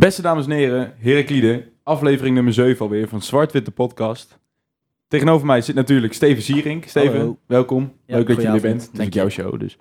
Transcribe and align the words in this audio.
Beste 0.00 0.22
dames 0.22 0.44
en 0.44 0.50
heren, 0.50 0.92
Heraklide, 0.98 1.68
aflevering 1.82 2.34
nummer 2.34 2.52
7 2.52 2.80
alweer 2.80 3.08
van 3.08 3.22
Zwart-Witte 3.22 3.70
Podcast. 3.70 4.38
Tegenover 5.08 5.46
mij 5.46 5.60
zit 5.60 5.74
natuurlijk 5.74 6.12
Steven 6.12 6.42
Sierink. 6.42 6.84
Steven, 6.84 7.18
Hallo. 7.18 7.38
welkom. 7.46 7.92
Ja, 8.06 8.16
Leuk 8.16 8.26
dat 8.26 8.42
je 8.42 8.48
er 8.48 8.60
bent. 8.60 8.90
Dank 8.92 9.14
jouw 9.14 9.28
show 9.28 9.60
dus. 9.60 9.78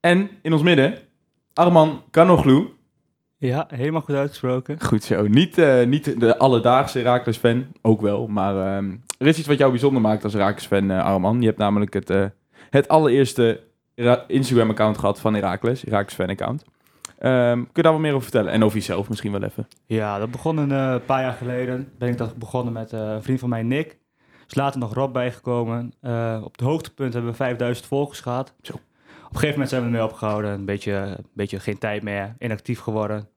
En 0.00 0.30
in 0.42 0.52
ons 0.52 0.62
midden, 0.62 0.98
Arman 1.52 2.02
Kanoglu. 2.10 2.66
Ja, 3.36 3.66
helemaal 3.74 4.00
goed 4.00 4.14
uitgesproken. 4.14 4.80
Goed 4.80 5.04
zo. 5.04 5.26
Niet, 5.26 5.58
eh, 5.58 5.86
niet 5.86 6.20
de 6.20 6.38
alledaagse 6.38 6.98
Herakles-fan, 6.98 7.66
ook 7.82 8.00
wel. 8.00 8.26
Maar 8.26 8.76
ehm, 8.76 8.90
er 9.18 9.26
is 9.26 9.38
iets 9.38 9.48
wat 9.48 9.58
jou 9.58 9.70
bijzonder 9.70 10.02
maakt 10.02 10.24
als 10.24 10.32
Herakles-fan, 10.32 10.90
eh, 10.90 11.04
Arman. 11.04 11.40
Je 11.40 11.46
hebt 11.46 11.58
namelijk 11.58 11.92
het, 11.92 12.10
eh, 12.10 12.24
het 12.70 12.88
allereerste 12.88 13.60
Instagram-account 14.26 14.98
gehad 14.98 15.20
van 15.20 15.34
Herakles, 15.34 15.82
Herakles-fan-account. 15.82 16.64
Ehm, 17.24 17.56
kun 17.58 17.70
je 17.72 17.82
daar 17.82 17.92
wat 17.92 18.00
meer 18.00 18.12
over 18.12 18.22
vertellen? 18.22 18.52
En 18.52 18.64
over 18.64 18.78
jezelf 18.78 19.08
misschien 19.08 19.32
wel 19.32 19.42
even. 19.42 19.68
Ja, 19.86 20.18
dat 20.18 20.30
begon 20.30 20.56
een 20.56 20.72
eh, 20.72 21.06
paar 21.06 21.20
jaar 21.20 21.32
geleden. 21.32 21.92
Ben 21.98 22.08
ik 22.08 22.18
dat 22.18 22.36
begonnen 22.36 22.72
met 22.72 22.92
eh, 22.92 23.00
een 23.00 23.22
vriend 23.22 23.40
van 23.40 23.48
mij, 23.48 23.62
Nick. 23.62 23.90
Er 23.90 24.46
is 24.46 24.54
later 24.54 24.80
nog 24.80 24.94
Rob 24.94 25.12
bijgekomen. 25.12 25.92
Eh, 26.00 26.40
op 26.44 26.52
het 26.52 26.60
hoogtepunt 26.60 27.12
hebben 27.12 27.30
we 27.30 27.36
5000 27.36 27.86
volgers 27.86 28.20
gehad. 28.20 28.54
Zo. 28.62 28.72
Op 28.72 28.80
een 29.18 29.26
gegeven 29.26 29.50
moment 29.50 29.68
zijn 29.68 29.80
we 29.80 29.86
ermee 29.86 30.04
opgehouden. 30.04 30.50
Een 30.50 30.64
beetje, 30.64 30.92
een 30.92 31.26
beetje 31.32 31.60
geen 31.60 31.78
tijd 31.78 32.02
meer. 32.02 32.34
Inactief 32.38 32.80
geworden. 32.80 33.28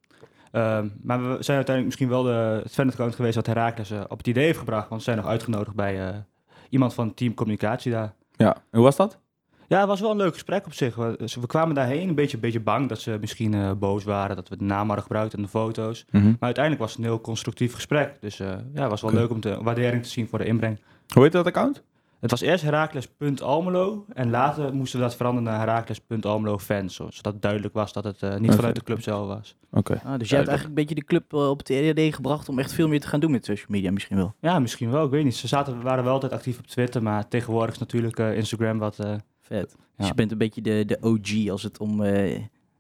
Ehm, 0.52 0.88
maar 1.02 1.20
we 1.20 1.44
zijn 1.44 1.58
uiteindelijk 1.58 1.86
misschien 1.86 2.10
wel 2.10 2.24
de, 2.24 2.62
het 2.64 3.16
geweest 3.16 3.36
wat 3.36 3.46
Herakles 3.46 3.92
op 4.08 4.18
het 4.18 4.28
idee 4.28 4.46
heeft 4.46 4.60
gebracht. 4.60 4.90
Want 4.90 5.02
we 5.02 5.08
zijn 5.12 5.18
nog 5.18 5.32
uitgenodigd 5.32 5.76
bij 5.76 6.26
iemand 6.70 6.94
van 6.94 7.14
team 7.14 7.34
communicatie 7.34 7.92
daar. 7.92 8.14
Ja, 8.36 8.56
en 8.56 8.62
hoe 8.72 8.84
was 8.84 8.96
dat? 8.96 9.20
Ja, 9.68 9.80
het 9.80 9.88
was 9.88 10.00
wel 10.00 10.12
een 10.12 10.18
leuk 10.18 10.34
gesprek 10.34 10.66
op 10.66 10.74
zich. 10.74 10.96
We, 10.96 11.16
we 11.42 11.48
kwamen 11.48 11.76
daarheen 11.76 12.10
een 12.10 12.16
beetje, 12.16 12.36
een 12.36 12.42
beetje 12.42 12.60
bang 12.60 12.90
dat 12.90 13.00
ze 13.02 13.18
misschien 13.20 13.54
eh, 13.54 13.72
boos 13.72 14.04
waren. 14.04 14.36
Dat 14.36 14.50
we 14.50 14.58
de 14.58 14.64
naam 14.64 14.86
hadden 14.86 15.02
gebruikt 15.06 15.34
en 15.34 15.42
de 15.42 15.48
foto's. 15.48 16.06
Maar 16.22 16.36
uiteindelijk 16.40 16.84
was 16.84 16.92
het 16.92 17.00
een 17.00 17.06
heel 17.10 17.22
constructief 17.22 17.74
gesprek. 17.74 18.18
Dus 18.22 18.40
eh, 18.40 18.48
ja, 18.74 18.82
het 18.82 18.90
was 18.90 19.02
wel 19.02 19.14
leuk 19.14 19.30
om 19.30 19.40
de 19.42 19.58
waardering 19.62 20.04
te 20.04 20.10
zien 20.10 20.28
voor 20.28 20.40
de 20.40 20.46
inbreng. 20.46 20.80
Hoe 21.14 21.24
heet 21.24 21.32
dat 21.32 21.46
account? 21.46 21.84
Het 22.20 22.32
was 22.32 22.42
eerst 22.42 22.64
Herakles.almelo 22.64 24.06
en 24.14 24.30
later 24.30 24.74
moesten 24.74 25.00
we 25.00 25.06
dat 25.06 25.16
veranderen 25.16 25.50
naar 25.52 25.60
Herakles.almelo 25.60 26.58
fans. 26.60 26.96
zo- 26.96 27.08
Zodat 27.12 27.34
het 27.34 27.42
duidelijk 27.42 27.74
was 27.74 27.94
dat 27.94 28.04
het 28.04 28.24
eh, 28.24 28.36
niet 28.38 28.56
vanuit 28.56 28.76
de 28.76 28.84
club 28.84 29.02
zelf 29.02 29.28
was. 29.28 29.56
Oké. 29.72 30.02
Ah, 30.06 30.20
dus 30.20 30.30
jij 30.30 30.38
hebt 30.38 30.50
eigenlijk 30.50 30.68
een 30.68 30.74
beetje 30.74 30.96
de 30.96 31.04
club 31.06 31.34
op 31.34 31.58
het 31.60 31.70
idee 31.70 32.14
gebracht 32.14 32.50
om 32.50 32.60
echt 32.60 32.74
veel 32.74 32.88
meer 32.88 33.00
te 33.00 33.08
gaan 33.08 33.20
doen 33.20 33.32
met 33.32 33.46
social 33.46 33.68
media 33.70 33.92
misschien 33.92 34.18
wel. 34.18 34.34
Ja, 34.42 34.60
misschien 34.60 34.92
wel. 34.92 35.06
Ik 35.06 35.12
weet 35.12 35.24
niet. 35.24 35.36
Ze 35.36 35.48
zaten, 35.48 35.82
waren 35.82 36.04
wel 36.04 36.14
altijd 36.14 36.32
actief 36.32 36.60
op 36.60 36.68
Twitter, 36.68 37.04
maar 37.04 37.28
tegenwoordig 37.28 37.74
is 37.74 37.80
natuurlijk 37.80 38.18
Instagram 38.20 38.78
wat... 38.78 39.00
Vet. 39.48 39.76
Dus 39.98 40.08
je 40.08 40.14
bent 40.14 40.32
een 40.32 40.38
beetje 40.38 40.62
de, 40.62 40.84
de 40.86 40.98
OG 41.02 41.50
als 41.50 41.64
het 41.64 41.80
om, 41.80 42.04
eh, 42.04 42.40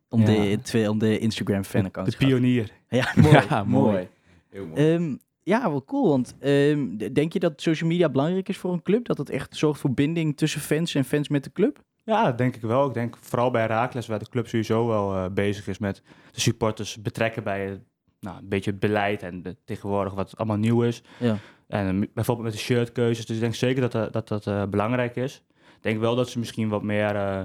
om, 0.09 0.19
Ja. 0.19 0.25
de, 0.25 0.59
twee- 0.61 0.89
om 0.89 0.97
de 0.99 1.19
Instagram 1.19 1.63
fan 1.63 1.81
de 1.81 1.87
accounts 1.87 2.15
gaat. 2.15 2.27
pionier. 2.27 2.71
Ja, 2.89 3.11
mooi. 3.21 3.33
Ja, 3.49 3.63
mooi. 3.63 4.07
Heel 4.49 4.65
mooi. 4.65 4.93
Ehm, 4.93 5.15
ja, 5.43 5.69
wel 5.69 5.83
cool. 5.85 6.09
Want 6.09 6.35
ehm, 6.39 6.97
denk 7.13 7.33
je 7.33 7.39
dat 7.39 7.61
social 7.61 7.89
media 7.89 8.09
belangrijk 8.09 8.49
is 8.49 8.57
voor 8.57 8.73
een 8.73 8.81
club? 8.81 9.05
Dat 9.05 9.17
het 9.17 9.29
echt 9.29 9.55
zorgt 9.55 9.79
voor 9.79 9.93
binding 9.93 10.37
tussen 10.37 10.61
fans 10.61 10.95
en 10.95 11.05
fans 11.05 11.29
met 11.29 11.43
de 11.43 11.51
club? 11.51 11.83
Ja, 12.03 12.25
dat 12.25 12.37
denk 12.37 12.55
ik 12.55 12.61
wel. 12.61 12.87
Ik 12.87 12.93
denk 12.93 13.17
vooral 13.21 13.51
bij 13.51 13.61
Herakles, 13.61 14.07
waar 14.07 14.19
de 14.19 14.29
club 14.29 14.47
sowieso 14.47 14.87
wel 14.87 15.13
eh, 15.15 15.25
bezig 15.31 15.67
is 15.67 15.77
met 15.79 16.01
de 16.31 16.39
supporters 16.41 17.01
betrekken 17.01 17.43
bij 17.43 17.81
nou, 18.19 18.37
een 18.37 18.49
beetje 18.49 18.71
het 18.71 18.79
beleid 18.79 19.23
en 19.23 19.41
de, 19.41 19.55
tegenwoordig 19.65 20.13
wat 20.13 20.37
allemaal 20.37 20.57
nieuw 20.57 20.83
is. 20.83 21.03
Ja. 21.19 21.37
En 21.67 22.09
bijvoorbeeld 22.13 22.47
met 22.47 22.55
de 22.57 22.63
shirtkeuzes. 22.63 23.25
Dus 23.25 23.35
ik 23.35 23.41
denk 23.41 23.55
zeker 23.55 23.81
dat 23.81 23.95
eh, 23.95 24.05
dat, 24.11 24.27
dat 24.27 24.47
eh, 24.47 24.63
belangrijk 24.65 25.15
is. 25.15 25.43
Ik 25.77 25.83
denk 25.83 25.99
wel 25.99 26.15
dat 26.15 26.29
ze 26.29 26.39
misschien 26.39 26.69
wat 26.69 26.83
meer 26.83 27.15
eh, 27.15 27.41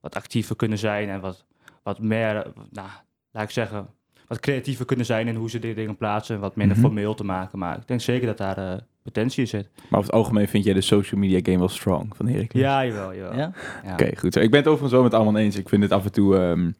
wat 0.00 0.14
actiever 0.16 0.56
kunnen 0.56 0.78
zijn 0.78 1.08
en 1.08 1.20
wat, 1.20 1.44
wat 1.82 1.98
meer, 1.98 2.32
nou, 2.70 2.88
laat 3.32 3.42
ik 3.44 3.50
zeggen, 3.50 3.86
wat 4.28 4.40
creatiever 4.40 4.84
kunnen 4.84 5.06
zijn 5.06 5.28
in 5.28 5.34
hoe 5.34 5.50
ze 5.50 5.58
die 5.58 5.74
dingen 5.74 5.96
plaatsen 5.96 6.34
en 6.34 6.40
wat 6.40 6.56
minder 6.56 6.76
Mhm. 6.76 6.86
formeel 6.86 7.14
te 7.14 7.24
maken. 7.24 7.58
Maar 7.58 7.76
ik 7.76 7.86
denk 7.88 8.00
zeker 8.00 8.26
dat 8.26 8.38
daar 8.38 8.58
eh, 8.58 8.78
potentie 9.02 9.40
in 9.42 9.48
zit. 9.48 9.68
Maar 9.74 9.98
over 10.00 10.10
het 10.12 10.12
algemeen 10.20 10.48
vind 10.48 10.64
jij 10.64 10.74
de 10.74 10.80
social 10.80 11.20
media 11.20 11.40
game 11.42 11.58
wel 11.58 11.68
strong 11.68 12.16
van 12.16 12.26
Heracles? 12.28 12.62
Ja, 12.62 12.86
jawel, 12.86 13.14
jawel. 13.14 13.36
Ja? 13.36 13.52
Ja. 13.84 13.92
Oké, 13.92 14.16
goed. 14.16 14.32
zo. 14.32 14.40
Ik 14.40 14.50
ben 14.50 14.58
het 14.58 14.68
overigens 14.68 14.92
wel 14.92 15.02
met 15.02 15.14
allemaal 15.14 15.36
eens. 15.42 15.56
Ik 15.56 15.68
vind 15.68 15.82
het 15.82 15.92
af 15.92 16.04
en 16.04 16.12
toe... 16.12 16.36
ehm, 16.38 16.70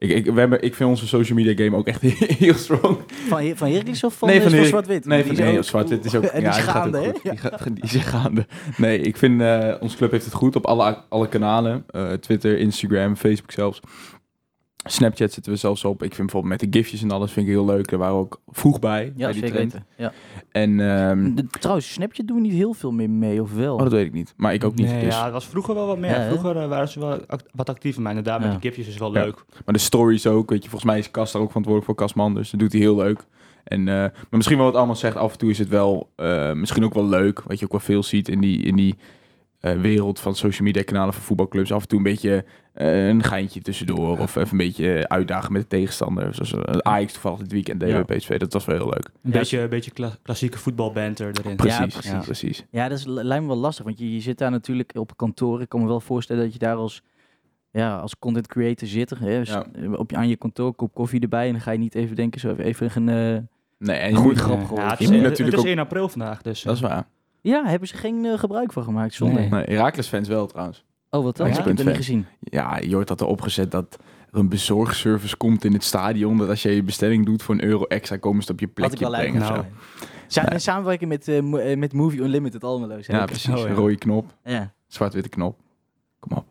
ik, 0.00 0.10
ik, 0.10 0.24
we 0.34 0.40
hebben, 0.40 0.62
ik 0.62 0.74
vind 0.74 0.88
onze 0.88 1.06
social 1.06 1.38
media 1.38 1.64
game 1.64 1.76
ook 1.76 1.86
echt 1.86 2.00
heel 2.44 2.54
strong. 2.54 2.98
Van, 3.28 3.52
van 3.54 3.68
Heracles 3.70 4.04
of 4.04 4.14
van, 4.14 4.28
Nee, 4.28 4.36
eh, 4.36 4.42
van 4.42 4.52
van 4.56 4.64
Zwart-Wit? 4.64 5.04
Nee, 5.04 5.24
van 5.24 5.34
nee, 5.34 5.58
ook- 5.58 5.64
zwart. 5.64 5.90
Het 5.90 6.04
is 6.04 6.14
ook. 6.14 6.22
En 6.24 6.40
die 6.40 6.48
ja, 6.50 6.56
is 6.56 6.62
gaande, 6.62 6.98
hè? 6.98 7.10
Die, 7.22 7.36
gaat, 7.38 7.64
die 7.64 7.84
is 7.84 7.94
gaande. 7.94 8.46
Nee, 8.76 9.00
ik 9.00 9.16
vind 9.16 9.40
uh, 9.40 9.74
onze 9.80 9.96
club 9.96 10.10
heeft 10.10 10.24
het 10.24 10.34
goed 10.34 10.56
op 10.56 10.66
alle, 10.66 10.98
alle 11.08 11.28
kanalen. 11.28 11.84
Eh, 11.90 12.12
Twitter, 12.12 12.58
Instagram, 12.58 13.16
Facebook 13.16 13.50
zelfs. 13.50 13.80
Snapchat 14.84 15.32
zitten 15.32 15.52
we 15.52 15.58
zelfs 15.58 15.84
op. 15.84 16.02
Ik 16.02 16.14
vind 16.14 16.30
bijvoorbeeld 16.30 16.60
met 16.60 16.72
de 16.72 16.78
gifjes 16.78 17.02
en 17.02 17.10
alles 17.10 17.32
vind 17.32 17.46
ik 17.46 17.52
heel 17.52 17.64
leuk. 17.64 17.88
Daar 17.88 17.98
waren 17.98 18.14
we 18.14 18.20
ook 18.20 18.40
vroeg 18.48 18.78
bij. 18.78 19.04
Ja, 19.04 19.24
bij 19.24 19.32
die 19.32 19.40
zeker 19.40 19.50
trend. 19.56 19.72
weten. 19.72 19.86
Ja. 19.96 20.12
En 20.52 20.80
ehm, 20.80 21.34
De- 21.34 21.46
trouwens, 21.46 21.92
Snapchat 21.92 22.26
doen 22.26 22.36
we 22.36 22.42
niet 22.42 22.52
heel 22.52 22.72
veel 22.72 22.90
meer 22.90 23.10
mee, 23.10 23.42
of 23.42 23.52
wel? 23.54 23.74
oh, 23.74 23.82
dat 23.82 23.92
weet 23.92 24.06
ik 24.06 24.12
niet. 24.12 24.34
Maar 24.36 24.54
ik 24.54 24.64
ook 24.64 24.74
niet. 24.74 24.86
Nee, 24.86 25.04
dus. 25.04 25.14
ja, 25.14 25.24
het 25.24 25.32
was 25.32 25.46
vroeger 25.46 25.74
wel 25.74 25.86
wat 25.86 25.98
meer. 25.98 26.10
Ja, 26.10 26.26
vroeger 26.28 26.56
eh, 26.56 26.68
waren 26.68 26.88
ze 26.88 27.00
wel 27.00 27.18
act- 27.26 27.48
wat 27.54 27.68
actiever. 27.68 28.02
Maar 28.02 28.10
inderdaad, 28.16 28.40
met 28.40 28.52
de 28.52 28.68
gifjes 28.68 28.86
is 28.88 28.96
wel 28.98 29.14
Ja. 29.14 29.22
leuk. 29.22 29.44
Maar 29.64 29.74
de 29.74 29.80
stories 29.80 30.26
ook, 30.26 30.50
weet 30.50 30.62
je, 30.62 30.68
volgens 30.70 30.90
mij 30.90 31.00
is 31.00 31.10
Kas 31.10 31.32
daar 31.32 31.42
ook 31.42 31.48
verantwoordelijk 31.48 31.84
voor, 31.96 32.06
Kasman, 32.06 32.34
dus 32.34 32.50
dat 32.50 32.60
doet 32.60 32.72
hij 32.72 32.80
heel 32.80 32.96
leuk. 32.96 33.24
En, 33.64 33.80
eh, 33.80 33.94
maar 33.94 34.12
misschien 34.30 34.56
wel 34.56 34.66
wat 34.66 34.74
allemaal 34.76 34.96
zegt, 34.96 35.16
af 35.16 35.32
en 35.32 35.38
toe 35.38 35.50
is 35.50 35.58
het 35.58 35.68
wel, 35.68 36.10
eh, 36.16 36.52
misschien 36.52 36.84
ook 36.84 36.94
wel 36.94 37.06
leuk, 37.08 37.42
wat 37.42 37.58
je 37.58 37.64
ook 37.64 37.70
wel 37.70 37.80
veel 37.80 38.02
ziet 38.02 38.28
in 38.28 38.40
die, 38.40 38.62
in 38.62 38.76
die 38.76 38.94
wereld 39.60 40.20
van 40.20 40.34
social 40.34 40.66
media 40.66 40.82
kanalen 40.82 41.14
van 41.14 41.22
voetbalclubs. 41.22 41.72
Af 41.72 41.82
en 41.82 41.88
toe 41.88 41.98
een 41.98 42.04
beetje 42.04 42.44
eh, 42.72 43.08
een 43.08 43.22
geintje 43.22 43.60
tussendoor, 43.60 44.18
of 44.18 44.36
even 44.36 44.50
een 44.50 44.56
beetje 44.66 45.08
uitdagen 45.08 45.52
met 45.52 45.62
de 45.62 45.68
tegenstander. 45.68 46.34
Zoals 46.34 46.52
eh, 46.52 46.74
Ajax 46.78 47.12
toevallig 47.12 47.38
dit 47.38 47.52
weekend 47.52 47.82
Ja. 47.82 48.04
bij 48.04 48.16
PSV, 48.16 48.38
dat 48.38 48.52
was 48.52 48.64
wel 48.64 48.76
heel 48.76 48.84
leuk. 48.88 49.04
Een 49.22 49.30
Ja, 49.32 49.38
beetje, 49.38 49.60
een 49.60 49.68
beetje 49.68 49.90
kla- 49.90 50.16
klassieke 50.22 50.58
voetbalbanter 50.58 51.26
erin. 51.38 51.56
Precies, 51.56 51.78
Ja, 51.78 51.86
precies, 51.86 52.10
ja. 52.10 52.18
precies. 52.18 52.64
Ja, 52.70 52.88
dat 52.88 52.98
is, 52.98 53.04
lijkt 53.06 53.42
me 53.42 53.48
wel 53.48 53.56
lastig, 53.58 53.84
want 53.84 53.98
je, 53.98 54.14
je 54.14 54.20
zit 54.20 54.38
daar 54.38 54.50
natuurlijk 54.50 54.90
op 54.94 55.16
kantoor. 55.16 55.60
Ik 55.60 55.68
kan 55.68 55.80
me 55.80 55.86
wel 55.86 56.00
voorstellen 56.00 56.42
dat 56.42 56.52
je 56.52 56.58
daar 56.58 56.74
als, 56.76 57.02
ja, 57.70 57.98
als 57.98 58.18
content 58.18 58.46
creator 58.46 58.88
zit. 58.88 59.10
Hè, 59.10 59.38
dus, 59.38 59.48
Ja. 59.48 59.66
eh, 59.72 59.92
op 59.92 60.10
je, 60.10 60.16
aan 60.16 60.28
je 60.28 60.36
kantoor, 60.36 60.74
kop 60.74 60.94
koffie 60.94 61.20
erbij. 61.20 61.46
En 61.46 61.52
dan 61.52 61.60
ga 61.60 61.70
je 61.70 61.78
niet 61.78 61.94
even 61.94 62.16
denken, 62.16 62.40
zo 62.40 62.54
even 62.54 62.90
een... 62.94 63.08
eh, 63.36 63.42
Nee, 63.78 63.96
en 63.98 64.22
moet- 64.22 64.38
grap 64.38 64.60
Ja, 64.76 64.82
ja, 64.82 64.90
het 64.90 64.98
Je 64.98 65.04
is, 65.04 65.10
natuurlijk 65.10 65.38
het 65.38 65.52
is 65.52 65.58
ook- 65.58 65.64
1 65.66 65.78
april 65.78 66.08
vandaag, 66.08 66.42
dus... 66.42 66.62
Dat 66.62 66.74
is 66.74 66.80
waar. 66.80 67.06
Ja, 67.42 67.64
hebben 67.64 67.88
ze 67.88 67.96
geen 67.96 68.24
eh, 68.24 68.38
gebruik 68.38 68.72
van 68.72 68.82
gemaakt, 68.84 69.14
zonde. 69.14 69.40
Nee. 69.40 69.48
Nee, 69.48 69.64
Herakles 69.64 70.08
fans 70.08 70.28
wel 70.28 70.46
trouwens. 70.46 70.84
Oh, 71.10 71.22
wat 71.24 71.36
dan? 71.36 71.46
Ja? 71.46 71.52
Ik 71.58 71.64
heb 71.64 71.76
het 71.76 71.86
niet 71.86 71.96
gezien. 71.96 72.26
Ja, 72.40 72.78
je 72.78 72.94
hoort 72.94 73.08
dat 73.08 73.20
er 73.20 73.26
opgezet 73.26 73.70
dat 73.70 73.98
er 74.32 74.38
een 74.38 74.48
bezorgservice 74.48 75.36
komt 75.36 75.64
in 75.64 75.72
het 75.72 75.84
stadion. 75.84 76.36
Dat 76.38 76.48
als 76.48 76.62
je 76.62 76.70
je 76.74 76.82
bestelling 76.82 77.26
doet 77.26 77.42
voor 77.42 77.54
een 77.54 77.64
euro 77.64 77.84
extra, 77.84 78.16
komen 78.16 78.42
ze 78.42 78.52
het 78.52 78.62
op 78.62 78.68
je 78.68 78.82
Had 78.82 78.92
ik 78.92 78.98
plekje 78.98 79.14
wel 79.16 79.20
brengen. 79.20 79.40
nou. 79.52 79.64
Sa 80.26 80.42
Nee. 80.42 80.50
in 80.50 80.60
samenwerking 80.60 81.10
met, 81.10 81.28
eh, 81.28 81.38
eh, 81.72 81.78
met 81.78 81.92
Movie 81.92 82.20
Unlimited 82.20 82.64
Almelo. 82.64 82.98
Ja, 83.00 83.24
precies. 83.24 83.48
Oh, 83.54 83.58
ja. 83.58 83.66
Een 83.66 83.74
rode 83.74 83.96
knop, 83.96 84.34
Ja, 84.44 84.72
zwart-witte 84.86 85.28
knop. 85.28 85.58
Kom 86.18 86.36
op. 86.38 86.44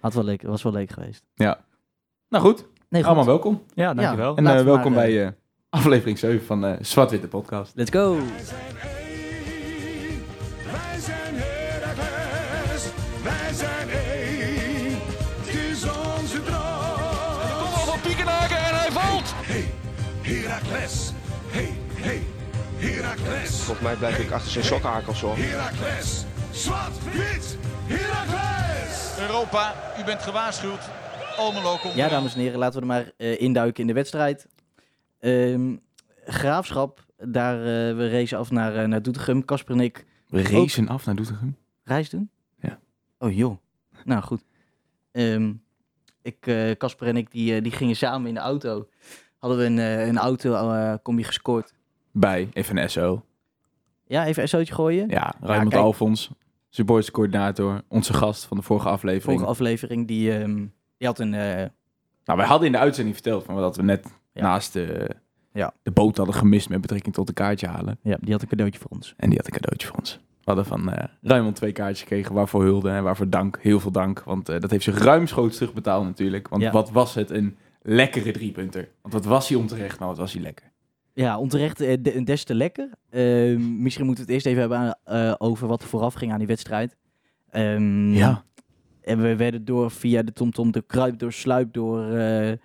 had 0.00 0.14
wel 0.14 0.24
leuk, 0.24 0.42
was 0.42 0.62
wel 0.62 0.72
leuk 0.72 0.90
geweest. 0.90 1.24
Nou 1.36 2.44
goed, 2.44 2.64
Nee, 2.88 3.00
goed. 3.00 3.04
allemaal 3.10 3.26
welkom. 3.26 3.62
Ja, 3.74 3.94
dankjewel. 3.94 4.36
En 4.36 4.46
eh, 4.46 4.56
we 4.56 4.62
welkom 4.62 4.92
maar, 4.92 5.04
eh, 5.04 5.10
bij 5.14 5.24
eh, 5.26 5.32
aflevering 5.70 6.18
7 6.18 6.46
van 6.46 6.64
eh 6.64 6.72
Zwart-Witte 6.80 7.28
Podcast. 7.28 7.72
Let's 7.74 7.90
go. 7.90 8.16
Heracles, 22.80 23.60
Volgens 23.62 23.86
mij 23.86 23.96
blijf 23.96 24.18
ik 24.18 24.30
achter 24.30 24.50
zijn 24.50 24.64
sokhakels 24.64 25.20
hoor. 25.20 25.36
Heracles, 25.36 26.24
zwart-wit, 26.52 27.58
Heracles. 27.86 29.18
Europa, 29.18 29.74
u 30.00 30.04
bent 30.04 30.22
gewaarschuwd. 30.22 30.88
Almelo 31.36 31.76
komt 31.76 31.94
Ja, 31.94 32.08
dames 32.08 32.34
en 32.34 32.40
heren, 32.40 32.58
laten 32.58 32.74
we 32.74 32.80
er 32.80 32.86
maar 32.86 33.12
eh, 33.16 33.40
induiken 33.40 33.80
in 33.80 33.86
de 33.86 33.92
wedstrijd. 33.92 34.46
Ehm, 35.18 35.76
graafschap, 36.24 37.04
daar 37.16 37.58
eh, 37.58 37.96
we 37.96 38.08
racen 38.10 38.38
af 38.38 38.50
naar, 38.50 38.76
eh, 38.76 38.88
naar 38.88 39.02
Doetinchem. 39.02 39.44
Casper 39.44 39.74
en 39.74 39.80
ik 39.80 40.04
We 40.28 40.42
racen 40.42 40.88
af 40.88 41.06
naar 41.06 41.14
Doetinchem. 41.14 41.56
reis 41.84 42.10
doen? 42.10 42.30
Ja. 42.60 42.78
Oh 43.18 43.36
joh. 43.36 43.56
Nou 44.04 44.22
goed. 44.22 44.42
Ehm, 45.12 45.52
ik, 46.22 46.46
eh, 46.46 46.70
Casper 46.70 47.06
en 47.08 47.16
ik, 47.16 47.30
die, 47.30 47.62
die 47.62 47.72
gingen 47.72 47.96
samen 47.96 48.28
in 48.28 48.34
de 48.34 48.40
auto. 48.40 48.88
Hadden 49.38 49.58
we 49.58 49.64
een, 49.64 49.78
een 50.08 50.18
auto 50.18 50.70
eh, 50.72 50.94
combi 51.02 51.24
gescoord. 51.24 51.72
Bij 52.12 52.48
even 52.52 52.90
SO. 52.90 53.24
Ja, 54.06 54.26
even 54.26 54.42
een 54.42 54.48
SO'tje 54.48 54.74
gooien. 54.74 55.08
Ja, 55.08 55.34
Raymond 55.40 55.70
kijk. 55.70 55.82
Alfons, 55.82 56.30
supporterscoördinator, 56.68 57.82
onze 57.88 58.12
gast 58.14 58.44
van 58.44 58.56
de 58.56 58.62
vorige 58.62 58.88
aflevering. 58.88 59.24
Vorige 59.38 59.46
aflevering, 59.46 60.06
die, 60.06 60.32
ehm, 60.38 60.56
die 60.98 61.06
had 61.06 61.18
een... 61.18 61.34
eh, 61.34 61.64
Nou, 62.24 62.38
wij 62.38 62.46
hadden 62.46 62.66
in 62.66 62.72
de 62.72 62.78
uitzending 62.78 63.14
verteld 63.16 63.44
van 63.44 63.56
dat 63.56 63.76
we 63.76 63.82
net 63.82 64.06
Ja. 64.32 64.42
naast 64.42 64.72
de, 64.72 65.10
Ja. 65.52 65.72
de 65.82 65.90
boot 65.90 66.16
hadden 66.16 66.34
gemist 66.34 66.68
met 66.68 66.80
betrekking 66.80 67.14
tot 67.14 67.26
de 67.26 67.32
kaartje 67.32 67.66
halen. 67.66 67.98
ja, 68.02 68.16
die 68.20 68.32
had 68.32 68.42
een 68.42 68.48
cadeautje 68.48 68.80
voor 68.80 68.90
ons. 68.90 69.14
En 69.16 69.28
die 69.28 69.38
had 69.38 69.46
een 69.46 69.52
cadeautje 69.60 69.86
voor 69.86 69.96
ons. 69.96 70.20
We 70.22 70.56
hadden 70.56 70.64
van 70.66 70.92
eh 70.92 71.04
Raymond 71.22 71.56
twee 71.56 71.72
kaartjes 71.72 72.00
gekregen, 72.00 72.34
waarvoor 72.34 72.62
hulde 72.62 72.90
en 72.90 73.02
waarvoor 73.02 73.28
dank. 73.28 73.58
Heel 73.62 73.80
veel 73.80 73.90
dank, 73.90 74.22
want 74.22 74.48
eh, 74.48 74.60
dat 74.60 74.70
heeft 74.70 74.84
zich 74.84 74.98
ruimschoots 74.98 75.56
terugbetaald 75.56 76.04
natuurlijk. 76.04 76.48
Want 76.48 76.62
Ja. 76.62 76.70
wat 76.72 76.90
was 76.90 77.14
het 77.14 77.30
een 77.30 77.56
lekkere 77.82 78.30
driepunter. 78.30 78.88
Want 79.02 79.14
wat 79.14 79.24
was 79.24 79.48
hij 79.48 79.58
onterecht, 79.58 79.98
maar 79.98 80.08
wat 80.08 80.18
was 80.18 80.32
hij 80.32 80.42
lekker. 80.42 80.69
Ja, 81.14 81.38
onterecht 81.38 81.80
eh, 81.80 81.96
de- 82.00 82.22
des 82.22 82.44
te 82.44 82.54
lekker. 82.54 82.90
Ehm, 83.10 83.82
misschien 83.82 84.06
moeten 84.06 84.26
we 84.26 84.32
het 84.32 84.44
eerst 84.44 84.46
even 84.46 84.60
hebben 84.60 84.78
aan- 84.78 84.94
eh, 85.28 85.34
over 85.38 85.68
wat 85.68 85.82
er 85.82 85.88
vooraf 85.88 86.14
ging 86.14 86.32
aan 86.32 86.38
die 86.38 86.46
wedstrijd. 86.46 86.96
Ehm, 87.50 88.12
En 89.00 89.20
we 89.22 89.36
werden 89.36 89.64
door 89.64 89.90
via 89.90 90.22
de 90.22 90.32
TomTom 90.32 90.70
de 90.72 90.82
kruip 90.86 91.18
door 91.18 91.32
sluip 91.32 91.72
door 91.72 92.04
eh, 92.04 92.50
eh, 92.50 92.58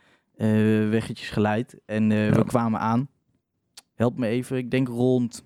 weggetjes 0.90 1.30
geleid. 1.30 1.80
En 1.86 2.12
eh, 2.12 2.28
Ja. 2.28 2.34
we 2.36 2.44
kwamen 2.46 2.80
aan. 2.80 3.08
Help 3.96 4.18
me 4.18 4.28
even, 4.28 4.58
ik 4.58 4.72
denk 4.72 4.88
rond 4.88 5.44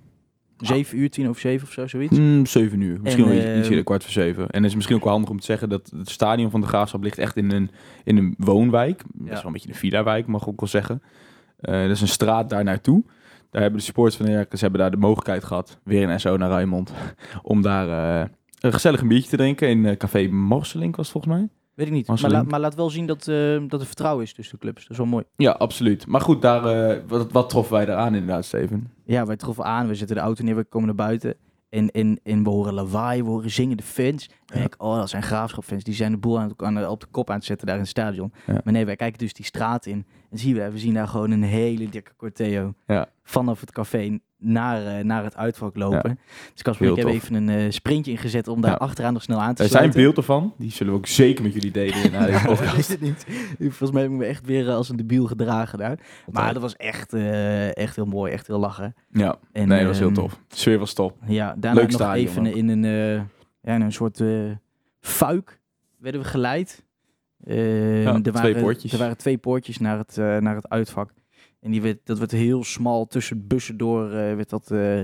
7 0.58 0.98
uur, 0.98 1.10
10 1.10 1.28
over 1.30 1.42
7 1.42 1.68
of 1.68 1.74
zo, 1.74 1.88
zoiets. 1.88 2.18
Mm, 2.18 2.46
7 2.46 2.82
uur. 2.82 3.02
Misschien 3.02 3.24
En, 3.24 3.30
wel 3.30 3.40
iets- 3.40 3.46
eh, 3.50 3.64
eerder, 3.70 3.84
kwart 3.84 4.04
voor 4.04 4.12
zeven. 4.12 4.50
En 4.50 4.58
het 4.62 4.70
is 4.70 4.76
misschien 4.76 4.96
ook 4.96 5.04
wel 5.04 5.12
handig 5.12 5.30
om 5.30 5.40
te 5.40 5.46
zeggen 5.46 5.70
dat 5.70 5.92
het 5.98 6.10
stadion 6.10 6.52
van 6.52 6.62
de 6.62 6.68
Graafschap 6.68 7.04
ligt 7.04 7.18
echt 7.18 7.36
in 7.38 7.52
een, 7.52 7.70
in 8.04 8.18
een 8.18 8.36
woonwijk. 8.38 8.98
Dat 8.98 9.22
is 9.22 9.28
Ja. 9.28 9.34
wel 9.36 9.46
een 9.46 9.52
beetje 9.52 9.70
een 9.70 9.76
villa-wijk, 9.76 10.28
mag 10.28 10.42
ik 10.42 10.48
ook 10.48 10.60
wel 10.60 10.70
zeggen. 10.70 11.02
Eh 11.62 11.82
dat 11.82 11.90
is 11.90 12.02
een 12.02 12.08
straat 12.08 12.50
daar 12.50 12.64
naartoe. 12.64 13.04
Daar 13.50 13.62
hebben 13.62 13.80
de 13.80 13.86
supporters 13.86 14.16
van 14.18 14.26
de 14.26 14.32
Heracles 14.32 14.62
hebben 14.62 14.80
daar 14.80 14.92
de 14.92 14.98
mogelijkheid 14.98 15.44
gehad, 15.44 15.80
weer 15.84 16.10
in 16.10 16.20
SO 16.20 16.38
naar 16.38 16.50
Rijnmond, 16.50 16.92
om 17.42 17.62
daar 17.62 18.22
eh, 18.22 18.30
een 18.60 18.74
gezellig 18.74 19.02
een 19.02 19.08
biertje 19.08 19.30
te 19.30 19.38
drinken 19.38 19.70
in 19.70 19.86
eh, 19.86 19.98
Café 19.98 20.28
Morselink 20.28 20.96
was 20.96 21.06
het 21.06 21.12
volgens 21.22 21.34
mij. 21.34 21.50
Weet 21.74 21.88
ik 21.88 21.94
niet. 21.94 22.08
Maar, 22.08 22.20
la- 22.32 22.44
maar 22.44 22.60
laat 22.60 22.76
wel 22.76 22.90
zien 22.90 23.06
dat, 23.06 23.24
dat 23.68 23.80
er 23.82 23.86
vertrouwen 23.86 24.24
is 24.24 24.34
tussen 24.34 24.56
de 24.56 24.62
clubs. 24.62 24.82
Dat 24.82 24.92
is 24.92 24.98
wel 24.98 25.06
mooi. 25.06 25.24
Ja, 25.36 25.52
absoluut. 25.52 26.08
Maar 26.08 26.22
goed, 26.22 26.42
daar, 26.42 26.62
wat, 27.08 27.32
wat 27.32 27.50
troffen 27.50 27.74
wij 27.76 27.86
daar 27.86 27.96
aan 27.98 28.14
inderdaad, 28.16 28.46
Steven? 28.46 28.92
Ja, 29.06 29.26
wij 29.26 29.36
troffen 29.36 29.64
aan, 29.66 29.88
we 29.88 29.96
zetten 29.96 30.16
de 30.16 30.22
auto 30.22 30.44
neer, 30.44 30.56
we 30.56 30.64
komen 30.64 30.88
naar 30.88 30.96
buiten. 31.08 31.34
En, 31.70 31.92
en, 31.92 32.20
en 32.24 32.44
we 32.44 32.50
horen 32.50 32.74
lawaai, 32.74 33.24
we 33.24 33.30
horen 33.30 33.50
zingende 33.52 33.84
fans. 33.84 34.30
En 34.46 34.60
Ja. 34.60 34.66
ik, 34.66 34.76
oh, 34.78 34.96
dat 34.96 35.10
zijn 35.10 35.24
graafschapfans. 35.24 35.84
Die 35.84 35.94
zijn 35.94 36.12
de 36.12 36.18
boel 36.18 36.40
aan, 36.40 36.52
aan 36.58 36.88
op 36.88 37.00
de 37.00 37.08
kop 37.12 37.30
aan 37.30 37.36
het 37.36 37.46
zetten 37.46 37.66
daar 37.68 37.76
in 37.76 37.82
het 37.82 37.90
stadion. 37.92 38.34
Ja. 38.48 38.62
Maar 38.64 38.74
nee, 38.74 38.86
wij 38.86 38.96
kijken 38.96 39.18
dus 39.20 39.34
die 39.34 39.46
straat 39.46 39.86
in. 39.86 40.06
En 40.32 40.38
zien 40.38 40.56
we, 40.56 40.72
we 40.72 40.78
zien 40.80 40.94
daar 40.94 41.08
gewoon 41.08 41.32
een 41.32 41.44
hele 41.44 41.90
dikke 41.90 42.12
corteo. 42.18 42.74
Ja. 42.88 43.10
Vanaf 43.24 43.60
het 43.60 43.72
café 43.72 44.20
naar, 44.38 44.86
eh, 44.98 45.04
naar 45.04 45.24
het 45.24 45.36
uitvak 45.36 45.76
lopen. 45.76 46.20
Dus 46.54 46.62
Casper 46.62 46.88
ik 46.90 46.96
hebben 46.96 47.14
tof. 47.14 47.24
even 47.24 47.36
een 47.36 47.50
eh, 47.50 47.72
sprintje 47.72 48.12
ingezet 48.12 48.48
om 48.48 48.62
daar 48.62 48.72
Ja. 48.72 48.78
achteraan 48.78 49.14
nog 49.14 49.22
snel 49.24 49.42
aan 49.42 49.54
te 49.54 49.64
Er 49.64 49.70
zijn 49.70 49.70
sluiten. 49.70 50.02
beelden 50.02 50.24
van, 50.24 50.54
die 50.58 50.72
zullen 50.72 50.94
we 50.94 51.00
ook 51.00 51.06
zeker 51.08 51.44
met 51.44 51.54
jullie 51.54 51.72
delen 51.72 52.12
podcast. 52.46 52.78
is 52.78 52.88
het 52.88 53.02
niet. 53.02 53.26
Volgens 53.60 53.92
mij 53.92 54.02
heb 54.02 54.12
ik 54.12 54.18
me 54.18 54.26
echt 54.26 54.46
weer 54.46 54.68
eh, 54.70 54.76
als 54.76 54.90
een 54.90 54.96
debiel 54.96 55.26
gedragen 55.26 55.78
daar. 55.78 56.00
Maar 56.32 56.54
dat 56.54 56.62
was 56.62 56.76
echt, 56.76 57.14
echt 57.74 57.96
heel 57.96 58.06
mooi, 58.06 58.32
echt 58.32 58.48
heel 58.48 58.60
lachen. 58.60 58.96
Ja, 59.12 59.38
En, 59.52 59.68
nee, 59.68 59.78
dat 59.80 59.88
was 59.88 59.98
heel 59.98 60.08
ehm, 60.08 60.16
tof. 60.16 60.40
De 60.48 60.56
sfeer 60.58 60.80
was 60.80 60.94
top. 60.94 61.18
Ja, 61.28 61.56
daarna 61.58 61.82
Leuk 61.82 61.92
nog 61.92 62.14
even 62.14 62.48
ook. 62.48 62.54
in 62.54 62.68
een, 62.70 62.84
ja, 63.62 63.74
in 63.76 63.82
een 63.82 63.92
soort 63.92 64.24
fuik 65.00 65.60
werden 66.00 66.22
we 66.22 66.28
geleid. 66.28 66.84
Eh, 67.50 68.04
Ja, 68.04 68.14
er 68.14 68.22
twee 68.22 68.34
waren, 68.34 68.62
poortjes. 68.62 68.92
Er 68.92 68.98
waren 69.00 69.18
twee 69.18 69.38
poortjes 69.38 69.78
naar 69.78 69.98
het, 69.98 70.18
eh, 70.18 70.38
naar 70.38 70.56
het 70.56 70.70
uitvak. 70.70 71.14
En 71.62 71.72
die 71.72 71.82
werd, 71.82 71.98
dat 72.04 72.18
werd 72.20 72.32
heel 72.32 72.64
smal 72.64 73.08
tussen 73.08 73.48
bussen 73.48 73.78
door. 73.78 74.06
eh, 74.06 74.12
werd 74.36 74.50
dat, 74.50 74.72
eh, 74.72 75.02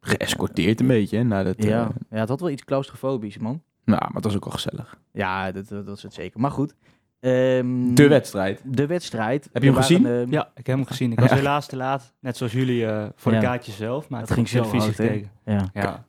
Geëscorteerd 0.00 0.80
een 0.80 0.86
beetje, 0.86 1.16
hè, 1.16 1.22
naar 1.22 1.44
dat... 1.44 1.62
ja. 1.62 1.90
ja, 2.10 2.18
het 2.18 2.28
had 2.28 2.40
wel 2.40 2.50
iets 2.50 2.64
claustrofobisch, 2.64 3.38
man. 3.38 3.62
nou, 3.84 4.00
maar 4.00 4.14
het 4.14 4.24
was 4.24 4.36
ook 4.36 4.44
wel 4.44 4.52
gezellig. 4.52 4.98
Ja, 5.12 5.52
dat, 5.52 5.68
dat, 5.68 5.86
dat 5.86 5.96
is 5.96 6.02
het 6.02 6.14
zeker. 6.14 6.40
Maar 6.40 6.50
goed. 6.50 6.74
ehm, 7.20 7.94
De 7.94 8.08
wedstrijd. 8.08 8.60
De 8.64 8.86
wedstrijd. 8.86 9.48
Heb 9.52 9.62
je 9.62 9.68
hem 9.70 9.78
waren, 9.78 9.96
gezien? 9.96 10.06
ehm, 10.06 10.30
Ja, 10.32 10.50
ik 10.54 10.66
heb 10.66 10.76
hem 10.76 10.86
gezien. 10.86 11.12
Ik 11.12 11.20
was 11.20 11.28
Ja. 11.30 11.34
helaas 11.36 11.66
te 11.66 11.76
laat. 11.76 12.14
Net 12.20 12.36
zoals 12.36 12.52
jullie 12.52 12.86
eh, 12.86 13.06
voor 13.14 13.32
Ja. 13.32 13.40
de 13.40 13.46
kaartjes 13.46 13.76
zelf. 13.76 14.08
Maar 14.08 14.20
Dat 14.20 14.28
ik 14.28 14.34
ging 14.34 14.48
zo 14.48 14.62
hè? 14.72 14.80
gekeken. 14.80 15.30
ja. 15.44 15.70
Ja. 15.74 16.06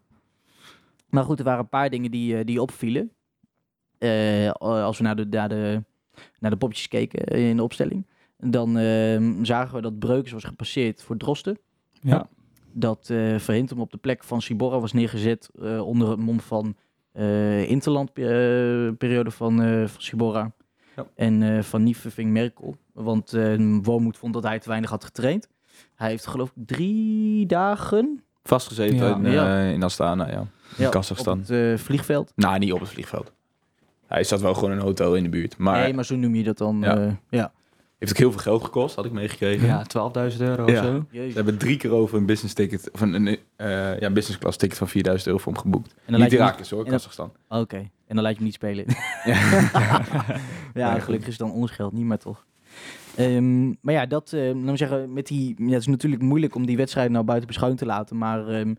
Maar 1.09 1.23
goed, 1.23 1.39
er 1.39 1.45
waren 1.45 1.59
een 1.59 1.69
paar 1.69 1.89
dingen 1.89 2.11
die, 2.11 2.43
die 2.43 2.61
opvielen. 2.61 3.11
Eh, 3.97 4.49
als 4.59 4.97
we 4.97 5.03
naar 5.03 5.15
de, 5.15 5.25
naar, 5.25 5.49
de, 5.49 5.83
naar 6.39 6.51
de 6.51 6.57
popjes 6.57 6.87
keken 6.87 7.19
in 7.25 7.55
de 7.55 7.63
opstelling. 7.63 8.05
Dan 8.37 8.77
ehm, 8.77 9.43
zagen 9.43 9.75
we 9.75 9.81
dat 9.81 9.99
Breukers 9.99 10.31
was 10.31 10.43
gepasseerd 10.43 11.03
voor 11.03 11.17
Drosten. 11.17 11.57
Ja. 12.01 12.27
Dat 12.71 13.09
eh 13.09 13.39
Verhintem 13.39 13.79
op 13.79 13.91
de 13.91 13.97
plek 13.97 14.23
van 14.23 14.41
Sibora 14.41 14.79
was 14.79 14.93
neergezet 14.93 15.49
eh, 15.61 15.87
onder 15.87 16.09
het 16.09 16.19
mom 16.19 16.39
van 16.39 16.75
eh 17.11 17.69
interlandperiode 17.69 19.31
van, 19.31 19.61
eh 19.61 19.87
van 19.87 20.01
Sibora. 20.01 20.51
Ja. 20.95 21.05
En 21.15 21.43
eh, 21.43 21.61
Van 21.63 21.83
Nieven 21.83 22.11
ving 22.11 22.31
Merkel. 22.31 22.75
Want 22.93 23.33
eh 23.33 23.55
Wormoed 23.81 24.17
vond 24.17 24.33
dat 24.33 24.43
hij 24.43 24.59
te 24.59 24.69
weinig 24.69 24.89
had 24.89 25.03
getraind. 25.03 25.47
Hij 25.95 26.09
heeft 26.09 26.27
geloof 26.27 26.51
ik 26.55 26.67
drie 26.67 27.45
dagen 27.45 28.23
Vastgezeten 28.43 28.95
Ja. 28.95 29.15
in, 29.15 29.25
eh, 29.25 29.33
Ja. 29.33 29.59
in 29.59 29.83
Astana, 29.83 30.29
ja. 30.29 30.47
ja, 30.77 30.89
Kazachstan. 30.89 31.33
op 31.39 31.47
het 31.47 31.49
eh, 31.49 31.77
vliegveld. 31.85 32.31
Nou, 32.35 32.59
niet 32.59 32.73
op 32.73 32.79
het 32.79 32.89
vliegveld. 32.89 33.31
Hij 34.07 34.23
zat 34.23 34.41
wel 34.41 34.53
gewoon 34.53 34.71
in 34.71 34.77
een 34.77 34.83
hotel 34.83 35.15
in 35.15 35.23
de 35.23 35.29
buurt. 35.29 35.57
Maar 35.57 35.81
nee, 35.83 35.93
maar 35.93 36.05
zo 36.05 36.15
noem 36.15 36.35
je 36.35 36.43
dat 36.43 36.57
dan. 36.57 36.79
Ja. 36.81 36.97
eh, 36.97 37.11
ja. 37.29 37.53
heeft 37.99 38.11
ook 38.11 38.17
heel 38.17 38.31
veel 38.31 38.39
geld 38.41 38.63
gekost, 38.63 38.95
had 38.95 39.05
ik 39.05 39.11
meegekregen. 39.11 39.67
Ja, 39.67 39.83
12.000 40.31 40.37
euro 40.41 40.65
Ja. 40.71 40.79
of 40.79 40.85
zo. 40.85 41.05
Ze 41.11 41.31
hebben 41.33 41.57
drie 41.57 41.77
keer 41.77 41.91
over 41.91 42.17
een 42.17 42.25
business 42.25 42.53
ticket, 42.53 42.89
of 42.91 43.01
een, 43.01 43.13
een 43.13 43.37
eh, 43.55 43.99
ja, 43.99 44.09
business 44.09 44.37
class 44.37 44.57
ticket 44.57 44.77
van 44.77 44.87
4000 44.87 45.27
euro 45.27 45.39
voor 45.41 45.51
hem 45.53 45.61
geboekt. 45.61 45.93
En 46.05 46.11
dan 46.11 46.21
niet 46.21 46.31
laat 46.31 46.39
Irakis 46.39 46.69
hoor, 46.69 46.85
Kazachstan. 46.85 47.31
Oké, 47.49 47.77
en 48.07 48.15
dan 48.15 48.21
laat 48.23 48.29
je 48.31 48.35
hem 48.37 48.45
niet 48.45 48.53
spelen. 48.53 48.85
Ja. 49.23 49.33
ja, 50.73 50.91
Nee, 50.91 51.01
gelukkig 51.01 51.27
is 51.27 51.37
het 51.37 51.47
dan 51.47 51.51
ons 51.57 51.71
geld 51.71 51.93
niet, 51.93 52.05
maar 52.05 52.17
toch. 52.17 52.45
Ehm, 53.15 53.67
maar 53.81 53.93
ja, 53.93 54.05
dat, 54.05 54.33
eh 54.33 54.41
laten 54.41 54.65
we 54.65 54.77
zeggen, 54.77 55.13
met 55.13 55.27
die, 55.27 55.55
ja, 55.57 55.65
het 55.71 55.79
is 55.81 55.87
natuurlijk 55.87 56.21
moeilijk 56.21 56.55
om 56.55 56.65
die 56.65 56.77
wedstrijd 56.77 57.11
nou 57.11 57.25
buiten 57.25 57.47
beschouwing 57.47 57.79
te 57.81 57.85
laten, 57.87 58.17
maar 58.17 58.47
ehm, 58.47 58.73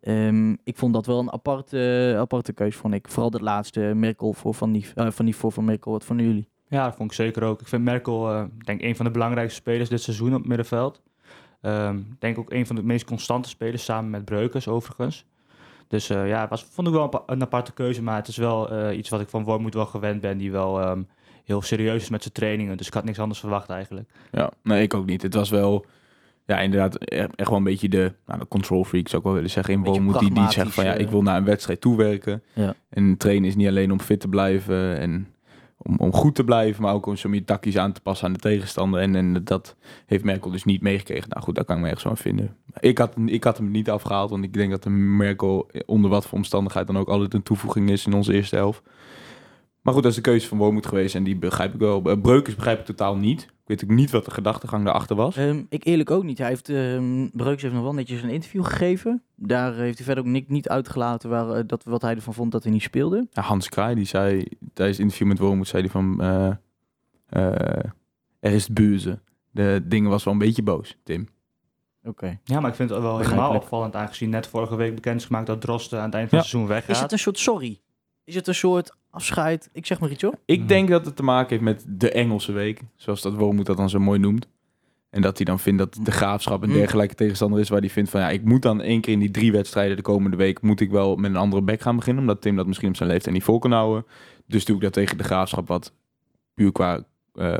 ehm, 0.00 0.52
ik 0.64 0.76
vond 0.76 0.92
dat 0.94 1.06
wel 1.06 1.18
een 1.18 1.32
aparte, 1.32 2.14
aparte 2.18 2.52
keus, 2.52 2.76
vond 2.76 2.94
ik. 2.94 3.08
Vooral 3.08 3.30
dat 3.30 3.40
laatste, 3.40 3.80
Merkel 3.80 4.32
voor 4.32 4.54
Van 4.54 4.70
Nief, 4.70 4.92
eh, 4.94 5.10
Van 5.10 5.24
Nief 5.24 5.36
voor 5.36 5.52
Van 5.52 5.64
Merkel, 5.64 5.92
wat 5.92 6.04
vonden 6.04 6.26
jullie? 6.26 6.48
Ja, 6.68 6.84
dat 6.84 6.94
vond 6.96 7.10
ik 7.10 7.16
zeker 7.16 7.42
ook. 7.42 7.60
Ik 7.60 7.68
vind 7.68 7.82
Merkel, 7.84 8.30
eh, 8.30 8.44
denk 8.64 8.82
een 8.82 8.96
van 8.96 9.04
de 9.04 9.10
belangrijkste 9.10 9.60
spelers 9.60 9.88
dit 9.88 10.02
seizoen 10.02 10.32
op 10.32 10.38
het 10.38 10.46
middenveld. 10.48 11.02
Ehm, 11.60 11.96
Ik 11.98 12.20
denk 12.20 12.38
ook 12.38 12.52
een 12.52 12.66
van 12.66 12.76
de 12.76 12.82
meest 12.82 13.04
constante 13.04 13.48
spelers, 13.48 13.84
samen 13.84 14.10
met 14.10 14.24
Breukers 14.24 14.68
overigens. 14.68 15.24
Dus 15.88 16.10
eh, 16.10 16.28
ja, 16.28 16.40
het 16.40 16.50
was, 16.50 16.64
vond 16.70 16.86
ik 16.86 16.92
wel 16.92 17.02
een, 17.02 17.08
apa- 17.14 17.32
een 17.32 17.42
aparte 17.42 17.72
keuze, 17.72 18.02
maar 18.02 18.16
het 18.16 18.28
is 18.28 18.36
wel 18.36 18.70
eh, 18.70 18.96
iets 18.96 19.08
wat 19.08 19.20
ik 19.20 19.28
van 19.28 19.44
Wormoed 19.44 19.74
wel 19.74 19.86
gewend 19.86 20.20
ben, 20.20 20.38
die 20.38 20.52
wel 20.52 20.80
ehm, 20.80 21.02
heel 21.44 21.62
serieus 21.62 22.02
is 22.02 22.08
met 22.08 22.22
zijn 22.22 22.34
trainingen. 22.34 22.76
Dus 22.76 22.86
ik 22.86 22.94
had 22.94 23.04
niks 23.04 23.18
anders 23.18 23.40
verwacht 23.40 23.70
eigenlijk. 23.70 24.10
Ja, 24.30 24.50
nee, 24.62 24.82
ik 24.82 24.94
ook 24.94 25.06
niet. 25.06 25.22
Het 25.22 25.34
was 25.34 25.50
wel, 25.50 25.84
ja, 26.48 26.60
inderdaad, 26.60 26.96
e- 27.00 27.26
echt 27.34 27.48
wel 27.48 27.58
een 27.58 27.64
beetje 27.64 27.88
de, 27.88 28.12
nou, 28.26 28.38
de 28.38 28.48
control 28.48 28.84
freak 28.84 29.08
zou 29.08 29.18
ik 29.18 29.24
wel 29.26 29.34
willen 29.34 29.50
zeggen. 29.50 29.74
In 29.74 29.82
Boom 29.82 30.02
moet 30.02 30.18
die, 30.18 30.32
die 30.32 30.50
zeggen 30.50 30.72
van, 30.72 30.84
ja, 30.84 30.94
eh. 30.94 31.00
ik 31.00 31.08
wil 31.08 31.22
naar 31.22 31.36
een 31.36 31.44
wedstrijd 31.44 31.80
toewerken. 31.80 32.42
Ja. 32.52 32.74
En 32.88 33.16
trainen 33.16 33.48
is 33.48 33.56
niet 33.56 33.68
alleen 33.68 33.92
om 33.92 34.00
fit 34.00 34.20
te 34.20 34.28
blijven 34.28 34.98
en 34.98 35.28
om, 35.76 35.96
om 35.98 36.12
goed 36.12 36.34
te 36.34 36.44
blijven, 36.44 36.82
maar 36.82 36.94
ook 36.94 37.06
om 37.06 37.16
meer 37.26 37.44
tactisch 37.44 37.78
aan 37.78 37.92
te 37.92 38.00
passen 38.00 38.26
aan 38.26 38.32
de 38.32 38.38
tegenstander. 38.38 39.00
En, 39.00 39.14
en 39.14 39.44
dat 39.44 39.76
heeft 40.06 40.24
Merkel 40.24 40.50
dus 40.50 40.64
niet 40.64 40.82
meegekregen. 40.82 41.28
Nou 41.28 41.42
goed, 41.42 41.54
daar 41.54 41.64
kan 41.64 41.76
ik 41.76 41.82
me 41.82 42.00
zo 42.00 42.08
aan 42.08 42.16
vinden. 42.16 42.56
Ik 42.80 42.98
had, 42.98 43.14
ik 43.26 43.44
had 43.44 43.56
hem 43.56 43.70
niet 43.70 43.90
afgehaald, 43.90 44.30
want 44.30 44.44
ik 44.44 44.52
denk 44.52 44.70
dat 44.70 44.82
de 44.82 44.90
Merkel 44.90 45.70
onder 45.86 46.10
wat 46.10 46.26
voor 46.26 46.38
omstandigheid 46.38 46.86
dan 46.86 46.98
ook 46.98 47.08
altijd 47.08 47.34
een 47.34 47.42
toevoeging 47.42 47.90
is 47.90 48.06
in 48.06 48.12
onze 48.12 48.32
eerste 48.32 48.56
helft. 48.56 48.82
Maar 49.82 49.94
goed, 49.94 50.02
dat 50.02 50.12
is 50.12 50.18
de 50.18 50.30
keuze 50.30 50.48
van 50.48 50.58
Wormoed 50.58 50.86
geweest 50.86 51.14
en 51.14 51.24
die 51.24 51.36
begrijp 51.36 51.74
ik 51.74 51.80
wel. 51.80 52.02
Eh, 52.04 52.20
Breukers 52.20 52.54
begrijp 52.54 52.78
ik 52.78 52.84
totaal 52.84 53.16
niet. 53.16 53.48
Ik 53.68 53.80
weet 53.80 53.90
ook 53.90 53.96
niet 53.96 54.10
wat 54.10 54.24
de 54.24 54.30
gedachtegang 54.30 54.84
daarachter 54.84 55.16
was. 55.16 55.36
Ehm, 55.36 55.62
ik 55.68 55.84
eerlijk 55.84 56.10
ook 56.10 56.22
niet. 56.24 56.38
Hij 56.38 56.48
heeft, 56.48 56.68
ehm 56.68 57.28
Breukers 57.32 57.62
heeft 57.62 57.74
nog 57.74 57.82
wel 57.82 57.94
netjes 57.94 58.22
een 58.22 58.28
interview 58.30 58.64
gegeven. 58.64 59.22
Daar 59.36 59.74
heeft 59.74 59.96
hij 59.96 60.06
verder 60.06 60.24
ook 60.24 60.30
niet, 60.30 60.48
niet 60.48 60.68
uitgelaten 60.68 61.30
waar, 61.30 61.50
eh, 61.50 61.62
dat, 61.66 61.84
wat 61.84 62.02
hij 62.02 62.14
ervan 62.14 62.34
vond 62.34 62.52
dat 62.52 62.62
hij 62.62 62.72
niet 62.72 62.82
speelde. 62.82 63.26
Ja, 63.30 63.42
Hans 63.42 63.68
Kraai, 63.68 63.94
die 63.94 64.04
zei 64.04 64.44
tijdens 64.72 64.96
het 64.96 65.06
interview 65.06 65.26
met 65.28 65.38
Wormoed, 65.38 65.68
zei 65.68 65.82
hij 65.82 65.90
van, 65.90 66.20
eh, 66.20 66.46
eh, 67.28 67.84
er 68.40 68.52
is 68.52 68.68
beuze. 68.68 69.18
De 69.50 69.82
dingen 69.84 70.10
was 70.10 70.24
wel 70.24 70.32
een 70.32 70.38
beetje 70.40 70.62
boos, 70.62 70.96
Tim. 71.02 71.28
Oké. 72.04 72.38
Ja, 72.44 72.60
maar 72.60 72.70
ik 72.70 72.76
vind 72.76 72.90
het 72.90 73.00
wel 73.00 73.18
helemaal 73.18 73.54
opvallend, 73.54 73.94
aangezien 73.96 74.30
net 74.30 74.46
vorige 74.46 74.76
week 74.76 74.94
bekend 74.94 75.20
is 75.20 75.26
gemaakt 75.26 75.46
dat 75.46 75.60
Drosten 75.60 75.98
aan 75.98 76.04
het 76.04 76.14
eind 76.14 76.28
van 76.28 76.38
Ja. 76.38 76.44
het 76.44 76.52
seizoen 76.52 76.76
Is 76.76 76.84
weggaat. 76.84 77.02
het 77.02 77.12
een 77.12 77.18
soort 77.18 77.38
sorry? 77.38 77.80
Is 78.28 78.34
het 78.34 78.46
een 78.46 78.54
soort 78.54 78.96
afscheid? 79.10 79.68
Ik 79.72 79.86
zeg 79.86 80.00
maar 80.00 80.10
iets 80.10 80.22
hoor. 80.22 80.34
Ik 80.44 80.58
Mhm. 80.58 80.68
denk 80.68 80.88
dat 80.88 81.04
het 81.06 81.16
te 81.16 81.22
maken 81.22 81.48
heeft 81.50 81.62
met 81.62 81.84
de 81.88 82.10
Engelse 82.10 82.52
week, 82.52 82.80
zoals 82.96 83.22
dat 83.22 83.34
Wormoed 83.34 83.66
dat 83.66 83.76
dan 83.76 83.90
zo 83.90 83.98
mooi 83.98 84.18
noemt. 84.18 84.48
En 85.10 85.20
dat 85.22 85.36
hij 85.36 85.44
dan 85.46 85.58
vindt 85.58 85.78
dat 85.78 85.98
de 86.02 86.10
graafschap 86.10 86.62
een 86.62 86.68
Mm. 86.68 86.74
dergelijke 86.74 87.14
tegenstander 87.14 87.60
is, 87.60 87.68
waar 87.68 87.80
hij 87.80 87.90
vindt 87.90 88.10
van 88.10 88.20
ja, 88.20 88.30
ik 88.30 88.44
moet 88.44 88.62
dan 88.62 88.80
één 88.80 89.00
keer 89.00 89.12
in 89.12 89.18
die 89.18 89.30
drie 89.30 89.52
wedstrijden 89.52 89.96
de 89.96 90.02
komende 90.02 90.36
week, 90.36 90.60
moet 90.60 90.80
ik 90.80 90.90
wel 90.90 91.16
met 91.16 91.30
een 91.30 91.36
andere 91.36 91.62
back 91.62 91.80
gaan 91.80 91.96
beginnen, 91.96 92.22
omdat 92.22 92.40
Tim 92.40 92.56
dat 92.56 92.66
misschien 92.66 92.88
op 92.88 92.96
zijn 92.96 93.08
leeftijd 93.08 93.34
niet 93.34 93.44
vol 93.44 93.58
kan 93.58 93.72
houden. 93.72 94.06
Dus 94.46 94.64
doe 94.64 94.76
ik 94.76 94.82
dat 94.82 94.92
tegen 94.92 95.18
de 95.18 95.24
graafschap, 95.24 95.68
wat 95.68 95.92
puur 96.54 96.72
qua 96.72 97.04
eh, 97.34 97.58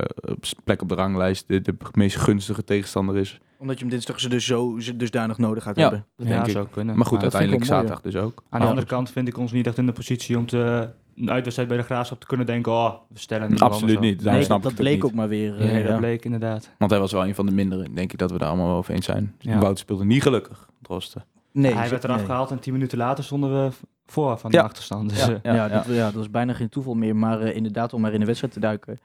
plek 0.64 0.82
op 0.82 0.88
de 0.88 0.94
ranglijst 0.94 1.48
de, 1.48 1.60
de 1.60 1.74
meest 1.92 2.16
gunstige 2.16 2.64
tegenstander 2.64 3.16
is. 3.16 3.40
Omdat 3.58 3.74
je 3.76 3.80
hem 3.84 3.90
dinsdag 3.92 4.20
ze 4.20 4.28
dus 4.28 4.46
zo 4.46 4.78
ze 4.78 4.96
dusdanig 4.96 5.38
nodig 5.38 5.62
gaat 5.62 5.76
Ja. 5.76 5.82
hebben. 5.82 6.06
Dat 6.16 6.26
ja, 6.26 6.32
denk 6.34 6.46
ik. 6.46 6.52
zou 6.52 6.66
kunnen. 6.70 6.96
Maar 6.96 7.06
goed, 7.06 7.20
dat 7.20 7.36
vind 7.36 7.44
ik 7.44 7.50
uiteindelijk 7.50 7.64
wel 7.70 7.76
mooi, 7.78 7.88
zaterdag 7.88 8.12
dus 8.12 8.42
ook. 8.42 8.42
Aan 8.50 8.60
de 8.60 8.66
andere 8.66 8.86
kant 8.86 9.10
vind 9.10 9.28
ik 9.28 9.38
ons 9.38 9.52
niet 9.52 9.66
echt 9.66 9.78
in 9.78 9.86
de 9.86 9.92
positie 9.92 10.38
om 10.38 10.46
te, 10.46 10.90
een 11.16 11.30
uitwedstrijd 11.30 11.68
bij 11.68 11.78
de 11.78 11.84
Graafschap 11.84 12.20
te 12.20 12.26
kunnen 12.26 12.46
denken, 12.46 12.72
oh, 12.72 12.94
we 13.08 13.18
stellen 13.18 13.50
niet 13.50 13.60
Absoluut 13.60 14.00
niet. 14.00 14.16
Daarom 14.18 14.34
nee, 14.34 14.42
snap 14.44 14.62
dat 14.62 14.70
ik 14.72 14.76
het 14.78 14.86
bleek 14.86 14.94
niet. 15.02 15.04
ook 15.04 15.12
maar 15.14 15.28
weer. 15.28 15.58
eh, 15.58 15.72
Ja, 15.72 15.78
ja. 15.78 15.86
dat 15.88 15.96
bleek 15.98 16.24
inderdaad. 16.24 16.70
Want 16.78 16.90
hij 16.90 17.00
was 17.00 17.12
wel 17.12 17.26
een 17.26 17.34
van 17.34 17.46
de 17.46 17.52
mindere. 17.52 17.86
Denk 17.94 18.12
ik 18.12 18.18
dat 18.18 18.30
we 18.30 18.38
daar 18.38 18.48
allemaal 18.48 18.66
wel 18.66 18.76
over 18.76 18.94
eens 18.94 19.04
zijn. 19.04 19.34
Ja. 19.38 19.58
Wout 19.58 19.78
speelde 19.78 20.04
niet 20.04 20.22
gelukkig, 20.22 20.68
Drosten. 20.82 21.24
Nee, 21.52 21.74
hij 21.74 21.84
ze- 21.84 21.90
werd 21.90 22.04
eraf 22.04 22.16
nee. 22.16 22.24
gehaald 22.26 22.50
en 22.50 22.58
tien 22.58 22.72
minuten 22.72 22.98
later 22.98 23.24
stonden 23.24 23.50
we 23.64 23.70
voor 24.06 24.38
van 24.38 24.50
de 24.50 24.56
Ja. 24.56 24.62
achterstand. 24.62 25.08
Dus, 25.10 25.18
Ja. 25.26 25.32
eh, 25.32 25.38
Ja, 25.42 25.54
Ja, 25.54 25.68
Dat, 25.68 25.86
ja, 25.86 26.10
dat 26.10 26.22
is 26.22 26.30
bijna 26.30 26.52
geen 26.52 26.68
toeval 26.68 26.94
meer. 26.94 27.16
Maar 27.16 27.40
eh, 27.40 27.56
inderdaad, 27.56 27.92
om 27.92 28.00
maar 28.00 28.12
in 28.12 28.20
de 28.20 28.26
wedstrijd 28.26 28.52
te 28.52 28.60
duiken. 28.60 28.98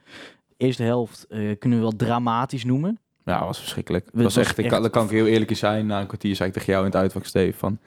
eerste 0.57 0.83
helft 0.83 1.25
eh, 1.29 1.57
kunnen 1.60 1.77
we 1.79 1.83
wel 1.86 1.95
dramatisch 1.95 2.63
noemen. 2.65 3.00
Ja, 3.25 3.46
was 3.46 3.60
verschrikkelijk. 3.60 4.06
Het 4.06 4.13
Het 4.13 4.24
was 4.24 4.38
echt, 4.38 4.58
ik, 4.58 4.65
echt- 4.72 4.89
kan, 4.89 5.03
ik 5.06 5.10
heel 5.10 5.25
eerlijk 5.27 5.50
in 5.50 5.56
zijn. 5.58 5.86
Na 5.86 6.00
een 6.00 6.08
kwartier 6.08 6.36
zei 6.36 6.48
ik 6.50 6.53
tegen 6.56 6.72
jou 6.74 6.86
in 6.86 6.92
het 6.92 7.00
uitvak, 7.01 7.25
Steve, 7.25 7.58
van... 7.58 7.77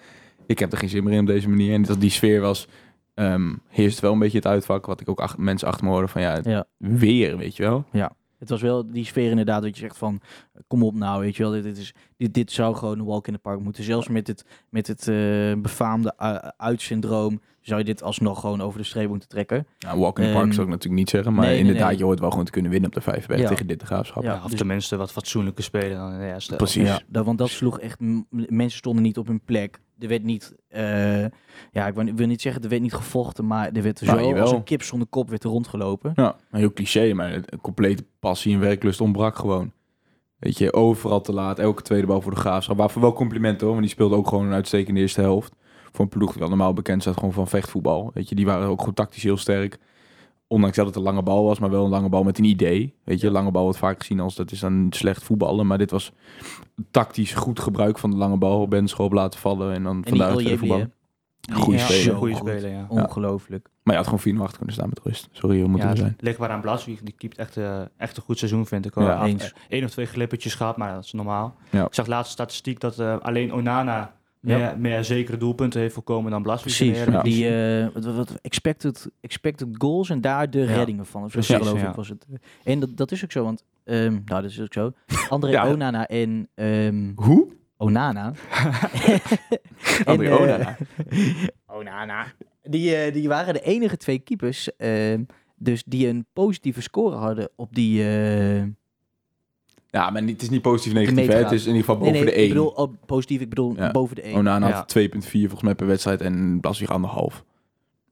Ik 0.47 0.59
heb 0.59 0.73
er 0.73 0.78
geen 0.78 0.88
zin 0.88 1.05
meer 1.05 1.12
in 1.12 1.21
op 1.21 1.26
deze 1.26 1.49
manier. 1.49 1.75
En 1.75 1.83
dat 1.83 2.00
die 2.00 2.11
sfeer 2.11 2.40
was... 2.40 2.66
ehm 3.14 3.55
heerst 3.69 4.00
wel 4.00 4.12
een 4.12 4.19
beetje 4.19 4.37
het 4.38 4.47
uitvak. 4.47 4.87
Wat 4.87 5.00
ik 5.00 5.09
ook 5.09 5.21
ach- 5.21 5.38
mensen 5.38 5.69
achter 5.69 5.85
me 5.85 5.90
hoorden 5.90 6.09
van... 6.09 6.21
Ja, 6.23 6.40
Ja. 6.43 6.64
weer, 6.78 7.37
weet 7.37 7.57
je 7.57 7.62
wel. 7.62 7.85
Het 8.38 8.49
was 8.49 8.62
wel 8.62 8.90
die 8.90 9.05
sfeer 9.05 9.31
inderdaad 9.31 9.62
dat 9.62 9.75
je 9.75 9.81
zegt 9.83 9.99
van, 9.99 10.21
kom 10.66 10.83
op 10.83 10.95
nou, 10.95 11.21
weet 11.21 11.37
je 11.37 11.43
wel, 11.43 11.52
dit, 11.52 11.62
dit, 11.62 11.78
is, 11.78 11.95
dit, 12.16 12.35
dit 12.35 12.52
zou 12.52 12.75
gewoon 12.76 12.99
een 12.99 13.05
walk 13.05 13.26
in 13.26 13.33
the 13.33 13.38
park 13.38 13.61
moeten. 13.61 13.85
Zelfs 13.85 14.09
met 14.09 14.26
het, 14.26 14.45
met 14.71 14.87
het 14.87 15.09
eh, 15.09 15.52
befaamde 15.59 16.14
u- 16.23 16.50
uitsyndroom 16.57 17.40
zou 17.66 17.78
je 17.78 17.85
dit 17.87 18.02
alsnog 18.02 18.40
gewoon 18.40 18.61
over 18.61 18.78
de 18.78 18.85
streep 18.85 19.08
moeten 19.08 19.28
trekken. 19.28 19.66
Nou, 19.78 19.99
walk 20.00 20.18
in 20.18 20.25
the 20.25 20.30
park 20.32 20.44
Ehm, 20.44 20.52
zou 20.52 20.66
ik 20.66 20.73
natuurlijk 20.73 21.00
niet 21.00 21.11
zeggen. 21.11 21.35
Maar 21.35 21.46
nee, 21.46 21.58
inderdaad, 21.58 21.88
nee. 21.88 21.99
je 21.99 22.04
hoort 22.04 22.20
wel 22.20 22.30
gewoon 22.30 22.44
te 22.44 22.50
kunnen 22.50 22.70
winnen 22.70 22.88
op 22.90 22.94
de 22.96 23.00
Vijverberg 23.02 23.40
Ja. 23.40 23.49
tegen 23.49 23.66
dit 23.66 23.80
de 23.80 23.87
graafschap. 23.87 24.23
Ja, 24.23 24.40
of 24.44 24.50
dus- 24.50 24.58
tenminste 24.58 24.96
wat 24.96 25.12
fatsoenlijker 25.12 25.64
spelen 25.64 25.96
dan 25.96 26.12
in 26.12 26.18
de 26.18 26.26
eerste. 26.26 26.56
Precies. 26.56 26.88
Ja, 26.88 27.00
dat, 27.06 27.25
want 27.25 27.38
dat 27.38 27.49
sloeg 27.49 27.80
echt, 27.80 28.00
mensen 28.30 28.78
stonden 28.78 29.02
niet 29.02 29.18
op 29.18 29.26
hun 29.26 29.40
plek. 29.44 29.80
Er 29.99 30.08
werd 30.08 30.23
niet, 30.23 30.54
eh, 30.68 31.20
ja, 31.70 31.87
ik 31.87 31.94
wil, 31.94 32.06
ik 32.06 32.16
wil 32.16 32.26
niet 32.26 32.40
zeggen, 32.40 32.62
er 32.62 32.68
werd 32.68 32.82
niet 32.82 32.94
gevochten, 32.94 33.46
maar 33.46 33.70
er 33.73 33.82
werd 33.82 34.00
Nou, 34.02 34.18
zo 34.18 34.26
jawel. 34.26 34.42
als 34.42 34.52
een 34.52 34.62
kip 34.64 34.82
zonder 34.82 35.08
kop 35.08 35.28
werd 35.28 35.44
er 35.44 35.50
rondgelopen. 35.50 36.12
Ja, 36.14 36.37
een 36.50 36.58
heel 36.58 36.73
cliché, 36.73 37.12
maar 37.14 37.32
een 37.32 37.61
complete 37.61 38.04
passie 38.20 38.54
en 38.54 38.61
werklust 38.61 39.00
ontbrak 39.00 39.37
gewoon. 39.37 39.73
Weet 40.38 40.58
je, 40.58 40.73
overal 40.73 41.20
te 41.20 41.32
laat, 41.32 41.58
elke 41.58 41.82
tweede 41.82 42.06
bal 42.06 42.20
voor 42.20 42.35
de 42.35 42.40
graafschap. 42.40 42.76
Waarvoor 42.76 43.02
wel 43.02 43.12
complimenten 43.12 43.61
hoor, 43.66 43.70
want 43.70 43.87
die 43.87 43.94
speelde 43.94 44.16
ook 44.16 44.28
gewoon 44.28 44.46
een 44.46 44.52
uitstekende 44.52 45.00
eerste 45.00 45.20
helft. 45.20 45.54
Voor 45.96 46.04
een 46.04 46.10
ploeg 46.10 46.30
die 46.30 46.40
wel 46.40 46.48
normaal 46.48 46.72
bekend 46.72 47.02
staat 47.02 47.14
gewoon 47.14 47.32
van 47.32 47.48
vechtvoetbal. 47.48 48.10
Weet 48.14 48.28
je, 48.28 48.34
die 48.34 48.46
waren 48.46 48.68
ook 48.68 48.78
gewoon 48.78 48.94
tactisch 48.94 49.22
heel 49.22 49.36
sterk. 49.36 49.78
Ondanks 50.46 50.76
dat 50.76 50.86
het 50.86 50.96
een 50.96 51.02
lange 51.02 51.22
bal 51.22 51.44
was, 51.44 51.58
maar 51.58 51.70
wel 51.70 51.84
een 51.84 51.90
lange 51.90 52.08
bal 52.08 52.22
met 52.24 52.38
een 52.38 52.44
idee. 52.44 52.94
Weet 53.04 53.20
je, 53.20 53.30
lange 53.30 53.50
bal 53.50 53.62
wordt 53.62 53.78
vaak 53.78 53.98
gezien 53.98 54.20
als 54.20 54.34
dat 54.34 54.50
is 54.52 54.60
dan 54.60 54.86
slecht 54.90 55.22
voetballen. 55.22 55.66
Maar 55.66 55.78
dit 55.78 55.90
was 55.90 56.12
tactisch 56.90 57.32
goed 57.34 57.60
gebruik 57.60 57.98
van 57.98 58.10
de 58.10 58.16
lange 58.16 58.36
bal. 58.36 58.68
Benschop 58.68 59.12
laten 59.12 59.40
vallen 59.40 59.74
en 59.74 59.82
dan 59.82 60.04
Jebli, 60.04 60.56
voetballen. 60.58 60.92
hè? 61.50 61.54
Goeie 61.54 61.78
Ja, 61.78 61.84
speler. 61.84 62.02
zo 62.02 62.14
Goeie 62.16 62.34
goed. 62.34 62.48
speler, 62.48 62.70
ja. 62.70 62.86
Ongelooflijk. 62.88 63.68
Maar 63.82 63.92
je 63.94 64.00
had 64.00 64.04
gewoon 64.04 64.20
4 64.20 64.40
achter 64.40 64.56
kunnen 64.56 64.74
staan 64.74 64.88
met 64.88 65.00
rust. 65.04 65.28
Sorry, 65.32 65.60
hoe 65.60 65.68
moeten 65.68 65.88
Ja, 65.88 65.94
we 65.94 66.00
het 66.00 66.06
zijn. 66.08 66.16
ligt 66.20 66.38
waar 66.38 66.50
aan 66.50 66.60
Blaswieg. 66.60 67.00
Die 67.02 67.14
keept 67.18 67.38
echt, 67.38 67.56
eh, 67.56 67.80
echt 67.96 68.16
een 68.16 68.22
goed 68.22 68.38
seizoen, 68.38 68.66
vind 68.66 68.86
ik. 68.86 68.94
Ja. 68.94 69.14
Af- 69.14 69.26
Eens. 69.26 69.54
Eén 69.68 69.84
of 69.84 69.90
twee 69.90 70.06
glippertjes 70.06 70.54
gehad, 70.54 70.76
maar 70.76 70.94
dat 70.94 71.04
is 71.04 71.12
normaal. 71.12 71.54
Ja. 71.70 71.84
Ik 71.86 71.94
zag 71.94 72.06
laatste 72.06 72.32
statistiek 72.32 72.80
dat 72.80 72.98
eh, 72.98 73.16
alleen 73.18 73.52
Onana 73.52 74.14
Ja. 74.46 74.58
meer, 74.58 74.78
meer 74.78 75.04
zekere 75.04 75.36
doelpunten 75.36 75.80
heeft 75.80 75.94
voorkomen 75.94 76.30
dan 76.30 76.42
Precies, 76.42 76.98
Eredivisie. 76.98 77.22
die 77.22 77.48
eh, 77.48 77.88
wat, 77.94 78.04
wat, 78.04 78.14
wat 78.14 78.38
expected, 78.42 79.10
expected 79.20 79.68
goals 79.72 80.10
en 80.10 80.20
daar 80.20 80.50
de 80.50 80.64
reddingen 80.64 81.06
van. 81.06 81.24
Of 81.24 81.32
zo 81.32 81.38
Precies, 81.38 81.56
geloof 81.56 81.82
ik 81.82 81.94
was 81.94 82.08
het. 82.08 82.26
En 82.64 82.80
dat, 82.80 82.96
dat 82.96 83.12
is 83.12 83.24
ook 83.24 83.32
zo, 83.32 83.44
want 83.44 83.64
ehm, 83.84 84.12
nou, 84.12 84.42
dat 84.42 84.44
is 84.44 84.60
ook 84.60 84.72
zo. 84.72 84.92
André. 85.28 85.72
Onana 85.72 86.06
en 86.06 86.48
ehm, 86.54 87.12
Hoe? 87.14 87.48
Onana. 87.76 88.24
André 90.04 90.26
En, 90.28 90.32
eh, 90.32 90.40
Onana. 90.40 90.76
Onana. 91.66 92.26
Die, 92.62 92.96
eh, 92.96 93.12
die 93.12 93.28
waren 93.28 93.54
de 93.54 93.60
enige 93.60 93.96
twee 93.96 94.18
keepers, 94.18 94.76
ehm, 94.76 95.22
dus 95.56 95.84
die 95.86 96.08
een 96.08 96.26
positieve 96.32 96.82
score 96.82 97.16
hadden 97.16 97.48
op 97.56 97.74
die. 97.74 98.04
Eh, 99.96 100.02
Ja, 100.02 100.10
maar 100.10 100.22
het 100.22 100.42
is 100.42 100.50
niet 100.50 100.62
positief 100.62 100.92
negatief. 100.92 101.26
Hè? 101.26 101.34
Het 101.34 101.52
is 101.52 101.60
in 101.66 101.66
ieder 101.74 101.80
geval 101.84 101.96
boven 101.98 102.12
nee, 102.12 102.24
de 102.24 102.32
1. 102.32 102.42
ik 102.42 102.48
bedoel 102.48 102.68
oh, 102.68 102.92
positief. 103.06 103.40
Ik 103.40 103.48
bedoel 103.48 103.74
Ja. 103.76 103.90
boven 103.90 104.14
de 104.16 104.22
1. 104.22 104.36
Onana 104.36 104.68
Ja. 104.68 104.74
had 104.74 104.88
2,4 104.98 105.30
volgens 105.30 105.62
mij 105.62 105.74
per 105.74 105.86
wedstrijd 105.86 106.20
en 106.20 106.58
Blaswig 106.60 106.90
anderhalf. 106.90 107.44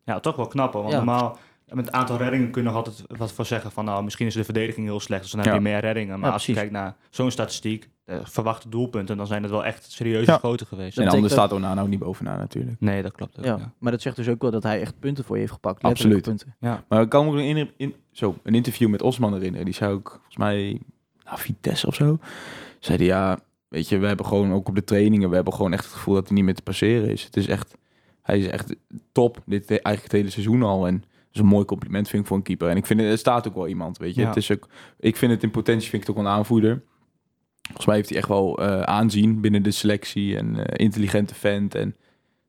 Ja, 0.05 0.21
toch 0.21 0.37
wel 0.37 0.47
knap 0.47 0.73
hoor. 0.73 0.83
Want 0.83 0.95
Ja. 0.95 0.99
normaal, 1.03 1.39
met 1.69 1.85
het 1.87 1.95
aantal 1.95 2.17
reddingen 2.17 2.51
kunnen 2.51 2.73
we 2.73 2.79
altijd 2.79 3.03
wat 3.19 3.33
voor 3.33 3.47
zeggen 3.47 3.71
van 3.71 3.85
nou, 3.85 4.05
misschien 4.05 4.27
is 4.27 4.35
de 4.35 4.45
verdediging 4.45 4.87
heel 4.87 5.01
slecht, 5.01 5.23
dus 5.23 5.31
dan 5.31 5.41
heb 5.41 5.49
Ja. 5.49 5.55
je 5.55 5.61
meer 5.61 5.81
reddingen. 5.81 6.19
Maar 6.19 6.29
Ja, 6.29 6.33
als 6.35 6.47
je 6.47 6.53
kijkt 6.53 6.73
naar 6.73 6.97
zo'n 7.11 7.31
statistiek, 7.31 7.89
de 8.05 8.21
verwachte 8.25 8.69
doelpunten, 8.69 9.17
dan 9.17 9.27
zijn 9.27 9.43
het 9.43 9.51
wel 9.51 9.65
echt 9.65 9.93
serieuze 9.93 10.31
Ja. 10.31 10.39
grote 10.39 10.67
geweest. 10.67 10.99
en 10.99 11.09
anders 11.09 11.33
staat 11.33 11.53
Onana 11.53 11.83
ook 11.83 11.89
niet 11.89 11.99
bovenaan 11.99 12.39
natuurlijk. 12.39 12.77
Nee, 12.81 13.03
dat 13.03 13.13
klopt 13.13 13.39
ook. 13.39 13.45
ja. 13.45 13.57
ja. 13.57 13.73
maar 13.79 13.93
dat 13.93 14.03
zegt 14.03 14.17
dus 14.17 14.29
ook 14.29 14.43
wel 14.43 14.51
dat 14.51 14.63
hij 14.63 14.81
echt 14.81 14.99
punten 14.99 15.25
voor 15.25 15.35
je 15.35 15.41
heeft 15.41 15.53
gepakt. 15.55 15.83
Absoluut. 15.83 16.23
Punten. 16.23 16.57
Maar 16.89 17.03
ik 17.03 17.09
kan 17.09 17.25
me 17.27 17.33
ook 17.33 17.39
in, 17.39 17.71
in, 17.77 17.95
zo, 18.13 18.35
een 18.43 18.55
interview 18.55 18.89
met 18.89 19.03
Osman 19.03 19.33
herinneren. 19.33 19.65
Die 19.65 19.75
zei 19.75 19.93
ook, 19.93 20.09
volgens 20.11 20.37
mij, 20.37 20.81
nou, 21.25 21.39
Vitesse 21.39 21.87
of 21.87 21.95
zo. 21.95 22.19
Zei 22.79 22.99
die, 22.99 23.07
ja, 23.07 23.39
weet 23.69 23.89
je, 23.89 23.99
we 23.99 24.07
hebben 24.07 24.27
gewoon 24.27 24.53
ook 24.53 24.69
op 24.69 24.75
de 24.75 24.85
trainingen, 24.85 25.29
we 25.29 25.35
hebben 25.35 25.55
gewoon 25.55 25.73
echt 25.73 25.85
het 25.85 25.93
gevoel 25.93 26.15
dat 26.15 26.27
hij 26.27 26.35
niet 26.35 26.45
meer 26.45 26.55
te 26.55 26.63
passeren 26.63 27.11
is. 27.11 27.25
Het 27.25 27.37
is 27.37 27.47
echt, 27.47 27.75
hij 28.23 28.39
is 28.39 28.47
echt 28.47 28.75
top, 29.13 29.43
dit 29.47 29.69
eigenlijk 29.69 30.03
het 30.03 30.13
hele 30.13 30.31
seizoen 30.31 30.63
al. 30.63 30.87
En 30.87 30.95
dat 30.99 31.33
is 31.33 31.41
een 31.41 31.47
mooi 31.47 31.65
compliment 31.65 32.09
vind 32.09 32.23
ik 32.23 32.29
voor 32.29 32.37
een 32.37 32.43
keeper. 32.43 32.69
En 32.69 32.77
ik 32.77 32.87
vind, 32.87 33.01
het 33.01 33.11
er 33.11 33.19
staat 33.19 33.49
ook 33.49 33.55
wel 33.55 33.69
iemand, 33.69 33.99
weet 33.99 34.15
je. 34.15 34.21
Ja. 34.21 34.27
Het 34.27 34.37
is 34.37 34.51
ook, 34.51 34.69
ik 34.99 35.17
vind 35.17 35.33
het 35.33 35.43
in 35.43 35.51
potentie, 35.51 35.91
vind 35.91 36.03
ik 36.03 36.09
het 36.09 36.17
ook 36.17 36.25
een 36.25 36.31
aanvoerder. 36.31 36.83
Volgens 37.63 37.87
mij 37.87 37.97
heeft 37.97 38.09
hij 38.09 38.19
echt 38.19 38.29
wel 38.29 38.59
eh, 38.59 38.81
aanzien 38.81 39.41
binnen 39.41 39.63
de 39.63 39.71
selectie 39.71 40.37
en 40.37 40.67
eh, 40.67 40.85
intelligente 40.85 41.35
vent. 41.35 41.75
En, 41.75 41.97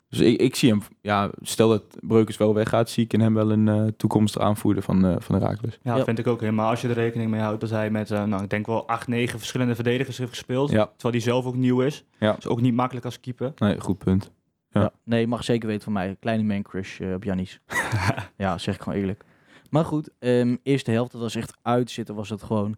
dus 0.10 0.20
ik, 0.20 0.40
ik 0.42 0.56
zie 0.56 0.70
hem, 0.70 0.82
ja, 1.02 1.32
stel 1.42 1.70
dat 1.70 1.84
Breukers 2.00 2.38
wel 2.38 2.54
weggaat, 2.54 2.90
zie 2.90 3.04
ik 3.04 3.14
in 3.14 3.20
hem 3.22 3.34
wel 3.34 3.52
een 3.52 3.68
eh 3.68 3.84
toekomstige 3.98 4.46
aanvoerder 4.46 4.84
van, 4.84 5.06
eh 5.06 5.16
van 5.20 5.40
de 5.40 5.46
Raakles. 5.46 5.74
Ja, 5.74 5.92
Ja. 5.92 5.96
dat 5.96 6.06
vind 6.06 6.20
ik 6.20 6.28
ook 6.28 6.40
helemaal. 6.40 6.70
Als 6.70 6.82
je 6.82 6.88
er 6.88 6.94
rekening 6.94 7.32
mee 7.32 7.42
houdt 7.42 7.62
dat 7.62 7.70
hij 7.70 7.90
met, 7.92 8.12
eh, 8.12 8.24
nou, 8.24 8.44
ik 8.44 8.50
denk 8.50 8.66
wel 8.66 8.88
acht, 8.88 9.08
negen 9.08 9.38
verschillende 9.40 9.76
verdedigers 9.76 10.18
heeft 10.18 10.30
gespeeld. 10.30 10.72
Ja. 10.72 10.86
Terwijl 10.86 11.14
hij 11.14 11.24
zelf 11.24 11.46
ook 11.46 11.56
nieuw 11.56 11.82
is. 11.82 12.04
Ja. 12.20 12.38
Is 12.38 12.48
ook 12.48 12.62
niet 12.62 12.74
makkelijk 12.74 13.06
als 13.06 13.20
keeper. 13.20 13.52
Nee, 13.58 13.80
goed 13.80 13.98
punt. 13.98 14.32
Ja. 14.70 14.82
Ja. 14.82 14.92
Nee, 15.04 15.20
je 15.20 15.28
mag 15.28 15.44
zeker 15.44 15.68
weten 15.68 15.84
van 15.84 15.94
mij. 15.94 16.16
Kleine 16.20 16.44
man 16.44 16.62
crush 16.62 17.00
eh, 17.02 17.14
op 17.14 17.24
Janis. 17.24 17.60
ja, 18.38 18.58
zeg 18.58 18.76
ik 18.76 18.82
gewoon 18.82 19.00
eerlijk. 19.00 19.24
Maar 19.70 19.86
goed, 19.86 20.10
ehm, 20.20 20.56
eerste 20.64 20.92
helft, 20.92 21.12
dat 21.12 21.22
was 21.22 21.36
echt 21.36 21.58
uitzitten, 21.62 22.16
was 22.16 22.30
het 22.30 22.44
gewoon. 22.44 22.76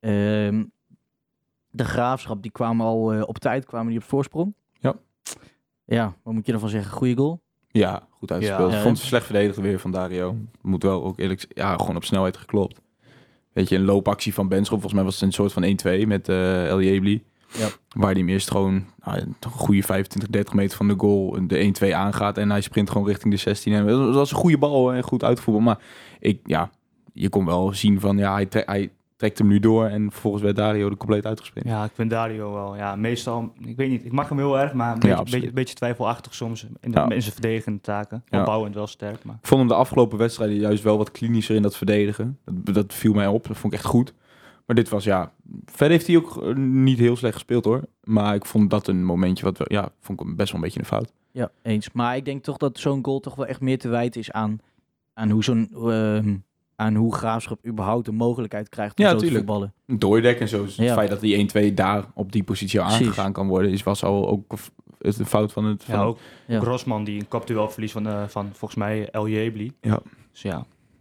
Ehm, 0.00 0.64
de 1.70 1.84
graafschap, 1.84 2.42
die 2.42 2.50
kwamen 2.50 2.86
al 2.86 3.12
eh, 3.12 3.22
op 3.26 3.38
tijd, 3.38 3.64
kwamen 3.66 3.88
die 3.88 3.98
op 3.98 4.04
voorsprong. 4.04 4.54
Ja. 4.80 4.94
Ja, 5.88 6.14
wat 6.22 6.34
moet 6.34 6.46
je 6.46 6.52
ervan 6.52 6.68
zeggen? 6.68 6.92
Goeie 6.92 7.16
goal? 7.16 7.40
Ja, 7.70 8.06
goed 8.10 8.32
uitgespeeld. 8.32 8.70
Ja. 8.70 8.76
Ik 8.76 8.82
vond 8.82 8.98
het 8.98 9.06
slecht 9.06 9.24
verdedigd 9.24 9.56
weer 9.56 9.78
van 9.78 9.90
Dario. 9.90 10.36
Moet 10.62 10.82
wel 10.82 11.04
ook 11.04 11.18
eerlijk 11.18 11.46
ja, 11.48 11.76
gewoon 11.76 11.96
op 11.96 12.04
snelheid 12.04 12.36
geklopt. 12.36 12.80
Weet 13.52 13.68
je, 13.68 13.76
een 13.76 13.84
loopactie 13.84 14.34
van 14.34 14.48
Benschop. 14.48 14.80
Volgens 14.80 14.92
mij 14.92 15.04
was 15.04 15.14
het 15.14 15.22
een 15.22 15.32
soort 15.32 15.52
van 15.52 16.02
1-2 16.04 16.06
met 16.06 16.28
eh 16.28 16.68
El 16.68 16.82
Jebli. 16.82 17.24
Ja. 17.52 17.68
Waar 17.88 18.10
hij 18.10 18.20
hem 18.20 18.28
eerst 18.28 18.50
gewoon 18.50 18.84
nou, 19.04 19.18
een 19.18 19.50
goede 19.50 19.82
25, 19.82 20.30
30 20.30 20.54
meter 20.54 20.76
van 20.76 20.88
de 20.88 20.94
goal 20.96 21.46
de 21.46 21.72
1-2 21.82 21.92
aangaat. 21.92 22.38
En 22.38 22.50
hij 22.50 22.60
sprint 22.60 22.90
gewoon 22.90 23.06
richting 23.06 23.32
de 23.32 23.40
16. 23.40 23.72
En 23.72 23.86
dat 23.86 24.14
was 24.14 24.30
een 24.30 24.36
goede 24.36 24.58
bal 24.58 24.92
en 24.92 25.02
goed 25.02 25.24
uitvoetbal. 25.24 25.62
Maar 25.62 25.78
ik, 26.20 26.40
ja, 26.44 26.70
je 27.12 27.28
kon 27.28 27.44
wel 27.44 27.74
zien 27.74 28.00
van, 28.00 28.18
ja, 28.18 28.32
hij, 28.32 28.46
hij 28.50 28.90
trekt 29.18 29.38
hem 29.38 29.46
nu 29.46 29.58
door. 29.58 29.84
En 29.86 30.10
vervolgens 30.10 30.42
werd 30.42 30.56
Dario 30.56 30.88
er 30.90 30.96
compleet 30.96 31.26
uitgesprint. 31.26 31.66
Ja, 31.66 31.84
ik 31.84 31.90
vind 31.94 32.10
Dario 32.10 32.52
wel. 32.52 32.76
Ja, 32.76 32.96
meestal, 32.96 33.52
ik 33.64 33.76
weet 33.76 33.90
niet, 33.90 34.04
ik 34.04 34.12
mag 34.12 34.28
hem 34.28 34.38
heel 34.38 34.58
erg, 34.58 34.72
maar 34.72 34.96
een 34.96 35.08
Ja, 35.08 35.16
beetje, 35.18 35.32
beetje, 35.38 35.52
beetje 35.52 35.74
twijfelachtig 35.74 36.34
soms 36.34 36.62
in, 36.80 36.90
de, 36.90 36.98
Ja. 36.98 37.08
in 37.10 37.22
zijn 37.22 37.32
verdedigende 37.32 37.80
taken. 37.80 38.22
Ja. 38.28 38.38
Opbouwend 38.40 38.74
wel 38.74 38.86
sterk, 38.86 39.24
maar... 39.24 39.36
Ik 39.40 39.46
vond 39.46 39.60
hem 39.60 39.68
de 39.68 39.74
afgelopen 39.74 40.18
wedstrijden 40.18 40.56
juist 40.56 40.82
wel 40.82 40.96
wat 40.98 41.10
klinischer 41.10 41.56
in 41.56 41.62
dat 41.62 41.76
verdedigen. 41.76 42.38
Dat, 42.44 42.74
dat 42.74 42.94
viel 42.94 43.12
mij 43.12 43.26
op. 43.26 43.46
Dat 43.46 43.56
vond 43.56 43.72
ik 43.72 43.78
echt 43.78 43.88
goed. 43.88 44.14
Maar 44.66 44.76
dit 44.76 44.88
was 44.88 45.04
ja. 45.04 45.32
Verder 45.64 45.90
heeft 45.96 46.06
hij 46.06 46.16
ook 46.16 46.42
eh, 46.42 46.54
niet 46.56 46.98
heel 46.98 47.16
slecht 47.16 47.34
gespeeld 47.34 47.64
hoor. 47.64 47.82
Maar 48.04 48.34
ik 48.34 48.44
vond 48.46 48.70
dat 48.70 48.86
een 48.86 49.04
momentje 49.04 49.44
wat 49.44 49.58
wel, 49.58 49.66
ja, 49.70 49.88
vond 50.00 50.20
ik 50.20 50.36
best 50.36 50.52
wel 50.52 50.60
een 50.60 50.64
beetje 50.66 50.80
een 50.80 50.86
fout. 50.86 51.12
Ja, 51.32 51.50
eens. 51.62 51.92
Maar 51.92 52.16
ik 52.16 52.24
denk 52.24 52.42
toch 52.42 52.56
dat 52.56 52.78
zo'n 52.78 53.04
goal 53.04 53.20
toch 53.20 53.34
wel 53.34 53.46
echt 53.46 53.60
meer 53.60 53.78
te 53.78 53.88
wijten 53.88 54.20
is 54.20 54.32
aan, 54.32 54.60
aan 55.14 55.30
hoe 55.30 55.44
zo'n... 55.44 55.68
ehm, 55.74 56.34
aan 56.80 56.94
hoe 56.94 57.14
Graafschap 57.14 57.66
überhaupt 57.66 58.04
de 58.04 58.12
mogelijkheid 58.12 58.68
krijgt 58.68 58.98
om 58.98 59.04
Ja, 59.04 59.10
zo 59.10 59.16
te 59.16 59.30
voetballen. 59.32 59.72
Een 59.86 59.98
dooidek 59.98 60.40
en 60.40 60.48
zo. 60.48 60.64
Dus 60.64 60.76
Ja. 60.76 60.82
Het 60.84 60.92
feit 60.92 61.08
dat 61.10 61.20
die 61.20 61.36
1-2 61.70 61.74
daar 61.74 62.04
op 62.14 62.32
die 62.32 62.42
positie 62.42 62.80
Precies. 62.80 63.00
aangegaan 63.06 63.32
kan 63.32 63.48
worden, 63.48 63.70
is 63.70 63.82
was 63.82 64.04
al 64.04 64.28
ook 64.28 64.54
een 64.98 65.26
fout 65.26 65.52
van 65.52 65.64
het. 65.64 65.84
Ja, 65.86 65.94
van- 65.96 66.06
ook 66.06 66.18
Ja. 66.46 66.56
ook 66.58 66.64
Rosman 66.64 67.04
die 67.04 67.20
een 67.20 67.28
kopduel 67.28 67.70
verliest 67.70 67.92
van, 67.92 68.06
eh, 68.06 68.24
van 68.28 68.48
volgens 68.52 68.74
mij 68.80 69.10
El 69.10 69.28
Jebli. 69.28 69.72
Ja. 69.80 70.00
Dus 70.32 70.42
ja, 70.42 70.58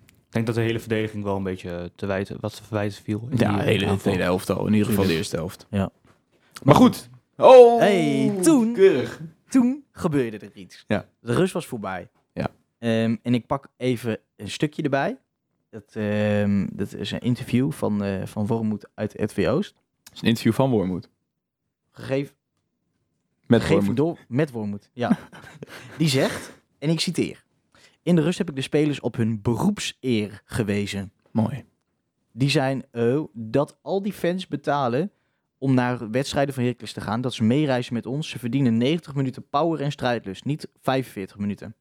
ik 0.07 0.13
denk 0.33 0.45
dat 0.45 0.55
de 0.55 0.61
hele 0.61 0.79
verdediging 0.79 1.23
wel 1.23 1.35
een 1.35 1.43
beetje 1.43 1.91
te 1.95 2.05
wijten, 2.05 2.37
wat 2.39 2.55
te 2.55 2.63
verwijten 2.63 3.03
viel. 3.03 3.27
in 3.29 3.37
ja, 3.37 3.47
die, 3.47 3.55
de 3.57 3.61
eh, 3.61 3.67
hele 3.67 3.83
aanval. 3.83 3.97
tweede 3.97 4.23
helft 4.23 4.49
al. 4.49 4.65
In 4.67 4.73
ieder 4.73 4.87
geval 4.87 5.05
de 5.05 5.13
eerste 5.15 5.35
helft. 5.35 5.67
Ja. 5.69 5.89
Maar 6.63 6.75
goed. 6.75 7.09
Oh, 7.37 7.79
Hey, 7.79 8.33
toen- 8.41 8.73
Keurig. 8.73 9.21
Toen 9.49 9.83
gebeurde 9.91 10.37
er 10.37 10.51
iets. 10.53 10.83
Ja. 10.87 11.05
De 11.19 11.33
rust 11.33 11.53
was 11.53 11.65
voorbij. 11.65 12.09
Ja. 12.33 12.47
Ehm, 12.79 13.15
en 13.21 13.33
ik 13.33 13.45
pak 13.45 13.67
even 13.77 14.19
een 14.35 14.49
stukje 14.49 14.81
erbij. 14.83 15.17
Dat, 15.69 15.95
ehm, 15.95 16.67
dat 16.73 16.93
is 16.93 17.11
een 17.11 17.19
interview 17.19 17.71
van, 17.71 18.03
eh 18.03 18.25
van 18.25 18.47
Wormoed 18.47 18.89
uit 18.93 19.13
RTV 19.21 19.47
Oost. 19.49 19.75
Het 20.03 20.13
is 20.13 20.21
een 20.21 20.27
interview 20.27 20.53
van 20.53 20.69
Wormoed. 20.69 21.09
Gegeven, 21.91 22.35
Met 23.45 23.59
gegeven 23.61 23.77
Wormoed. 23.77 23.97
door 23.97 24.17
met 24.27 24.51
Wormoed. 24.51 24.89
Ja. 24.93 25.17
Die 25.97 26.07
zegt, 26.09 26.53
en 26.79 26.89
ik 26.89 26.99
citeer. 26.99 27.45
In 28.03 28.15
de 28.15 28.21
rust 28.21 28.37
heb 28.37 28.49
ik 28.49 28.55
de 28.55 28.61
spelers 28.61 28.99
op 28.99 29.15
hun 29.15 29.41
beroepseer 29.41 30.41
gewezen. 30.45 31.11
Mooi. 31.31 31.63
Die 32.31 32.49
zijn 32.49 32.85
eh, 32.91 33.21
dat 33.33 33.77
al 33.81 34.01
die 34.01 34.13
fans 34.13 34.47
betalen 34.47 35.11
om 35.57 35.73
naar 35.73 36.11
wedstrijden 36.11 36.53
van 36.53 36.63
Heracles 36.63 36.93
te 36.93 37.01
gaan. 37.01 37.21
Dat 37.21 37.33
ze 37.33 37.43
meereizen 37.43 37.93
met 37.93 38.05
ons. 38.05 38.29
Ze 38.29 38.39
verdienen 38.39 38.77
90 38.77 39.15
minuten 39.15 39.47
power 39.49 39.81
en 39.81 39.91
strijdlust. 39.91 40.45
Niet 40.45 40.67
45 40.81 41.37
minuten. 41.37 41.75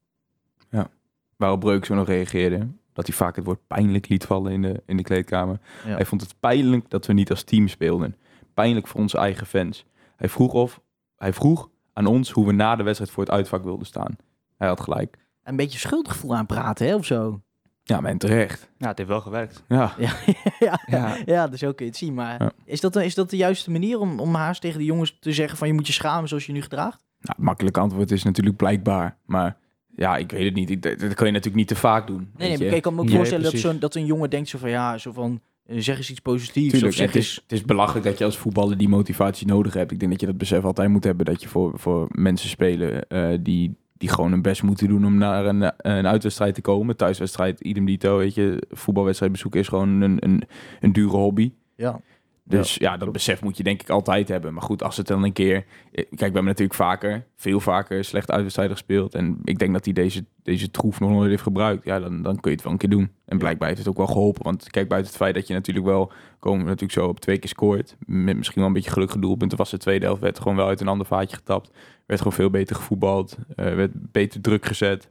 Waarop 1.37 1.61
Breuk 1.61 1.85
zo 1.85 1.95
nog 1.95 2.07
reageerde. 2.07 2.69
Dat 2.97 3.07
hij 3.07 3.17
vaak 3.17 3.37
het 3.37 3.45
woord 3.45 3.67
pijnlijk 3.67 4.09
liet 4.09 4.25
vallen 4.25 4.53
in 4.53 4.62
de, 4.62 4.83
in 4.87 4.97
de 4.97 5.03
kleedkamer. 5.03 5.59
Ja. 5.87 5.95
Hij 5.95 6.05
vond 6.07 6.21
het 6.21 6.35
pijnlijk 6.41 6.91
dat 6.91 7.07
we 7.07 7.12
niet 7.12 7.31
als 7.31 7.43
team 7.43 7.69
speelden. 7.69 8.17
Pijnlijk 8.55 8.87
voor 8.87 9.00
onze 9.00 9.19
eigen 9.19 9.47
fans. 9.47 9.85
Hij 10.17 10.29
vroeg, 10.29 10.53
of, 10.53 10.81
hij 11.17 11.33
vroeg 11.33 11.71
aan 11.93 12.07
ons 12.07 12.31
hoe 12.31 12.47
we 12.47 12.53
na 12.53 12.76
de 12.76 12.83
wedstrijd 12.83 13.11
voor 13.12 13.23
het 13.23 13.33
uitvak 13.33 13.65
wilden 13.65 13.87
staan. 13.87 14.17
Hij 14.59 14.69
had 14.69 14.81
gelijk. 14.81 15.19
Een 15.45 15.57
beetje 15.57 15.79
schuldgevoel 15.79 16.37
aan 16.37 16.47
praten, 16.47 16.87
hè, 16.87 16.95
of 16.95 17.05
zo. 17.05 17.41
Ja, 17.83 18.00
men 18.00 18.19
terecht. 18.19 18.71
Ja, 18.79 18.88
het 18.88 18.99
heeft 18.99 19.11
wel 19.11 19.21
gewerkt. 19.21 19.62
Ja. 19.69 19.93
Ja, 19.99 20.12
ja, 20.59 20.81
Ja. 20.87 21.17
ja. 21.26 21.49
dus 21.49 21.59
zo 21.61 21.73
kun 21.73 21.85
je 21.85 21.91
het 21.91 22.00
zien. 22.00 22.15
Maar 22.15 22.43
Ja. 22.43 22.50
is, 22.65 22.81
dat, 22.81 22.97
is 22.97 23.15
dat 23.15 23.31
de 23.31 23.37
juiste 23.37 23.71
manier 23.71 23.99
om, 24.00 24.21
om 24.21 24.35
haast 24.35 24.61
tegen 24.61 24.79
die 24.79 24.87
jongens 24.87 25.17
te 25.21 25.33
zeggen 25.33 25.59
van 25.59 25.69
je 25.69 25.75
moet 25.75 25.87
je 25.87 25.93
schamen 25.93 26.29
zoals 26.29 26.47
je 26.47 26.53
nu 26.53 26.62
gedraagt? 26.62 27.05
Nou, 27.21 27.35
het 27.37 27.45
makkelijke 27.45 27.81
antwoord 27.81 28.11
is 28.11 28.23
natuurlijk 28.23 28.57
blijkbaar. 28.57 29.17
Maar 29.25 29.57
ja, 29.97 30.17
ik 30.17 30.31
weet 30.31 30.45
het 30.45 30.55
niet. 30.55 30.71
Ik, 30.71 30.83
dat 30.83 31.15
kan 31.15 31.26
je 31.26 31.33
natuurlijk 31.33 31.55
niet 31.55 31.69
te 31.69 31.76
vaak 31.76 32.07
doen. 32.07 32.17
Nee, 32.37 32.49
weet 32.49 32.59
nee, 32.59 32.69
maar 32.69 32.76
ik 32.76 32.83
kan 32.83 32.95
me 32.95 33.00
ook 33.00 33.07
Nee, 33.07 33.17
voorstellen 33.17 33.45
dat, 33.45 33.61
zo'n 33.61 33.79
dat 33.79 33.95
een 33.95 34.07
jongen 34.07 34.31
denkt 34.31 34.49
zo 34.49 34.59
van 34.59 34.71
ja, 34.71 34.99
zo 34.99 35.12
van 35.12 35.41
eh, 35.67 35.76
zeg 35.79 35.97
eens 35.97 36.11
iets 36.11 36.21
positiefs. 36.21 36.71
Tuurlijk, 36.71 36.93
of 36.93 36.99
zeg 36.99 37.07
het, 37.07 37.17
is, 37.17 37.26
eens, 37.26 37.41
het 37.43 37.53
is 37.53 37.62
belachelijk 37.65 38.07
dat 38.07 38.19
je 38.19 38.25
als 38.25 38.38
voetballer 38.38 38.76
die 38.76 38.88
motivatie 38.88 39.47
nodig 39.47 39.75
hebt. 39.75 39.93
Ik 39.93 39.99
denk 39.99 40.11
dat 40.11 40.21
je 40.21 40.26
dat 40.26 40.38
besef 40.38 40.65
altijd 40.65 40.88
moet 40.88 41.05
hebben 41.05 41.26
dat 41.26 41.43
je 41.43 41.49
voor, 41.49 41.79
voor 41.79 42.09
mensen 42.11 42.49
spelen 42.49 43.09
eh, 43.09 43.38
die, 43.41 43.76
die 43.93 44.09
gewoon 44.09 44.31
hun 44.31 44.43
best 44.43 44.62
moeten 44.62 44.88
doen 44.88 45.07
om 45.07 45.19
naar 45.19 45.47
een, 45.47 45.73
een 45.76 46.07
uitwedstrijd 46.07 46.55
te 46.55 46.61
komen. 46.61 46.97
Thuiswedstrijd, 46.97 47.61
idem 47.61 47.85
dito, 47.85 48.17
weet 48.17 48.35
je. 48.35 48.62
Voetbalwedstrijd 48.71 49.33
bezoeken 49.33 49.61
is 49.61 49.69
gewoon 49.69 50.00
een, 50.00 50.17
een, 50.21 50.43
een 50.81 50.93
dure 50.93 51.17
hobby. 51.17 51.53
ja. 51.76 52.00
Dus 52.49 52.75
ja, 52.75 52.97
dat 52.97 53.12
besef 53.12 53.43
moet 53.43 53.57
je 53.57 53.62
denk 53.62 53.83
ik 53.83 53.91
altijd 53.91 54.29
hebben. 54.29 54.53
Maar 54.55 54.62
goed, 54.62 54.83
als 54.83 54.97
het 54.97 55.07
dan 55.07 55.23
een 55.23 55.33
keer... 55.33 55.65
Kijk, 55.93 56.09
we 56.09 56.25
hebben 56.25 56.45
natuurlijk 56.45 56.75
vaker, 56.75 57.26
veel 57.37 57.61
vaker 57.61 58.05
slecht 58.05 58.31
uitwedstrijden 58.31 58.76
gespeeld. 58.76 59.15
En 59.15 59.38
ik 59.45 59.59
denk 59.59 59.73
dat 59.73 59.85
hij 59.85 59.95
deze, 59.95 60.25
deze 60.43 60.71
troef 60.71 61.00
nog 61.00 61.11
nooit 61.11 61.31
heeft 61.31 61.43
gebruikt. 61.43 61.85
Ja, 61.85 62.00
dan, 62.00 62.23
dan 62.23 62.41
kun 62.41 62.50
je 62.50 62.57
het 62.57 62.65
wel 62.65 62.73
een 62.73 62.79
keer 62.79 62.91
doen. 62.91 63.11
En 63.25 63.38
blijkbaar 63.38 63.69
heeft 63.69 63.81
het 63.81 63.88
ook 63.88 63.97
wel 63.97 64.07
geholpen. 64.07 64.43
Want 64.43 64.71
kijk, 64.71 64.88
buiten 64.88 65.11
het 65.12 65.21
feit 65.21 65.35
dat 65.35 65.47
je 65.47 65.55
natuurlijk 65.55 65.87
wel... 65.87 66.12
Komen 66.38 66.61
we 66.61 66.65
natuurlijk 66.65 66.99
zo 66.99 67.07
op 67.07 67.21
twee 67.21 67.38
keer 67.38 67.49
scoort. 67.49 67.97
Met 67.99 68.37
misschien 68.37 68.59
wel 68.59 68.67
een 68.67 68.73
beetje 68.73 68.91
geluk 68.91 69.11
gedoelpunten. 69.11 69.59
Was 69.59 69.71
de 69.71 69.79
tweede 69.79 70.05
helft, 70.05 70.21
werd 70.21 70.38
gewoon 70.38 70.57
wel 70.57 70.67
uit 70.67 70.81
een 70.81 70.88
ander 70.88 71.07
vaatje 71.07 71.37
getapt. 71.37 71.71
Werd 72.07 72.21
gewoon 72.21 72.37
veel 72.37 72.50
beter 72.50 72.76
gevoetbald. 72.76 73.37
eh, 73.57 73.75
werd 73.75 74.12
beter 74.12 74.41
druk 74.41 74.67
gezet. 74.67 75.11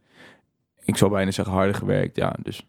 Ik 0.83 0.97
zou 0.97 1.11
bijna 1.11 1.31
zeggen 1.31 1.53
harder 1.53 1.75
gewerkt. 1.75 2.15
Ja, 2.15 2.35
dus... 2.43 2.67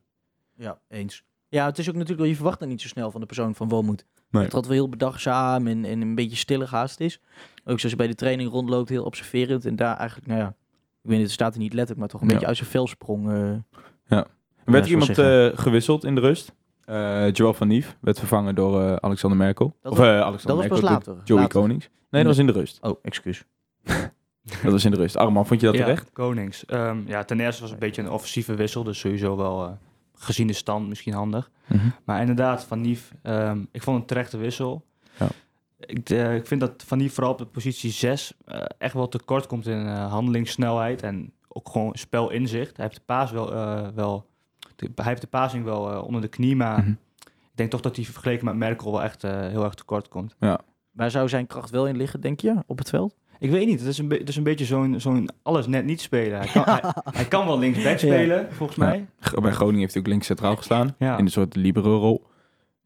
ja, 0.56 0.80
eens. 0.88 1.25
Ja, 1.48 1.66
het 1.66 1.78
is 1.78 1.86
ook 1.88 1.92
natuurlijk 1.94 2.20
wel, 2.20 2.28
je 2.28 2.34
verwacht 2.34 2.60
het 2.60 2.68
niet 2.68 2.80
zo 2.80 2.88
snel 2.88 3.10
van 3.10 3.20
de 3.20 3.26
persoon 3.26 3.54
van 3.54 3.68
Walmoed. 3.68 4.04
Nee. 4.30 4.42
Dat 4.42 4.52
het 4.52 4.66
wel 4.66 4.74
heel 4.74 4.88
bedachtzaam 4.88 5.66
en, 5.66 5.84
en 5.84 6.00
een 6.00 6.14
beetje 6.14 6.36
stille 6.36 6.64
haast 6.66 7.00
is. 7.00 7.20
Ook 7.64 7.78
zoals 7.78 7.90
je 7.90 7.96
bij 7.96 8.06
de 8.06 8.14
training 8.14 8.50
rondloopt, 8.50 8.88
heel 8.88 9.04
observerend. 9.04 9.64
En 9.64 9.76
daar 9.76 9.96
eigenlijk, 9.96 10.28
nou 10.28 10.40
ja, 10.40 10.46
ik 10.48 10.54
weet 11.02 11.12
niet, 11.16 11.22
het 11.26 11.30
staat 11.34 11.52
er 11.54 11.58
niet 11.60 11.72
letterlijk, 11.72 12.00
maar 12.00 12.08
toch 12.08 12.20
een 12.20 12.26
Ja. 12.26 12.32
beetje 12.32 12.48
uit 12.48 12.56
zijn 12.56 12.68
vel 12.70 12.86
sprong. 12.86 13.28
Er 13.30 13.62
Ja, 14.06 14.26
werd 14.64 14.84
zo 14.84 14.90
iemand 14.90 15.18
eh, 15.18 15.48
gewisseld 15.54 16.04
in 16.04 16.14
de 16.14 16.20
rust. 16.20 16.52
Eh 16.84 17.32
Joel 17.32 17.54
van 17.54 17.68
Nief 17.68 17.96
werd 18.00 18.18
vervangen 18.18 18.54
door 18.54 18.82
eh, 18.82 18.94
Alexander 18.96 19.38
Merkel. 19.38 19.76
Dat 19.82 19.92
of 19.92 19.98
was- 19.98 20.06
eh, 20.06 20.20
Alexander 20.20 20.68
dat 20.68 20.68
was 20.70 20.80
Merkel, 20.80 20.96
pas 20.96 21.04
door 21.04 21.14
later. 21.14 21.26
Joey 21.26 21.40
Later. 21.42 21.60
Konings. 21.60 21.88
Nee, 22.10 22.22
dat 22.24 22.30
was 22.36 22.40
in 22.40 22.46
de 22.46 22.52
rust. 22.52 22.78
Oh, 22.82 22.98
excuus. 23.02 23.44
Dat 24.62 24.72
was 24.72 24.84
in 24.84 24.90
de 24.90 24.96
rust. 24.96 25.16
Arman, 25.16 25.46
vond 25.46 25.60
je 25.60 25.66
dat 25.66 25.74
ja, 25.76 25.82
terecht? 25.84 26.12
Konings. 26.12 26.64
Ehm, 26.64 26.98
ja, 27.06 27.24
ten 27.24 27.40
eerste 27.40 27.60
was 27.60 27.70
het 27.70 27.80
een 27.80 27.86
beetje 27.86 28.02
een 28.02 28.10
offensieve 28.10 28.54
wissel, 28.54 28.84
dus 28.84 28.98
sowieso 28.98 29.36
wel 29.36 29.64
eh, 29.64 29.70
gezien 30.18 30.46
de 30.46 30.52
stand 30.52 30.88
misschien 30.88 31.12
handig. 31.14 31.50
Maar 32.04 32.20
inderdaad, 32.20 32.64
Van 32.64 32.80
Nief, 32.80 33.12
ehm, 33.22 33.60
ik 33.72 33.82
vond 33.82 33.96
het 34.00 34.00
een 34.10 34.16
terechte 34.16 34.36
wissel. 34.36 34.84
Ja. 35.18 35.28
Ik, 35.78 36.10
eh, 36.10 36.34
ik 36.34 36.46
vind 36.46 36.60
dat 36.60 36.82
Van 36.86 36.98
Nief 36.98 37.14
vooral 37.14 37.32
op 37.32 37.38
de 37.38 37.46
positie 37.46 37.90
6 37.90 38.32
eh, 38.44 38.62
echt 38.78 38.94
wel 38.94 39.08
tekort 39.08 39.46
komt 39.46 39.66
in 39.66 39.86
eh, 39.86 40.10
handelingssnelheid 40.10 41.02
en 41.02 41.32
ook 41.48 41.68
gewoon 41.68 41.94
spelinzicht. 41.94 42.76
Hij 42.76 42.84
heeft 42.84 42.96
de 42.98 43.04
paas 43.06 43.30
wel, 43.30 43.52
eh, 43.54 43.88
wel 43.94 44.26
de- 44.76 44.90
hij 44.94 45.04
heeft 45.04 45.20
de 45.20 45.26
passing 45.26 45.64
wel 45.64 46.02
onder 46.02 46.20
de 46.20 46.28
knie, 46.28 46.56
maar 46.56 46.78
Mhm. 46.78 46.90
ik 47.20 47.52
denk 47.54 47.70
toch 47.70 47.80
dat 47.80 47.96
hij 47.96 48.04
vergeleken 48.04 48.44
met 48.44 48.54
Merkel 48.54 48.90
wel 48.92 49.02
echt 49.02 49.24
eh, 49.24 49.40
heel 49.40 49.64
erg 49.64 49.74
tekort 49.74 50.08
komt. 50.08 50.36
Waar 50.90 51.10
zou 51.10 51.28
zijn 51.28 51.46
kracht 51.46 51.70
wel 51.70 51.86
in 51.86 51.96
liggen, 51.96 52.20
denk 52.20 52.40
je, 52.40 52.54
op 52.66 52.78
het 52.78 52.88
veld? 52.88 53.14
Ik 53.38 53.50
weet 53.50 53.66
niet, 53.66 53.78
het 53.80 53.88
is 53.88 53.98
een, 53.98 54.08
be- 54.08 54.16
het 54.16 54.28
is 54.28 54.36
een 54.36 54.42
beetje 54.42 54.64
zo'n 54.64 55.00
zo'n 55.00 55.28
alles 55.42 55.66
net 55.66 55.84
niet 55.84 56.00
spelen. 56.00 56.38
Hij 56.38 56.48
kan, 56.52 56.62
hij, 56.64 56.80
hij 57.20 57.24
kan 57.24 57.46
wel 57.46 57.58
linksback 57.58 57.98
spelen, 57.98 58.48
volgens 58.52 58.78
mij. 58.78 59.06
Bij 59.42 59.52
Groningen 59.52 59.80
heeft 59.80 59.92
hij 59.92 60.02
ook 60.02 60.08
links 60.08 60.26
centraal 60.26 60.56
gestaan. 60.56 60.94
Ja. 60.98 61.18
In 61.18 61.24
een 61.24 61.30
soort 61.30 61.56
libero-rol. 61.56 62.26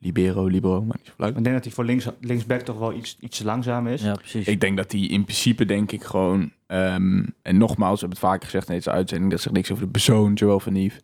Libero, 0.03 0.47
libero, 0.47 0.83
maar 0.83 0.97
niet 0.97 1.13
zo 1.17 1.27
Ik 1.27 1.35
denk 1.35 1.55
dat 1.57 1.65
hij 1.65 1.73
voor 1.73 1.85
links, 1.85 2.09
linksback 2.21 2.61
toch 2.61 2.79
wel 2.79 2.93
iets, 2.93 3.17
iets 3.21 3.39
te 3.39 3.45
langzaam 3.45 3.87
is. 3.87 4.03
Ja, 4.03 4.15
precies. 4.15 4.47
Ik 4.47 4.61
denk 4.61 4.77
dat 4.77 4.93
hij 4.93 5.01
in 5.01 5.25
principe, 5.25 5.65
denk 5.65 5.93
ik, 5.93 6.05
gewoon... 6.05 6.53
ehm, 6.67 7.25
en 7.43 7.59
nogmaals, 7.59 8.01
we 8.01 8.07
hebben 8.07 8.19
het 8.19 8.29
vaker 8.29 8.45
gezegd 8.45 8.69
in 8.69 8.75
deze 8.75 8.91
uitzending... 8.91 9.31
dat 9.31 9.41
zegt 9.41 9.55
niks 9.55 9.71
over 9.73 9.85
de 9.85 9.91
persoon, 9.91 10.33
Joel 10.33 10.61
van 10.61 10.73
Nief. 10.73 11.01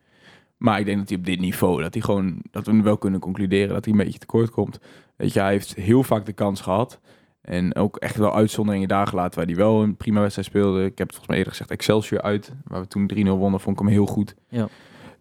Maar 0.56 0.78
ik 0.78 0.84
denk 0.86 0.98
dat 0.98 1.08
hij 1.08 1.18
op 1.18 1.24
dit 1.26 1.40
niveau... 1.40 1.82
dat 1.82 1.94
hij 1.94 2.02
gewoon... 2.02 2.42
dat 2.50 2.66
we 2.66 2.82
wel 2.82 2.98
kunnen 2.98 3.20
concluderen 3.20 3.68
dat 3.68 3.84
hij 3.84 3.94
een 3.94 4.04
beetje 4.04 4.18
tekort 4.18 4.50
komt. 4.50 4.78
Weet 5.16 5.32
je, 5.32 5.40
hij 5.40 5.52
heeft 5.52 5.74
heel 5.74 6.02
vaak 6.02 6.26
de 6.26 6.32
kans 6.32 6.60
gehad... 6.60 7.00
En 7.46 7.74
ook 7.74 7.96
echt 7.96 8.16
wel 8.16 8.34
uitzonderingen 8.34 8.88
daar 8.88 9.06
gelaten 9.06 9.38
waar 9.38 9.46
hij 9.46 9.56
wel 9.56 9.82
een 9.82 9.96
prima 9.96 10.20
wedstrijd 10.20 10.48
speelde. 10.48 10.78
Ik 10.84 10.98
heb 10.98 11.06
het 11.06 11.16
volgens 11.16 11.26
mij 11.28 11.36
eerder 11.36 11.52
gezegd 11.52 11.70
Excelsior 11.70 12.22
uit, 12.22 12.52
waar 12.64 12.80
we 12.80 12.88
toen 12.88 13.10
3-0 13.14 13.28
wonnen, 13.28 13.60
vond 13.60 13.76
ik 13.80 13.82
hem 13.84 13.92
heel 13.92 14.06
goed. 14.06 14.34
Ja. 14.48 14.68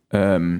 Ehm, 0.07 0.51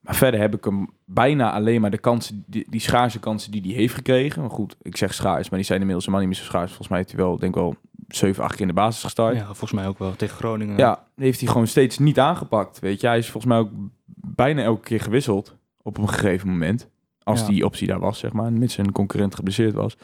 maar 0.00 0.14
verder 0.14 0.40
heb 0.40 0.54
ik 0.54 0.64
hem 0.64 0.88
bijna 1.04 1.52
alleen 1.52 1.80
maar 1.80 1.90
de 1.90 1.98
kansen, 1.98 2.44
die, 2.46 2.66
die 2.70 2.80
schaarse 2.80 3.18
kansen 3.20 3.50
die 3.52 3.62
hij 3.62 3.70
heeft 3.72 3.94
gekregen. 3.94 4.40
Maar 4.40 4.50
goed, 4.50 4.76
ik 4.82 4.96
zeg 4.96 5.14
schaars, 5.14 5.48
maar 5.48 5.58
die 5.58 5.66
zijn 5.66 5.78
inmiddels 5.78 6.06
helemaal 6.06 6.26
niet 6.26 6.36
meer 6.36 6.44
zo 6.46 6.50
schaars. 6.50 6.68
Volgens 6.68 6.88
mij 6.88 6.98
heeft 6.98 7.10
hij 7.10 7.20
wel, 7.20 7.38
denk 7.38 7.54
ik 7.54 7.60
wel, 7.60 7.74
7, 8.08 8.42
8 8.44 8.52
keer 8.52 8.60
in 8.60 8.66
de 8.68 8.72
basis 8.74 9.02
gestart. 9.02 9.36
Ja, 9.36 9.44
volgens 9.44 9.72
mij 9.72 9.86
ook 9.88 9.98
wel. 9.98 10.16
Tegen 10.16 10.36
Groningen. 10.36 10.76
Ja, 10.76 11.04
die 11.16 11.24
heeft 11.24 11.40
hij 11.40 11.48
gewoon 11.48 11.66
steeds 11.66 11.98
niet 11.98 12.18
aangepakt. 12.18 12.78
Weet 12.78 13.00
je, 13.00 13.06
hij 13.06 13.18
is 13.18 13.30
volgens 13.30 13.52
mij 13.52 13.60
ook 13.62 13.70
bijna 14.14 14.62
elke 14.62 14.82
keer 14.82 15.00
gewisseld 15.00 15.56
op 15.82 15.98
een 15.98 16.08
gegeven 16.08 16.48
moment. 16.48 16.88
Als 17.22 17.40
Ja. 17.40 17.46
die 17.46 17.64
optie 17.64 17.86
daar 17.86 17.98
was, 18.00 18.18
zeg 18.18 18.32
maar, 18.32 18.52
mits 18.52 18.76
een 18.76 18.92
concurrent 18.92 19.34
geblesseerd 19.34 19.74
was. 19.74 19.96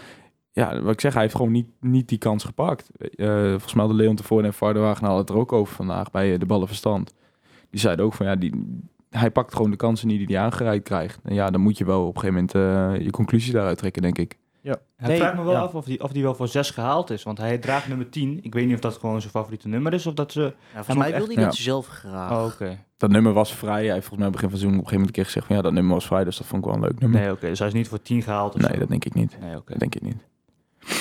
Ja, 0.59 0.81
wat 0.81 0.93
ik 0.93 1.01
zeg, 1.01 1.13
hij 1.13 1.23
heeft 1.23 1.35
gewoon 1.35 1.53
niet, 1.53 1.67
niet 1.81 2.09
die 2.09 2.19
kans 2.19 2.45
gepakt. 2.45 2.91
Eh, 2.99 3.27
volgens 3.49 3.75
mij 3.75 3.85
hadden 3.85 4.03
Leon 4.03 4.17
tevoren 4.17 4.45
en 4.45 4.55
Varderwagen 4.55 5.01
hadden 5.05 5.21
het 5.21 5.31
er 5.31 5.37
ook 5.37 5.53
over 5.53 5.75
vandaag 5.75 6.11
bij 6.11 6.33
eh, 6.33 6.39
de 6.39 6.47
ballenverstand. 6.47 7.15
Die 7.71 7.81
zeiden 7.81 8.05
ook 8.05 8.15
van 8.15 8.27
ja, 8.27 8.37
die, 8.37 8.79
hij 9.11 9.31
pakt 9.31 9.55
gewoon 9.55 9.71
de 9.71 9.77
kansen 9.77 10.09
niet 10.09 10.27
die 10.27 10.37
hij 10.37 10.45
aangereikt 10.45 10.85
krijgt. 10.85 11.19
En 11.23 11.35
ja, 11.35 11.51
dan 11.51 11.61
moet 11.61 11.79
je 11.79 11.85
wel 11.85 12.07
op 12.07 12.15
een 12.17 12.21
gegeven 12.21 12.47
moment 12.55 12.99
eh, 12.99 13.05
je 13.05 13.11
conclusies 13.11 13.53
daaruit 13.53 13.79
trekken, 13.79 14.03
denk 14.03 14.19
ik. 14.19 14.37
Het 14.97 15.09
Nee, 15.09 15.17
vraagt 15.17 15.37
me 15.37 15.43
wel 15.43 15.53
ja. 15.53 15.61
af 15.61 15.75
of 15.75 15.85
die, 15.85 16.03
of 16.03 16.13
die 16.13 16.23
wel 16.23 16.35
voor 16.35 16.49
6 16.49 16.71
gehaald 16.71 17.11
is. 17.11 17.23
Want 17.23 17.39
hij 17.39 17.59
draagt 17.59 17.89
nummer 17.89 18.09
10. 18.11 18.39
Ik 18.43 18.55
weet 18.55 18.67
niet 18.67 18.75
of 18.75 18.81
dat 18.81 18.97
gewoon 18.97 19.21
zijn 19.21 19.33
favoriete 19.33 19.69
nummer 19.69 19.93
is. 19.93 20.07
Of 20.07 20.15
dat 20.15 20.33
ze... 20.33 20.41
Ja, 20.41 20.53
volgens 20.73 20.89
moet 20.89 20.97
mij 20.97 21.07
echt- 21.09 21.17
wilde 21.19 21.35
hij 21.35 21.45
dat 21.45 21.57
ja. 21.57 21.63
zelf 21.63 21.87
graag. 21.87 22.31
Oh, 22.31 22.45
oké. 22.45 22.79
Dat 22.97 23.11
nummer 23.11 23.33
was 23.33 23.55
vrij. 23.55 23.85
Hij 23.85 23.93
heeft 23.93 24.07
volgens 24.07 24.19
mij 24.21 24.31
begin 24.31 24.49
van 24.49 24.59
seizoen 24.59 24.79
op 24.79 24.85
een 24.85 24.89
gegeven 24.89 24.99
moment 24.99 25.09
een 25.09 25.23
keer 25.23 25.25
gezegd 25.25 25.47
van 25.47 25.57
ja, 25.57 25.63
dat 25.63 25.73
nummer 25.73 25.95
was 25.95 26.07
vrij. 26.07 26.25
Dus 26.25 26.37
dat 26.37 26.47
vond 26.47 26.65
ik 26.65 26.71
wel 26.71 26.77
een 26.83 26.85
leuk 26.89 27.01
nummer. 27.01 27.21
Nee, 27.21 27.31
oké. 27.31 27.49
Dus 27.49 27.59
hij 27.59 27.69
is 27.69 27.75
niet 27.75 27.89
voor 27.89 28.03
10 28.03 28.23
gehaald 28.23 28.55
of 28.55 28.61
Nee, 28.61 28.71
zo? 28.73 28.79
dat 28.79 28.89
denk 28.89 29.05
ik 29.05 29.15
niet. 29.15 29.37
Nee, 29.41 29.57
oké. 29.57 29.71
Dat 29.71 29.79
denk 29.79 29.95
ik 29.95 30.03
niet. 30.03 30.17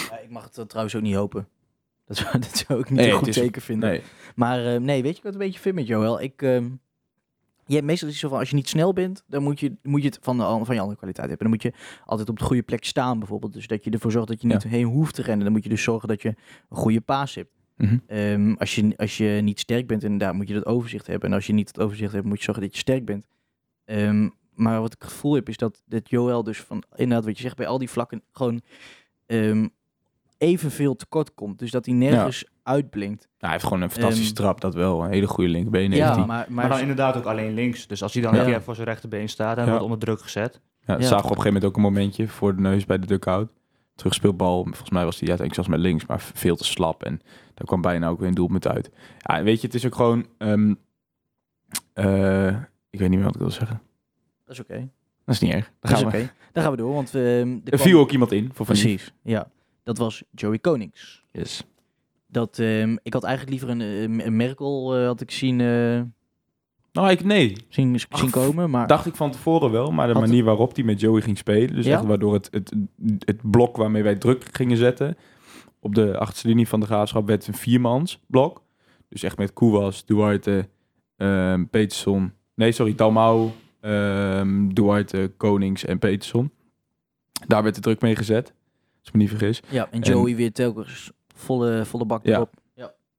Ja, 0.10 0.20
ik 0.20 0.30
mag 0.30 0.50
het 0.56 0.70
trouwens 0.70 0.96
ook 0.96 1.02
niet 1.02 1.16
hopen. 1.16 1.48
Dat 2.06 2.18
zou, 2.18 2.40
dat 2.40 2.64
zou 2.68 2.80
ik 2.80 2.90
niet 2.90 2.98
Nee, 3.00 3.06
een 3.06 3.12
het 3.12 3.20
goed 3.20 3.28
is- 3.28 3.36
teken 3.36 3.62
vinden. 3.62 3.90
Nee. 3.90 4.02
Maar 4.36 4.66
eh, 4.74 4.80
nee, 4.80 5.02
weet 5.04 5.16
je 5.18 5.24
wat 5.24 5.34
een 5.34 5.40
beetje 5.40 5.60
vind 5.60 5.76
met 5.76 5.88
Joel? 5.88 6.22
Ik, 6.22 6.42
ehm 6.42 6.70
je 7.68 7.74
hebt 7.74 7.86
meestal 7.86 8.10
iets 8.10 8.20
zo 8.20 8.30
van, 8.30 8.40
als 8.40 8.50
je 8.50 8.56
niet 8.56 8.70
snel 8.70 8.94
bent, 8.94 9.24
dan 9.28 9.44
moet 9.44 9.60
je, 9.60 9.76
moet 9.84 10.02
je 10.02 10.08
het 10.08 10.18
van, 10.22 10.38
de, 10.38 10.44
an- 10.44 10.66
van 10.66 10.76
je 10.76 10.82
andere 10.82 10.98
kwaliteit 10.98 11.30
hebben. 11.30 11.48
Dan 11.50 11.56
moet 11.56 11.64
je 11.64 11.74
altijd 12.06 12.30
op 12.30 12.38
de 12.40 12.44
goede 12.46 12.64
plek 12.64 12.84
staan 12.86 13.20
bijvoorbeeld. 13.20 13.54
Dus 13.54 13.68
dat 13.68 13.84
je 13.84 13.90
ervoor 13.92 14.12
zorgt 14.12 14.28
dat 14.28 14.42
je 14.42 14.48
niet 14.48 14.64
Ja. 14.64 14.70
heen 14.70 14.86
hoeft 14.86 15.16
te 15.16 15.22
rennen. 15.22 15.44
Dan 15.44 15.54
moet 15.54 15.64
je 15.64 15.70
dus 15.70 15.84
zorgen 15.84 16.08
dat 16.08 16.22
je 16.22 16.28
een 16.70 16.78
goede 16.78 17.02
paas 17.02 17.36
hebt. 17.36 17.50
Mhm. 17.78 17.98
Ehm, 18.08 18.54
als, 18.58 18.76
je, 18.76 18.94
als 18.98 19.18
je 19.18 19.40
niet 19.44 19.60
sterk 19.60 19.88
bent, 19.88 20.04
inderdaad, 20.04 20.34
moet 20.34 20.48
je 20.48 20.54
dat 20.54 20.66
overzicht 20.66 21.08
hebben. 21.08 21.30
En 21.30 21.36
als 21.36 21.48
je 21.48 21.54
niet 21.54 21.68
het 21.68 21.80
overzicht 21.80 22.12
hebt, 22.14 22.26
moet 22.26 22.38
je 22.38 22.44
zorgen 22.44 22.64
dat 22.64 22.74
je 22.74 22.80
sterk 22.80 23.06
bent. 23.06 23.28
Ehm, 23.86 24.30
maar 24.54 24.82
wat 24.82 24.94
ik 24.94 25.02
het 25.02 25.12
gevoel 25.12 25.34
heb, 25.34 25.50
is 25.50 25.58
dat, 25.58 25.84
dat 25.86 26.10
Joel 26.10 26.44
dus 26.44 26.60
van, 26.60 26.84
inderdaad 26.96 27.26
wat 27.26 27.36
je 27.38 27.44
zegt, 27.44 27.56
bij 27.58 27.68
al 27.68 27.78
die 27.78 27.90
vlakken 27.90 28.22
gewoon 28.32 28.62
evenveel 30.38 30.96
tekort 30.96 31.34
komt. 31.34 31.60
Dus 31.60 31.72
dat 31.72 31.86
hij 31.86 31.96
nergens 31.96 32.46
uitblinkt. 32.64 33.22
Nou, 33.22 33.34
hij 33.40 33.50
heeft 33.52 33.64
gewoon 33.64 33.82
een 33.82 33.90
fantastische 33.92 34.26
Ehm, 34.34 34.42
trap, 34.42 34.62
dat 34.62 34.74
wel. 34.74 35.04
Een 35.04 35.12
hele 35.12 35.28
goede 35.28 35.50
linkerbeen 35.50 35.92
heeft 35.92 36.04
Ja, 36.04 36.16
hij. 36.16 36.26
maar, 36.26 36.46
Maar 36.50 36.62
dan 36.64 36.70
maar 36.72 36.82
inderdaad 36.82 37.18
ook 37.18 37.26
alleen 37.26 37.54
links. 37.54 37.88
Dus 37.88 38.04
als 38.04 38.14
hij 38.14 38.22
dan 38.22 38.34
Ja. 38.34 38.40
een 38.40 38.46
keer 38.46 38.62
voor 38.62 38.76
zijn 38.76 38.88
rechterbeen 38.88 39.30
staat 39.30 39.58
en 39.58 39.64
Ja. 39.64 39.70
wordt 39.70 39.84
onder 39.84 40.00
druk 40.00 40.22
gezet. 40.22 40.62
Ja, 40.86 40.94
Ja. 40.94 41.02
zagen 41.02 41.10
we 41.10 41.16
op 41.16 41.22
een 41.24 41.28
gegeven 41.30 41.46
moment 41.54 41.66
ook 41.66 41.76
een 41.76 41.82
momentje 41.82 42.28
voor 42.28 42.56
de 42.56 42.62
neus 42.62 42.86
bij 42.86 43.00
de 43.00 43.08
dugout. 43.08 43.50
Terugspeelbal, 43.96 44.64
volgens 44.64 44.90
mij 44.90 45.04
was 45.06 45.18
die 45.18 45.30
uiteindelijk 45.30 45.54
zelfs 45.54 45.70
met 45.70 45.80
links, 45.80 46.06
maar 46.06 46.20
veel 46.34 46.56
te 46.56 46.64
slap. 46.66 47.04
En 47.04 47.22
daar 47.54 47.66
kwam 47.68 47.82
bijna 47.82 48.08
ook 48.08 48.20
weer 48.20 48.28
een 48.28 48.34
doelpunt 48.34 48.68
uit. 48.68 48.92
Ja, 49.18 49.44
weet 49.44 49.62
je, 49.62 49.66
het 49.68 49.76
is 49.76 49.86
ook 49.86 49.96
gewoon... 49.96 50.26
ehm, 50.38 50.74
eh, 51.94 52.48
ik 52.90 53.00
weet 53.00 53.10
niet 53.10 53.18
meer 53.18 53.24
wat 53.24 53.36
ik 53.36 53.42
wil 53.42 53.52
zeggen. 53.52 53.82
dat 54.46 54.54
is 54.56 54.60
oké. 54.62 54.90
Dat 55.26 55.36
is 55.36 55.42
niet 55.42 55.52
erg. 55.52 55.66
Dan 55.66 55.74
Dat 55.80 55.92
is 55.92 55.98
gaan 55.98 56.08
oké. 56.08 56.18
we. 56.18 56.30
Dan 56.52 56.64
gaan 56.64 56.72
we 56.72 56.78
door, 56.78 56.94
want 56.94 57.16
ehm, 57.16 57.22
er 57.24 57.40
Er 57.56 57.62
kwam- 57.64 57.80
viel 57.80 58.00
ook 58.00 58.12
iemand 58.12 58.32
in 58.32 58.50
voor. 58.54 58.66
Precies, 58.66 59.14
ja. 59.24 59.48
Dat 59.86 59.98
was 59.98 60.24
Joey 60.32 60.60
Konings. 60.60 61.24
Yes. 61.32 61.64
Dat, 62.28 62.60
ehm, 62.60 62.96
ik 63.04 63.14
had 63.14 63.24
eigenlijk 63.24 63.52
liever 63.58 63.70
een, 63.70 63.82
eh, 64.20 64.26
een 64.26 64.36
Merkel 64.36 64.96
eh, 64.96 65.06
had 65.06 65.22
ik 65.22 65.32
zien, 65.32 65.62
eh, 65.62 66.02
Nou, 66.92 67.10
ik, 67.10 67.24
nee. 67.24 67.56
zien, 67.70 67.98
Ach, 68.10 68.20
zien 68.20 68.30
komen, 68.30 68.70
maar 68.70 68.88
Dacht 68.88 69.06
ik 69.06 69.16
van 69.16 69.32
tevoren 69.32 69.72
wel, 69.72 69.92
maar 69.92 70.08
de 70.08 70.14
Had- 70.14 70.22
manier 70.22 70.44
waarop 70.44 70.76
hij 70.76 70.84
met 70.84 71.00
Joey 71.00 71.22
ging 71.22 71.38
spelen, 71.38 71.76
dus 71.76 71.86
Ja? 71.86 71.96
echt 71.98 72.06
waardoor 72.06 72.34
het, 72.34 72.48
het, 72.52 72.74
het 73.26 73.52
blok 73.52 73.78
waarmee 73.78 74.04
wij 74.04 74.16
druk 74.16 74.46
gingen 74.52 74.78
zetten 74.78 75.18
op 75.80 75.96
de 75.96 76.18
achterste 76.18 76.48
linie 76.48 76.68
van 76.68 76.80
de 76.80 76.86
graafschap 76.86 77.28
werd 77.28 77.48
een 77.48 77.54
viermans 77.54 78.20
blok. 78.28 78.62
Dus 79.10 79.24
echt 79.24 79.38
met 79.38 79.54
Koewas, 79.54 80.06
Duarte, 80.06 80.70
ehm 81.18 81.66
Peterson, 81.66 82.34
nee 82.56 82.72
sorry, 82.72 82.96
Dalmau, 82.96 83.50
Ehm 83.82 84.68
Duarte, 84.74 85.32
Konings 85.38 85.86
en 85.86 86.00
Peterson. 86.00 86.52
Daar 87.48 87.64
werd 87.64 87.76
de 87.76 87.82
druk 87.82 88.02
mee 88.02 88.16
gezet. 88.16 88.54
Als 89.06 89.14
ik 89.14 89.14
me 89.14 89.20
niet 89.20 89.30
vergis. 89.30 89.62
Ja, 89.70 89.88
en 89.92 90.00
Joey 90.00 90.36
weer 90.36 90.52
telkens 90.52 91.12
volle, 91.36 91.86
volle 91.86 92.06
bak 92.06 92.26
Ja. 92.26 92.36
erop. 92.36 92.54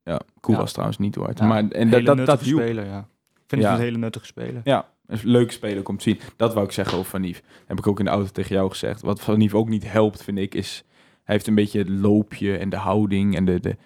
Ja, 0.05 0.21
cool 0.41 0.57
Ja. 0.57 0.63
was 0.63 0.73
trouwens 0.73 0.99
niet. 0.99 1.15
Ja, 1.35 1.47
maar 1.47 1.59
en 1.69 1.89
Hele 1.89 2.03
dat, 2.05 2.17
dat, 2.17 2.27
dat 2.27 2.43
speler, 2.45 2.85
ja. 2.87 2.99
Ik 3.35 3.43
vind 3.47 3.63
Ja. 3.63 3.69
het 3.71 3.79
een 3.79 3.85
hele 3.85 3.99
nuttige 3.99 4.27
speler. 4.27 4.61
Ja, 4.65 4.89
een 5.07 5.19
leuke 5.23 5.53
speler 5.53 5.89
om 5.89 5.97
te 5.97 6.03
zien. 6.03 6.21
Dat 6.37 6.55
wou 6.55 6.67
ik 6.67 6.73
zeggen 6.73 6.99
over 6.99 7.11
Van 7.11 7.21
Nief. 7.21 7.43
Heb 7.67 7.79
ik 7.79 7.87
ook 7.87 7.99
in 7.99 8.05
de 8.05 8.11
auto 8.11 8.31
tegen 8.31 8.55
jou 8.55 8.71
gezegd. 8.71 9.01
Wat 9.03 9.21
Van 9.21 9.39
Nief 9.39 9.55
ook 9.55 9.69
niet 9.69 9.91
helpt, 9.93 10.23
vind 10.23 10.39
ik, 10.39 10.55
is... 10.55 10.85
Hij 11.25 11.35
heeft 11.35 11.47
een 11.47 11.55
beetje 11.55 11.79
het 11.79 11.89
loopje 11.89 12.57
en 12.57 12.69
de 12.69 12.77
houding 12.77 13.37
en 13.37 13.45
de, 13.45 13.61
de, 13.61 13.77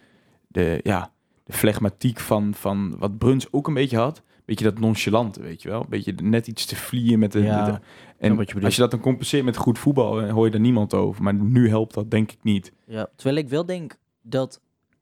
de, 0.48 0.80
ja, 0.82 1.10
de 1.44 1.52
flegmatiek 1.52 2.18
van, 2.20 2.54
van 2.54 2.94
wat 2.98 3.18
Bruns 3.18 3.52
ook 3.52 3.66
een 3.68 3.74
beetje 3.74 3.96
had. 3.96 4.22
Beetje 4.50 4.64
dat 4.64 4.78
nonchalante, 4.78 5.40
weet 5.42 5.62
je 5.62 5.68
wel. 5.68 5.86
Beetje 5.88 6.12
net 6.12 6.46
iets 6.46 6.66
te 6.66 6.76
vliegen 6.76 7.18
met 7.18 7.32
de... 7.32 7.40
Ja, 7.42 7.64
de- 7.64 7.80
en 8.18 8.30
wat 8.36 8.38
je 8.38 8.46
bedoelt. 8.46 8.64
als 8.64 8.74
je 8.74 8.80
dat 8.80 8.90
dan 8.90 9.00
compenseert 9.00 9.44
met 9.44 9.56
goed 9.56 9.78
voetbal, 9.78 10.22
eh, 10.22 10.32
hoor 10.32 10.44
je 10.44 10.50
daar 10.50 10.60
niemand 10.60 10.94
over. 10.94 11.22
Maar 11.22 11.34
nu 11.34 11.68
helpt 11.68 11.94
dat 11.94 12.10
denk 12.10 12.32
ik 12.32 12.38
niet. 12.42 12.72
Ja, 12.86 13.08
terwijl 13.16 13.36
ik 13.36 13.48
wel 13.48 13.66
denk 13.66 13.96
dat 14.22 14.60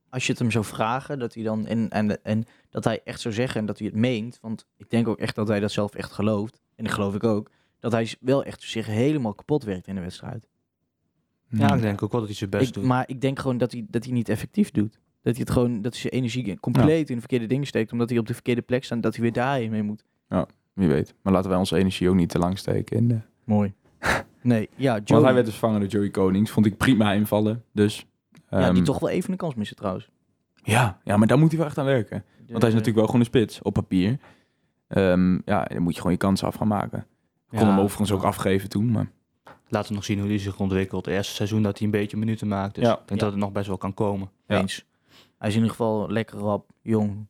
als 0.09 0.25
je 0.27 0.31
het 0.33 0.41
hem 0.41 0.51
zou 0.51 0.65
vragen, 0.65 1.19
dat 1.19 1.35
hij 1.35 1.43
dan 1.43 1.67
en, 1.67 1.89
en, 1.91 2.25
en 2.25 2.45
dat 2.71 2.85
hij 2.85 3.01
echt 3.05 3.21
zou 3.21 3.35
zeggen 3.35 3.61
en 3.61 3.67
dat 3.67 3.79
hij 3.79 3.87
het 3.87 3.97
meent. 3.97 4.39
Want 4.43 4.67
ik 4.77 4.91
denk 4.91 5.09
ook 5.09 5.19
echt 5.19 5.35
dat 5.35 5.49
hij 5.49 5.61
dat 5.61 5.73
zelf 5.73 5.95
echt 5.95 6.13
gelooft. 6.13 6.61
En 6.77 6.85
dat 6.85 6.93
geloof 6.93 7.15
ik 7.15 7.25
ook. 7.25 7.51
Dat 7.81 7.93
hij 7.93 8.15
wel 8.21 8.45
echt 8.45 8.63
zich 8.63 8.87
helemaal 8.87 9.35
kapot 9.35 9.65
werkt 9.65 9.87
in 9.87 9.95
de 9.95 10.01
wedstrijd. 10.01 10.49
Ja, 11.51 11.75
ik 11.75 11.81
denk 11.81 12.03
ook 12.03 12.11
wel 12.11 12.21
dat 12.21 12.29
hij 12.29 12.39
zijn 12.39 12.51
best 12.51 12.69
Ik, 12.69 12.75
doet. 12.75 12.85
maar 12.85 13.05
ik 13.09 13.21
denk 13.21 13.39
gewoon 13.39 13.59
dat 13.59 13.73
hij, 13.73 13.87
dat 13.89 14.05
hij 14.05 14.13
niet 14.13 14.29
effectief 14.29 14.71
doet. 14.71 14.99
Dat 15.23 15.37
hij 15.37 15.45
het 15.47 15.51
gewoon, 15.51 15.83
dat 15.83 15.93
hij 15.93 16.01
zijn 16.01 16.13
energie 16.13 16.61
compleet 16.61 17.09
in 17.09 17.15
de 17.15 17.21
verkeerde 17.21 17.47
dingen 17.47 17.67
steekt. 17.67 17.93
Omdat 17.93 18.09
hij 18.11 18.19
op 18.19 18.27
de 18.27 18.35
verkeerde 18.35 18.63
plek 18.63 18.85
staat 18.85 18.97
en 18.97 19.03
dat 19.03 19.13
hij 19.15 19.23
weer 19.23 19.33
daarheen 19.33 19.71
mee 19.71 19.83
moet. 19.83 20.05
Wie 20.73 20.89
weet. 20.89 21.15
Maar 21.23 21.33
laten 21.33 21.51
wij 21.51 21.59
onze 21.59 21.77
energie 21.77 22.09
ook 22.09 22.15
niet 22.15 22.29
te 22.29 22.39
lang 22.39 22.59
steken. 22.59 22.97
In 22.97 23.09
de... 23.09 23.19
Mooi. 23.45 23.73
Nee, 24.43 24.69
ja, 24.77 24.93
Want 24.95 25.09
Joey, 25.09 25.23
hij 25.23 25.33
werd 25.33 25.45
dus 25.45 25.55
vervangen 25.55 25.81
door 25.81 25.89
Joey 25.89 26.11
Konings. 26.11 26.51
Vond 26.51 26.67
ik 26.67 26.77
prima 26.77 27.13
invallen. 27.13 27.65
Dus... 27.73 28.07
ja, 28.51 28.59
die 28.59 28.77
ehm, 28.77 28.85
toch 28.85 28.99
wel 28.99 29.09
even 29.11 29.31
een 29.31 29.37
kans 29.37 29.55
missen 29.55 29.77
trouwens. 29.77 30.09
Ja, 30.63 30.99
ja, 31.05 31.17
maar 31.17 31.27
daar 31.27 31.39
moet 31.39 31.49
hij 31.49 31.59
wel 31.59 31.67
echt 31.67 31.79
aan 31.79 31.85
werken. 31.85 32.25
Want 32.37 32.49
hij 32.63 32.69
is 32.69 32.77
natuurlijk 32.77 32.97
wel 32.97 33.05
gewoon 33.07 33.21
een 33.21 33.27
spits 33.27 33.63
op 33.63 33.75
papier. 33.75 34.19
Ehm, 34.89 35.39
ja, 35.45 35.65
dan 35.65 35.83
moet 35.83 35.93
je 35.93 35.99
gewoon 35.99 36.13
je 36.13 36.19
kansen 36.19 36.47
af 36.47 36.55
gaan 36.55 36.69
maken. 36.69 36.99
Ik 36.99 37.59
kon 37.59 37.67
Ja, 37.67 37.75
hem 37.75 37.79
overigens 37.79 38.13
ook 38.13 38.23
afgeven 38.23 38.69
toen, 38.69 38.91
maar 38.91 39.11
Laten 39.71 39.89
we 39.89 39.95
nog 39.95 40.05
zien 40.05 40.19
hoe 40.19 40.29
hij 40.29 40.39
zich 40.39 40.61
ontwikkelt. 40.61 41.05
Het 41.07 41.15
eerste 41.15 41.35
seizoen 41.35 41.63
dat 41.63 41.77
hij 41.79 41.87
een 41.87 41.93
beetje 41.93 42.17
minuten 42.17 42.49
maakt. 42.49 42.75
Dus 42.75 42.85
Ja. 42.85 42.93
ik 42.93 42.99
denk 43.07 43.21
Ja. 43.21 43.25
dat 43.27 43.35
het 43.35 43.43
nog 43.45 43.53
best 43.53 43.67
wel 43.67 43.77
kan 43.77 43.95
komen. 43.95 44.31
Ja. 44.47 44.59
Eens. 44.61 44.85
Hij 45.39 45.49
is 45.49 45.55
in 45.55 45.61
ieder 45.61 45.77
geval 45.77 46.11
lekker 46.11 46.39
rap, 46.39 46.71
jong. 46.83 47.27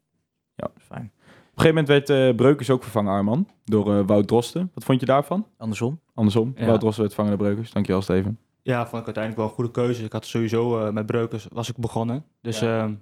Ja. 0.55 0.71
Fijn. 0.79 1.12
op 1.14 1.64
een 1.64 1.64
gegeven 1.64 1.85
moment 1.85 1.88
werd 1.88 2.11
eh 2.31 2.37
Breukers 2.37 2.71
ook 2.71 2.83
vervangen, 2.83 3.12
Arman, 3.12 3.49
door 3.64 3.94
eh, 3.99 4.07
Wout 4.07 4.29
Drosten. 4.29 4.71
Wat 4.75 4.85
vond 4.85 5.01
je 5.01 5.07
daarvan? 5.07 5.47
Andersom. 5.57 6.01
Andersom, 6.14 6.53
Ja. 6.57 6.66
Wout 6.66 6.81
Drosten 6.81 7.03
werd 7.03 7.14
vervangen 7.14 7.38
door 7.38 7.47
Breukers. 7.49 7.73
Dankjewel, 7.73 8.03
Steven. 8.03 8.38
Ja, 8.62 8.79
vond 8.87 9.01
ik 9.01 9.05
uiteindelijk 9.05 9.37
wel 9.37 9.47
een 9.47 9.55
goede 9.55 9.71
keuze. 9.71 10.05
Ik 10.05 10.12
had 10.12 10.27
sowieso 10.27 10.79
eh, 10.87 10.92
met 10.92 11.07
Breukers 11.07 11.47
was 11.53 11.68
ik 11.68 11.77
begonnen. 11.77 12.25
Dus 12.40 12.59
Ja. 12.61 12.83
ehm, 12.83 12.94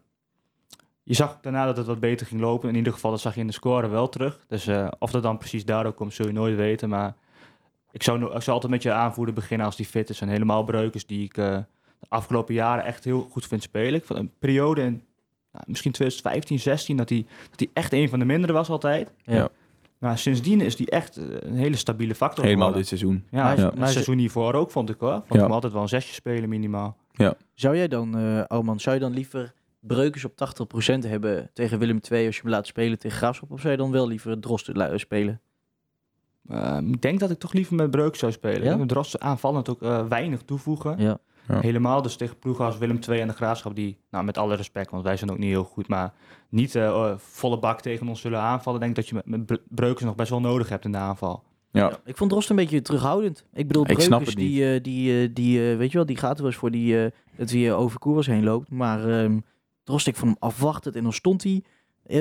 je 1.03 1.15
zag 1.15 1.39
daarna 1.41 1.67
dat 1.67 1.77
het 1.77 1.87
wat 1.87 2.01
beter 2.01 2.27
ging 2.27 2.41
lopen. 2.41 2.69
In 2.69 2.75
ieder 2.75 2.93
geval, 2.93 3.11
dat 3.11 3.21
zag 3.21 3.35
je 3.35 3.41
in 3.41 3.47
de 3.47 3.53
score 3.53 3.89
wel 3.89 4.09
terug. 4.09 4.45
Dus 4.49 4.67
eh, 4.67 4.89
of 4.99 5.11
dat 5.11 5.23
dan 5.23 5.39
precies 5.39 5.65
daardoor 5.65 5.93
komt, 5.93 6.15
zul 6.15 6.27
je 6.27 6.33
nooit 6.33 6.57
weten. 6.57 6.89
Maar 6.89 7.17
ik 7.91 8.03
zou, 8.03 8.25
ik 8.35 8.43
zou 8.43 8.51
altijd 8.51 8.73
met 8.73 8.83
je 8.83 8.93
aanvoerder 8.93 9.35
beginnen 9.35 9.67
als 9.67 9.77
die 9.77 9.87
fit 9.87 10.11
is. 10.11 10.21
En 10.21 10.29
helemaal 10.29 10.65
Breukers 10.65 11.07
die 11.07 11.25
ik 11.25 11.37
eh, 11.37 11.59
afgelopen 12.09 12.55
jaren 12.55 12.85
echt 12.85 13.05
heel 13.05 13.27
goed 13.31 13.47
vind 13.47 13.63
spelen. 13.63 13.95
Ik 13.95 14.05
vond 14.05 14.19
een 14.19 14.31
periode 14.39 14.81
in 14.83 15.03
nou, 15.53 15.65
misschien 15.67 15.93
2015, 15.93 16.59
16 16.59 16.97
dat 16.97 17.09
hij, 17.09 17.27
dat 17.51 17.59
hij 17.59 17.69
echt 17.73 17.93
een 17.93 18.09
van 18.09 18.19
de 18.19 18.25
mindere 18.25 18.53
was 18.53 18.69
altijd. 18.69 19.11
Ja. 19.25 19.35
Ja. 19.35 19.49
Maar 19.99 20.19
sindsdien 20.19 20.61
is 20.61 20.79
hij 20.79 20.87
echt 20.87 21.17
eh, 21.17 21.25
een 21.41 21.55
hele 21.57 21.77
stabiele 21.77 22.15
factor 22.15 22.45
Helemaal 22.45 22.67
geworden. 22.69 22.89
dit 22.91 22.99
seizoen. 22.99 23.25
Ja, 23.31 23.43
Maar- 23.43 23.59
ja. 23.59 23.73
het 23.79 23.91
seizoen 23.91 24.19
hiervoor 24.19 24.55
ook 24.55 24.71
vond 24.71 24.91
ik 24.91 24.97
hoor. 25.01 25.11
Vond 25.13 25.25
Ja. 25.29 25.35
ik 25.35 25.41
hem 25.43 25.53
altijd 25.53 25.73
wel 25.73 25.83
een 25.83 25.89
zesje 25.89 26.15
spelen 26.15 26.49
minimaal. 26.49 26.97
Zou 27.55 27.77
jij 27.77 27.89
dan, 27.89 28.19
eh 28.19 28.43
Alman, 28.45 28.81
zou 28.81 28.95
je 28.95 29.01
dan 29.01 29.13
liever 29.13 29.53
Breukers 29.81 30.25
op 30.25 30.37
80% 30.37 31.05
hebben 31.05 31.51
tegen 31.53 31.79
Willem 31.79 32.01
II 32.11 32.27
als 32.27 32.37
je 32.37 32.43
hem 32.43 32.51
laat 32.51 32.67
spelen 32.67 32.99
tegen 32.99 33.17
Graafschap? 33.17 33.51
Of 33.51 33.61
zou 33.61 33.73
je 33.73 33.79
dan 33.79 33.91
wel 33.91 34.09
liever 34.09 34.41
Drosten 34.41 35.01
spelen? 35.01 35.41
Ehm, 36.49 36.89
ik 36.89 37.03
denk 37.03 37.21
dat 37.21 37.31
ik 37.31 37.39
toch 37.39 37.53
liever 37.53 37.75
met 37.75 37.91
Breuk 37.91 38.17
zou 38.17 38.33
spelen. 38.33 38.63
Ja? 38.63 38.77
Met 38.77 38.89
Drosten 38.89 39.21
aanvallend 39.21 39.69
ook 39.69 39.83
eh, 39.83 40.07
weinig 40.07 40.43
toevoegen. 40.43 40.99
Ja. 40.99 41.19
Ja. 41.49 41.61
Helemaal 41.61 42.03
dus 42.03 42.17
tegen 42.17 42.39
ploegen 42.39 42.65
als 42.65 42.79
Willem 42.79 42.99
II 43.09 43.21
en 43.21 43.29
de 43.29 43.35
Graafschap 43.35 43.75
die, 43.75 43.99
nou 44.11 44.25
met 44.25 44.39
alle 44.39 44.55
respect, 44.55 44.91
want 44.91 45.03
wij 45.05 45.17
zijn 45.17 45.31
ook 45.31 45.39
niet 45.39 45.49
heel 45.51 45.65
goed, 45.65 45.89
maar 45.89 46.13
niet 46.49 46.75
eh, 46.75 46.87
eh, 46.87 47.13
volle 47.17 47.59
bak 47.59 47.81
tegen 47.81 48.09
ons 48.09 48.21
zullen 48.21 48.41
aanvallen. 48.41 48.79
Ik 48.81 48.85
denk 48.85 48.97
dat 48.97 49.09
je 49.09 49.15
met, 49.15 49.27
met 49.27 49.47
Bre- 49.47 49.63
Breukers 49.69 50.05
nog 50.05 50.15
best 50.15 50.31
wel 50.31 50.41
nodig 50.41 50.69
hebt 50.69 50.85
in 50.85 50.93
de 50.93 50.99
aanval. 50.99 51.43
Ja, 51.71 51.89
Ja, 51.89 51.99
Ik 52.05 52.17
vond 52.17 52.31
Drosten 52.31 52.57
een 52.59 52.63
beetje 52.65 52.83
terughoudend. 52.83 53.45
Ik 53.53 53.67
bedoel, 53.67 53.83
Ik 53.83 53.89
Breukers, 53.89 54.07
snap 54.07 54.21
het 54.27 54.37
niet. 54.37 54.47
die, 54.49 54.75
eh, 54.75 54.83
die, 54.83 55.23
eh, 55.23 55.31
die 55.35 55.71
eh, 55.71 55.77
weet 55.77 55.91
je 55.91 55.97
wel, 55.97 56.07
die 56.07 56.17
gaat 56.17 56.31
er 56.37 56.43
wel 56.43 56.47
eens 56.51 56.57
voor 56.61 56.71
die, 56.71 57.05
eh, 57.05 57.11
dat 57.37 57.51
hij 57.51 57.69
eh, 57.69 57.79
over 57.79 57.99
Koers 57.99 58.27
heen 58.27 58.45
loopt. 58.45 58.71
Maar 58.71 59.09
ehm 59.09 59.39
Drosten, 59.85 60.13
ik 60.13 60.19
vond 60.19 60.31
hem 60.31 60.49
afwachtend 60.49 60.97
en 60.97 61.03
dan 61.03 61.13
stond 61.13 61.43
hij, 61.43 61.63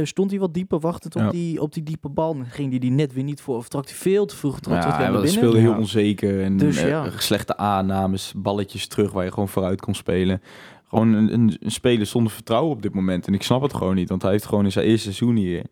stond 0.04 0.32
hij 0.32 0.40
wat 0.40 0.54
dieper 0.54 0.80
wachtend 0.80 1.16
op, 1.16 1.22
Ja. 1.22 1.30
die, 1.30 1.62
op 1.62 1.74
die 1.74 1.84
diepe 1.84 2.10
bal. 2.10 2.36
En 2.36 2.46
ging 2.46 2.70
hij 2.70 2.80
die 2.80 2.92
net 2.92 3.14
weer 3.14 3.24
niet 3.24 3.42
voor, 3.42 3.56
of 3.58 3.68
trok 3.68 3.86
hij 3.86 3.96
veel 3.96 4.26
te 4.26 4.36
vroeg, 4.36 4.60
trok 4.60 4.76
ja 4.76 4.96
hij 4.98 5.12
binnen. 5.12 5.30
speelde 5.30 5.60
heel 5.60 5.72
Ja. 5.72 5.78
onzeker. 5.78 6.44
En 6.44 6.58
Dus 6.58 6.78
eh, 6.78 6.88
ja. 6.88 7.10
slechte 7.18 7.58
aannames, 7.58 8.34
balletjes 8.38 8.88
terug 8.88 9.12
waar 9.12 9.24
je 9.24 9.32
gewoon 9.32 9.50
vooruit 9.50 9.82
kon 9.82 9.94
spelen. 9.96 10.42
Gewoon 10.88 11.14
een, 11.14 11.34
een, 11.34 11.58
een 11.60 11.72
speler 11.72 12.06
zonder 12.06 12.32
vertrouwen 12.32 12.72
op 12.72 12.82
dit 12.82 12.94
moment. 12.94 13.28
En 13.28 13.34
ik 13.34 13.44
snap 13.44 13.62
het 13.62 13.74
gewoon 13.74 13.96
niet, 13.96 14.10
want 14.10 14.22
hij 14.22 14.32
heeft 14.32 14.46
gewoon 14.46 14.66
in 14.66 14.72
zijn 14.72 14.86
eerste 14.86 15.14
seizoen 15.14 15.36
hier... 15.36 15.64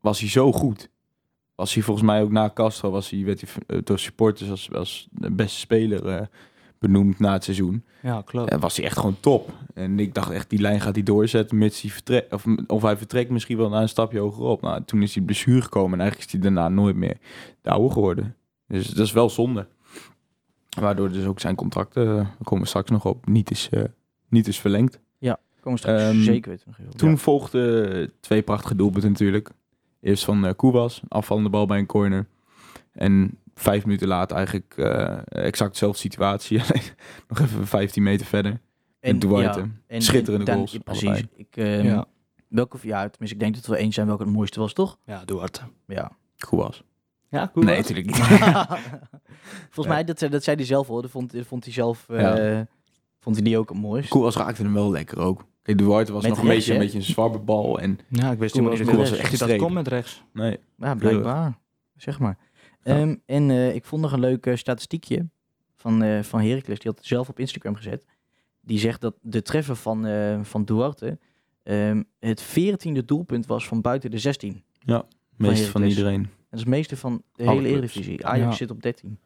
was 0.00 0.20
hij 0.20 0.28
zo 0.28 0.52
goed. 0.52 0.88
Was 1.54 1.74
hij 1.74 1.82
volgens 1.82 2.06
mij 2.06 2.22
ook 2.22 2.30
na 2.30 2.50
Castro, 2.54 2.90
was 2.90 3.10
hij, 3.10 3.24
werd 3.24 3.40
hij 3.40 3.50
eh, 3.66 3.78
door 3.84 3.98
supporters 3.98 4.50
als, 4.50 4.72
als 4.72 5.08
de 5.10 5.30
beste 5.30 5.58
speler 5.58 6.06
eh, 6.06 6.26
benoemd 6.78 7.18
na 7.18 7.32
het 7.32 7.44
seizoen. 7.44 7.84
Ja, 8.02 8.22
klopt. 8.24 8.50
En 8.50 8.60
was 8.60 8.76
hij 8.76 8.84
echt 8.84 8.96
gewoon 8.98 9.20
top. 9.20 9.52
En 9.74 9.98
ik 9.98 10.14
dacht 10.14 10.30
echt, 10.30 10.50
die 10.50 10.60
lijn 10.60 10.80
gaat 10.80 10.94
hij 10.94 11.04
doorzetten, 11.04 11.58
mits 11.58 11.82
hij 11.82 11.90
vertrekt. 11.90 12.32
Of, 12.32 12.44
of 12.66 12.82
hij 12.82 12.96
vertrekt 12.96 13.30
misschien 13.30 13.56
wel 13.56 13.68
naar 13.68 13.82
een 13.82 13.88
stapje 13.88 14.18
hogerop. 14.18 14.62
Nou, 14.62 14.82
toen 14.84 15.02
is 15.02 15.14
hij 15.14 15.24
blessure 15.24 15.62
gekomen 15.62 15.92
en 15.92 16.00
eigenlijk 16.00 16.28
is 16.28 16.40
hij 16.40 16.50
daarna 16.50 16.68
nooit 16.68 16.96
meer 16.96 17.16
de 17.62 17.70
oude 17.70 17.92
geworden. 17.92 18.36
Dus 18.68 18.86
dat 18.86 19.06
is 19.06 19.12
wel 19.12 19.30
zonde. 19.30 19.66
Waardoor 20.80 21.12
dus 21.12 21.24
ook 21.24 21.40
zijn 21.40 21.54
contract, 21.54 21.96
eh, 21.96 22.04
daar 22.04 22.36
komen 22.42 22.62
we 22.62 22.68
straks 22.68 22.90
nog 22.90 23.04
op, 23.04 23.26
niet 23.26 23.50
is, 23.50 23.68
eh, 23.70 23.82
niet 24.28 24.48
is 24.48 24.60
verlengd. 24.60 25.00
Komen 25.66 25.82
we 25.82 25.88
straks 25.88 26.12
Ehm, 26.14 26.22
zeker 26.22 26.50
weten. 26.50 26.96
Toen 26.96 27.18
volgden 27.18 28.12
twee 28.20 28.42
prachtige 28.42 28.76
doelpunten 28.76 29.10
natuurlijk. 29.10 29.50
Eerst 30.00 30.24
van 30.24 30.46
eh 30.46 30.52
Koewas, 30.56 31.00
een 31.02 31.08
afvallende 31.08 31.50
bal 31.50 31.66
bij 31.66 31.78
een 31.78 31.86
corner. 31.86 32.26
En 32.92 33.38
vijf 33.60 33.84
minuten 33.84 34.08
later 34.08 34.36
eigenlijk 34.36 34.74
eh, 34.76 35.18
exact 35.46 35.72
dezelfde 35.72 35.98
situatie. 35.98 36.60
alleen 36.62 36.82
nog 37.28 37.38
even 37.40 37.66
15 37.66 38.02
meter 38.02 38.26
verder. 38.26 38.60
En 39.00 39.18
Duarte. 39.18 39.68
en- 39.86 40.02
Schitterende 40.02 40.38
en 40.38 40.44
dan- 40.44 40.54
goals, 40.54 40.72
ja, 40.72 40.78
precies. 40.78 41.24
Ik, 41.36 41.56
ehm, 41.56 41.84
ja. 41.84 42.04
Welke, 42.48 42.78
ja, 42.82 42.98
tenminste, 43.08 43.34
ik 43.36 43.40
denk 43.40 43.54
dat 43.54 43.66
we 43.66 43.76
eens 43.76 43.94
zijn 43.94 44.06
welke 44.06 44.22
het 44.22 44.32
mooiste 44.32 44.60
was, 44.60 44.72
toch? 44.72 44.98
ja, 45.04 45.24
Duarte. 45.24 45.60
Ja. 45.86 46.10
Koewas. 46.48 46.82
Ja, 47.28 47.50
cool. 47.52 47.64
Nee, 47.64 47.76
natuurlijk 47.76 48.06
niet. 48.06 48.16
Volgens 49.70 49.86
mij, 49.94 50.04
dat, 50.04 50.18
zei- 50.18 50.30
dat 50.30 50.42
zei 50.44 50.56
hij 50.56 50.64
zelf 50.64 50.86
hoor. 50.86 51.02
Dat 51.02 51.10
vond, 51.10 51.32
dat 51.32 51.46
vond 51.46 51.64
hij 51.64 51.72
zelf, 51.72 52.08
eh, 52.08 52.20
Ja. 52.20 52.66
vond 53.20 53.36
hij 53.36 53.44
die 53.44 53.58
ook 53.58 53.68
het 53.68 53.78
mooist. 53.78 54.08
Koewas 54.08 54.36
raakte 54.36 54.62
hem 54.62 54.72
wel 54.72 54.90
lekker 54.90 55.18
ook. 55.18 55.44
Kijk, 55.62 55.78
Duarte 55.78 56.12
was 56.12 56.22
Met 56.22 56.30
nog 56.30 56.40
een 56.40 56.48
beetje, 56.48 56.72
een 56.72 56.78
beetje 56.78 56.98
een 56.98 57.04
zwabbe 57.04 57.38
bal. 57.38 57.80
En 57.80 57.98
Ja, 58.08 58.30
ik 58.30 58.38
wist 58.38 58.54
was 58.58 58.78
niet 58.78 58.86
dat, 58.86 58.96
rechts. 58.96 59.10
echt 59.18 59.38
dat 59.38 59.56
kon 59.56 59.72
met 59.72 59.88
rechts. 59.88 60.24
nee, 60.32 60.58
Ja, 60.78 60.94
blijkbaar. 60.94 61.58
Zeg 61.96 62.18
maar. 62.18 62.36
Ja. 62.86 62.98
Ehm, 63.00 63.14
en 63.26 63.50
eh, 63.50 63.74
ik 63.74 63.84
vond 63.84 64.02
nog 64.02 64.12
een 64.12 64.20
leuk 64.20 64.46
eh, 64.46 64.56
statistiekje 64.56 65.28
van, 65.74 66.02
eh 66.02 66.22
van 66.22 66.40
Heracles. 66.40 66.78
Die 66.78 66.88
had 66.90 66.98
het 66.98 67.06
zelf 67.06 67.28
op 67.28 67.38
Instagram 67.38 67.74
gezet. 67.74 68.04
Die 68.60 68.78
zegt 68.78 69.00
dat 69.00 69.14
de 69.20 69.42
treffer 69.42 69.76
van, 69.76 70.06
eh, 70.06 70.38
van 70.42 70.64
Duarte 70.64 71.18
ehm, 71.62 72.02
het 72.18 72.42
veertiende 72.42 73.04
doelpunt 73.04 73.46
was 73.46 73.68
van 73.68 73.80
buiten 73.80 74.10
de 74.10 74.18
16. 74.18 74.62
meest 75.36 75.66
van 75.66 75.82
iedereen. 75.82 76.22
Dat 76.22 76.30
is 76.50 76.60
het 76.60 76.68
meeste 76.68 76.96
van 76.96 77.22
de 77.32 77.44
Alle 77.46 77.56
hele. 77.60 77.68
Eredivisie. 77.68 78.26
Ajax 78.26 78.50
Ja. 78.50 78.56
zit 78.56 78.70
op 78.70 78.82
13. 78.82 79.18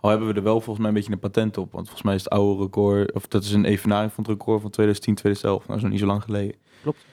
Al 0.00 0.10
hebben 0.10 0.28
we 0.28 0.34
er 0.34 0.42
wel 0.42 0.60
volgens 0.60 0.78
mij 0.78 0.88
een 0.88 0.94
beetje 0.94 1.12
een 1.12 1.18
patent 1.18 1.58
op. 1.58 1.72
Want 1.72 1.84
volgens 1.84 2.02
mij 2.02 2.14
is 2.14 2.24
het 2.24 2.32
oude 2.32 2.62
record... 2.62 3.12
Of 3.12 3.26
dat 3.26 3.42
is 3.44 3.52
een 3.52 3.64
evenaring 3.64 4.12
van 4.12 4.24
het 4.24 4.32
record 4.32 4.60
van 4.60 4.70
2010, 4.70 5.14
2011. 5.14 5.58
Nou, 5.58 5.66
dat 5.68 5.76
is 5.76 5.82
nog 5.82 5.90
niet 5.92 6.00
zo 6.00 6.06
lang 6.06 6.22
geleden. 6.22 6.56
Klopt. 6.82 7.04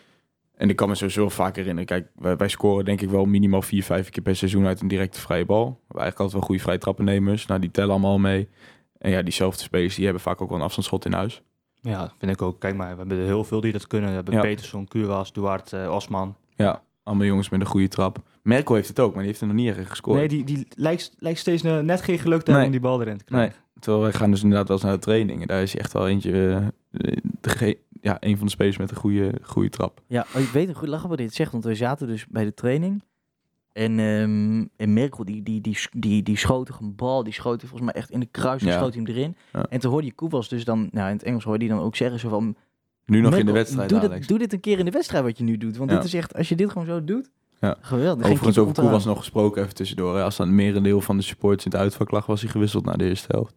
En 0.58 0.70
ik 0.70 0.76
kan 0.76 0.88
me 0.90 0.96
sowieso 0.96 1.20
wel 1.20 1.30
vaak 1.30 1.56
herinneren. 1.56 1.86
Kijk, 1.86 2.08
wij, 2.16 2.38
wij 2.38 2.48
scoren 2.48 2.86
denk 2.86 3.02
ik 3.02 3.10
wel 3.10 3.26
minimaal 3.26 3.62
vier, 3.62 3.84
vijf 3.84 4.10
keer 4.10 4.24
per 4.24 4.36
seizoen 4.36 4.66
uit 4.66 4.82
een 4.82 4.88
directe 4.88 5.20
vrije 5.20 5.46
bal. 5.46 5.64
We 5.66 5.70
hebben 5.88 6.02
eigenlijk 6.02 6.20
altijd 6.20 6.34
wel 6.34 6.42
goede 6.48 6.62
vrije 6.62 6.78
trappennemers. 6.78 7.46
Nou, 7.46 7.60
die 7.62 7.72
tellen 7.72 7.92
allemaal 7.92 8.20
mee. 8.20 8.48
En 8.98 9.12
ja, 9.12 9.22
diezelfde 9.22 9.64
spelers 9.64 9.96
die 9.96 10.04
hebben 10.04 10.22
vaak 10.24 10.42
ook 10.42 10.50
wel 10.50 10.58
een 10.58 10.64
afstandsschot 10.64 11.06
in 11.06 11.14
huis. 11.14 11.42
Ja, 11.82 12.14
vind 12.20 12.32
ik 12.32 12.42
ook. 12.42 12.60
Kijk 12.60 12.76
maar, 12.76 12.92
we 12.92 12.98
hebben 12.98 13.18
er 13.18 13.26
heel 13.26 13.44
veel 13.44 13.62
die 13.62 13.72
dat 13.72 13.88
kunnen. 13.88 14.10
We 14.10 14.16
hebben 14.16 14.34
Ja. 14.34 14.42
Peterson, 14.42 14.88
Kuwas, 14.88 15.34
Duarte, 15.34 15.78
eh, 15.78 15.92
Osman. 15.94 16.36
Ja, 16.56 16.82
allemaal 17.04 17.26
jongens 17.26 17.50
met 17.50 17.60
een 17.60 17.66
goede 17.66 17.88
trap. 17.88 18.18
Merkel 18.44 18.76
heeft 18.76 18.88
het 18.88 19.00
ook, 19.00 19.10
maar 19.10 19.18
die 19.20 19.28
heeft 19.28 19.42
er 19.42 19.48
nog 19.48 19.56
niet 19.56 19.76
echt 19.78 19.90
gescoord. 19.90 20.18
Nee, 20.20 20.28
die, 20.28 20.44
die 20.44 20.68
lijkt, 20.76 21.16
lijkt 21.18 21.40
steeds 21.40 21.62
net 21.62 22.02
geen 22.02 22.20
geluk 22.20 22.42
te 22.42 22.52
hebben 22.52 22.56
Nee. 22.56 22.66
om 22.66 22.72
die 22.72 22.80
bal 22.80 23.02
erin 23.02 23.18
te 23.18 23.24
krijgen. 23.24 23.56
Terwijl 23.80 24.04
wij 24.04 24.14
gaan 24.14 24.32
dus 24.32 24.42
inderdaad 24.44 24.68
wel 24.68 24.78
eens 24.78 24.86
naar 24.86 24.96
de 24.96 25.00
training. 25.02 25.42
En 25.42 25.48
daar 25.48 25.62
is 25.62 25.76
echt 25.76 25.94
wel 25.94 26.08
eentje... 26.08 26.54
eh, 26.92 27.12
de, 27.42 27.78
ja, 28.08 28.18
een 28.20 28.38
van 28.38 28.46
de 28.46 28.52
spelers 28.52 28.78
met 28.78 28.92
een 28.92 28.98
goede, 28.98 29.34
goede 29.42 29.70
trap. 29.70 30.02
Ja, 30.08 30.26
oh, 30.36 30.42
ik 30.42 30.48
weet 30.50 30.68
een 30.68 30.76
goed 30.76 30.88
lachen 30.88 31.10
wat 31.10 31.18
dit 31.18 31.34
zegt. 31.34 31.52
Want 31.52 31.64
we 31.64 31.76
zaten 31.76 32.08
dus 32.08 32.28
bij 32.28 32.44
de 32.44 32.54
training. 32.54 33.04
En, 33.74 34.00
ehm 34.00 34.66
en 34.76 34.94
Merkel, 34.94 35.26
die, 35.26 35.44
die, 35.44 35.62
die, 35.62 35.78
die, 35.92 36.24
die 36.24 36.38
schoot 36.38 36.70
een 36.80 36.96
bal. 36.96 37.24
Die 37.24 37.34
schoot 37.34 37.62
hij 37.62 37.70
volgens 37.70 37.92
mij 37.92 38.02
echt 38.02 38.12
in 38.12 38.20
de 38.20 38.26
kruis. 38.32 38.62
en 38.62 38.68
Ja. 38.68 38.78
schoot 38.78 38.94
hij 38.94 39.04
hem 39.04 39.16
erin. 39.16 39.36
Ja. 39.54 39.66
En 39.70 39.80
toen 39.80 39.92
hoorde 39.92 40.08
je 40.08 40.14
Koewas 40.14 40.50
dus 40.50 40.64
dan... 40.66 40.88
Nou, 40.92 41.08
in 41.10 41.14
het 41.16 41.24
Engels 41.24 41.44
hoorde 41.44 41.64
je 41.66 41.70
dan 41.72 41.80
ook 41.80 41.96
zeggen 41.96 42.20
zo 42.20 42.30
van... 42.30 42.56
Nu 43.06 43.22
nog 43.22 43.36
in 43.38 43.46
de 43.46 43.52
wedstrijd, 43.52 43.90
doe, 43.90 44.00
Alex. 44.00 44.14
dit, 44.20 44.28
doe 44.28 44.38
dit 44.38 44.54
een 44.54 44.60
keer 44.60 44.80
in 44.80 44.86
de 44.86 44.92
wedstrijd 44.92 45.24
wat 45.24 45.38
je 45.38 45.44
nu 45.44 45.58
doet. 45.58 45.78
Want 45.78 45.90
Ja. 45.90 45.96
dit 45.96 46.06
is 46.06 46.14
echt... 46.14 46.36
Als 46.36 46.50
je 46.50 46.56
dit 46.56 46.70
gewoon 46.72 46.88
zo 46.88 47.04
doet... 47.04 47.30
Ja. 47.60 47.76
Geweldig. 47.82 48.26
Overigens 48.26 48.58
over 48.58 48.84
eraan. 48.84 49.02
nog 49.06 49.18
gesproken, 49.18 49.62
even 49.62 49.76
tussendoor. 49.76 50.16
Hè. 50.16 50.24
Als 50.24 50.36
dan 50.38 50.56
merendeel 50.56 51.02
van 51.02 51.18
de 51.18 51.24
supporters 51.24 51.66
in 51.66 51.72
het 51.72 51.80
uitvak 51.80 52.12
lag, 52.12 52.26
was 52.26 52.42
hij 52.42 52.50
gewisseld 52.50 52.86
naar 52.86 52.98
de 52.98 53.06
eerste 53.06 53.28
helft. 53.32 53.54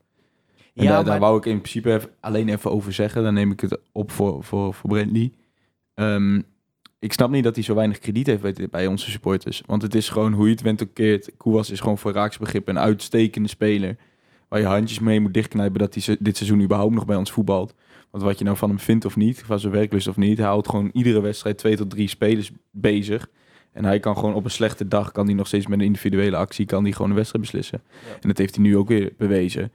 En 0.74 0.84
Ja, 0.84 1.02
daar, 1.02 1.18
wou 1.18 1.38
ik 1.38 1.46
in 1.46 1.60
principe 1.60 1.92
even, 1.92 2.10
alleen 2.20 2.48
even 2.48 2.70
over 2.70 2.92
zeggen. 2.92 3.22
Dan 3.22 3.34
neem 3.34 3.50
ik 3.50 3.60
het 3.60 3.78
op 3.92 4.10
voor, 4.10 4.44
voor, 4.44 4.74
voor 4.74 4.90
Brentley. 4.90 5.32
Ehm, 5.94 6.40
ik 6.98 7.12
snap 7.12 7.30
niet 7.30 7.44
dat 7.44 7.54
hij 7.54 7.64
zo 7.64 7.74
weinig 7.74 7.98
krediet 7.98 8.26
heeft 8.26 8.42
bij, 8.42 8.54
bij 8.70 8.86
onze 8.86 9.10
supporters. 9.10 9.62
Want 9.66 9.82
het 9.82 9.94
is 9.94 10.08
gewoon 10.08 10.32
hoe 10.32 10.44
je 10.44 10.52
het 10.52 10.62
went 10.62 10.82
ook 10.82 10.94
keert. 10.94 11.30
Koewas 11.36 11.70
is 11.70 11.80
gewoon 11.80 11.98
voor 11.98 12.12
raaksbegrip 12.12 12.68
een 12.68 12.78
uitstekende 12.78 13.48
speler. 13.48 13.96
Waar 14.48 14.60
je 14.60 14.66
handjes 14.66 14.98
mee 14.98 15.20
moet 15.20 15.34
dichtknijpen 15.34 15.78
dat 15.78 15.94
hij 15.94 16.16
dit 16.20 16.36
seizoen 16.36 16.62
überhaupt 16.62 16.94
nog 16.94 17.06
bij 17.06 17.16
ons 17.16 17.30
voetbalt. 17.30 17.74
Want 18.10 18.24
wat 18.24 18.38
je 18.38 18.44
nou 18.44 18.56
van 18.56 18.68
hem 18.68 18.78
vindt 18.78 19.04
of 19.04 19.16
niet, 19.16 19.42
van 19.42 19.60
zijn 19.60 19.72
werklust 19.72 20.08
of 20.08 20.16
niet, 20.16 20.38
hij 20.38 20.46
houdt 20.46 20.68
gewoon 20.68 20.90
iedere 20.92 21.20
wedstrijd 21.20 21.58
twee 21.58 21.76
tot 21.76 21.90
drie 21.90 22.08
spelers 22.08 22.50
bezig. 22.70 23.28
En 23.72 23.84
hij 23.84 24.00
kan 24.00 24.16
gewoon 24.16 24.34
op 24.34 24.44
een 24.44 24.50
slechte 24.50 24.88
dag, 24.88 25.12
kan 25.12 25.26
hij 25.26 25.34
nog 25.34 25.46
steeds 25.46 25.66
met 25.66 25.78
een 25.78 25.84
individuele 25.84 26.36
actie, 26.36 26.66
kan 26.66 26.82
hij 26.82 26.92
gewoon 26.92 27.10
een 27.10 27.16
wedstrijd 27.16 27.44
beslissen. 27.44 27.82
Ja. 27.84 28.12
En 28.20 28.28
dat 28.28 28.38
heeft 28.38 28.54
hij 28.54 28.64
nu 28.64 28.76
ook 28.76 28.88
weer 28.88 29.12
bewezen. 29.16 29.72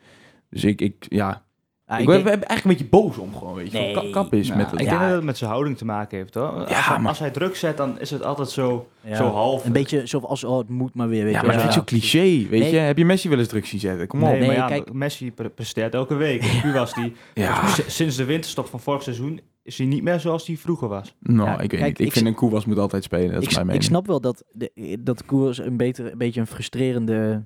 Dus 0.55 0.63
ik, 0.63 0.81
ik 0.81 1.05
ja, 1.09 1.43
Ja, 1.87 1.93
ik, 1.93 1.99
ik 1.99 2.05
ben, 2.05 2.15
denk- 2.15 2.27
eigenlijk 2.27 2.63
een 2.63 2.69
beetje 2.71 2.85
boos 2.85 3.17
om 3.17 3.35
gewoon, 3.35 3.53
weet 3.55 3.71
je. 3.71 3.77
Nee. 3.77 3.93
Van, 3.93 4.03
kap, 4.03 4.11
kap 4.11 4.33
is 4.33 4.47
Nou, 4.47 4.59
met 4.59 4.71
het. 4.71 4.79
ik 4.79 4.85
Ja. 4.85 4.91
denk 4.91 5.01
dat 5.01 5.11
het 5.15 5.23
met 5.23 5.37
zijn 5.37 5.49
houding 5.49 5.77
te 5.77 5.85
maken 5.85 6.17
heeft, 6.17 6.33
hoor. 6.33 6.47
Als, 6.49 6.85
hij, 6.87 6.97
maar- 6.99 7.07
als 7.07 7.19
hij 7.19 7.31
druk 7.31 7.55
zet, 7.55 7.77
dan 7.77 7.99
is 7.99 8.09
het 8.09 8.23
altijd 8.23 8.49
zo, 8.49 8.87
ja, 9.01 9.15
zo 9.15 9.23
half. 9.29 9.65
Een 9.65 9.71
beetje 9.71 10.05
zoals... 10.05 10.43
Oh, 10.43 10.57
het 10.57 10.69
moet 10.69 10.93
maar 10.93 11.07
weer. 11.07 11.23
Weet 11.23 11.33
Ja, 11.33 11.41
je 11.41 11.47
maar 11.47 11.55
dat 11.57 11.67
is 11.67 11.73
zo 11.73 11.83
cliché, 11.83 12.19
weet 12.19 12.49
Nee. 12.49 12.71
je. 12.71 12.77
Heb 12.77 12.97
je 12.97 13.05
Messi 13.05 13.29
wel 13.29 13.39
eens 13.39 13.47
druk 13.47 13.65
zien 13.65 13.79
zetten? 13.79 14.07
Kom 14.07 14.23
op. 14.23 14.29
Nee, 14.29 14.37
Nee, 14.39 14.47
maar 14.47 14.57
ja, 14.57 14.67
kijk- 14.67 14.93
Messi 14.93 15.31
pre- 15.31 15.49
presteert 15.49 15.93
elke 15.93 16.15
week. 16.15 16.43
En 16.63 16.73
was 16.73 16.93
die 16.93 17.13
Ja, 17.33 17.67
sinds 17.87 18.15
de 18.15 18.23
winterstop 18.25 18.67
van 18.67 18.79
vorig 18.79 19.03
seizoen 19.03 19.39
is 19.63 19.77
hij 19.77 19.87
niet 19.87 20.03
meer 20.03 20.19
zoals 20.19 20.47
hij 20.47 20.57
vroeger 20.57 20.87
was. 20.87 21.15
nou, 21.19 21.49
Ja, 21.49 21.53
ik 21.53 21.59
weet 21.59 21.69
kijk, 21.69 21.83
niet. 21.83 21.99
Ik, 21.99 22.05
ik 22.05 22.11
vind 22.11 22.25
een 22.25 22.33
Koewas 22.33 22.65
moet 22.65 22.77
altijd 22.77 23.03
spelen, 23.03 23.31
dat 23.33 23.41
ik, 23.41 23.47
is 23.47 23.53
s- 23.53 23.55
mijn 23.55 23.65
ik 23.67 23.71
mening. 23.73 23.83
snap 23.83 24.07
wel 24.07 24.21
dat, 24.21 24.43
de, 24.51 24.97
dat 24.99 25.25
Koers 25.25 25.57
een, 25.57 25.77
beter, 25.77 26.11
een 26.11 26.17
beetje 26.17 26.39
een 26.39 26.47
frustrerende... 26.47 27.45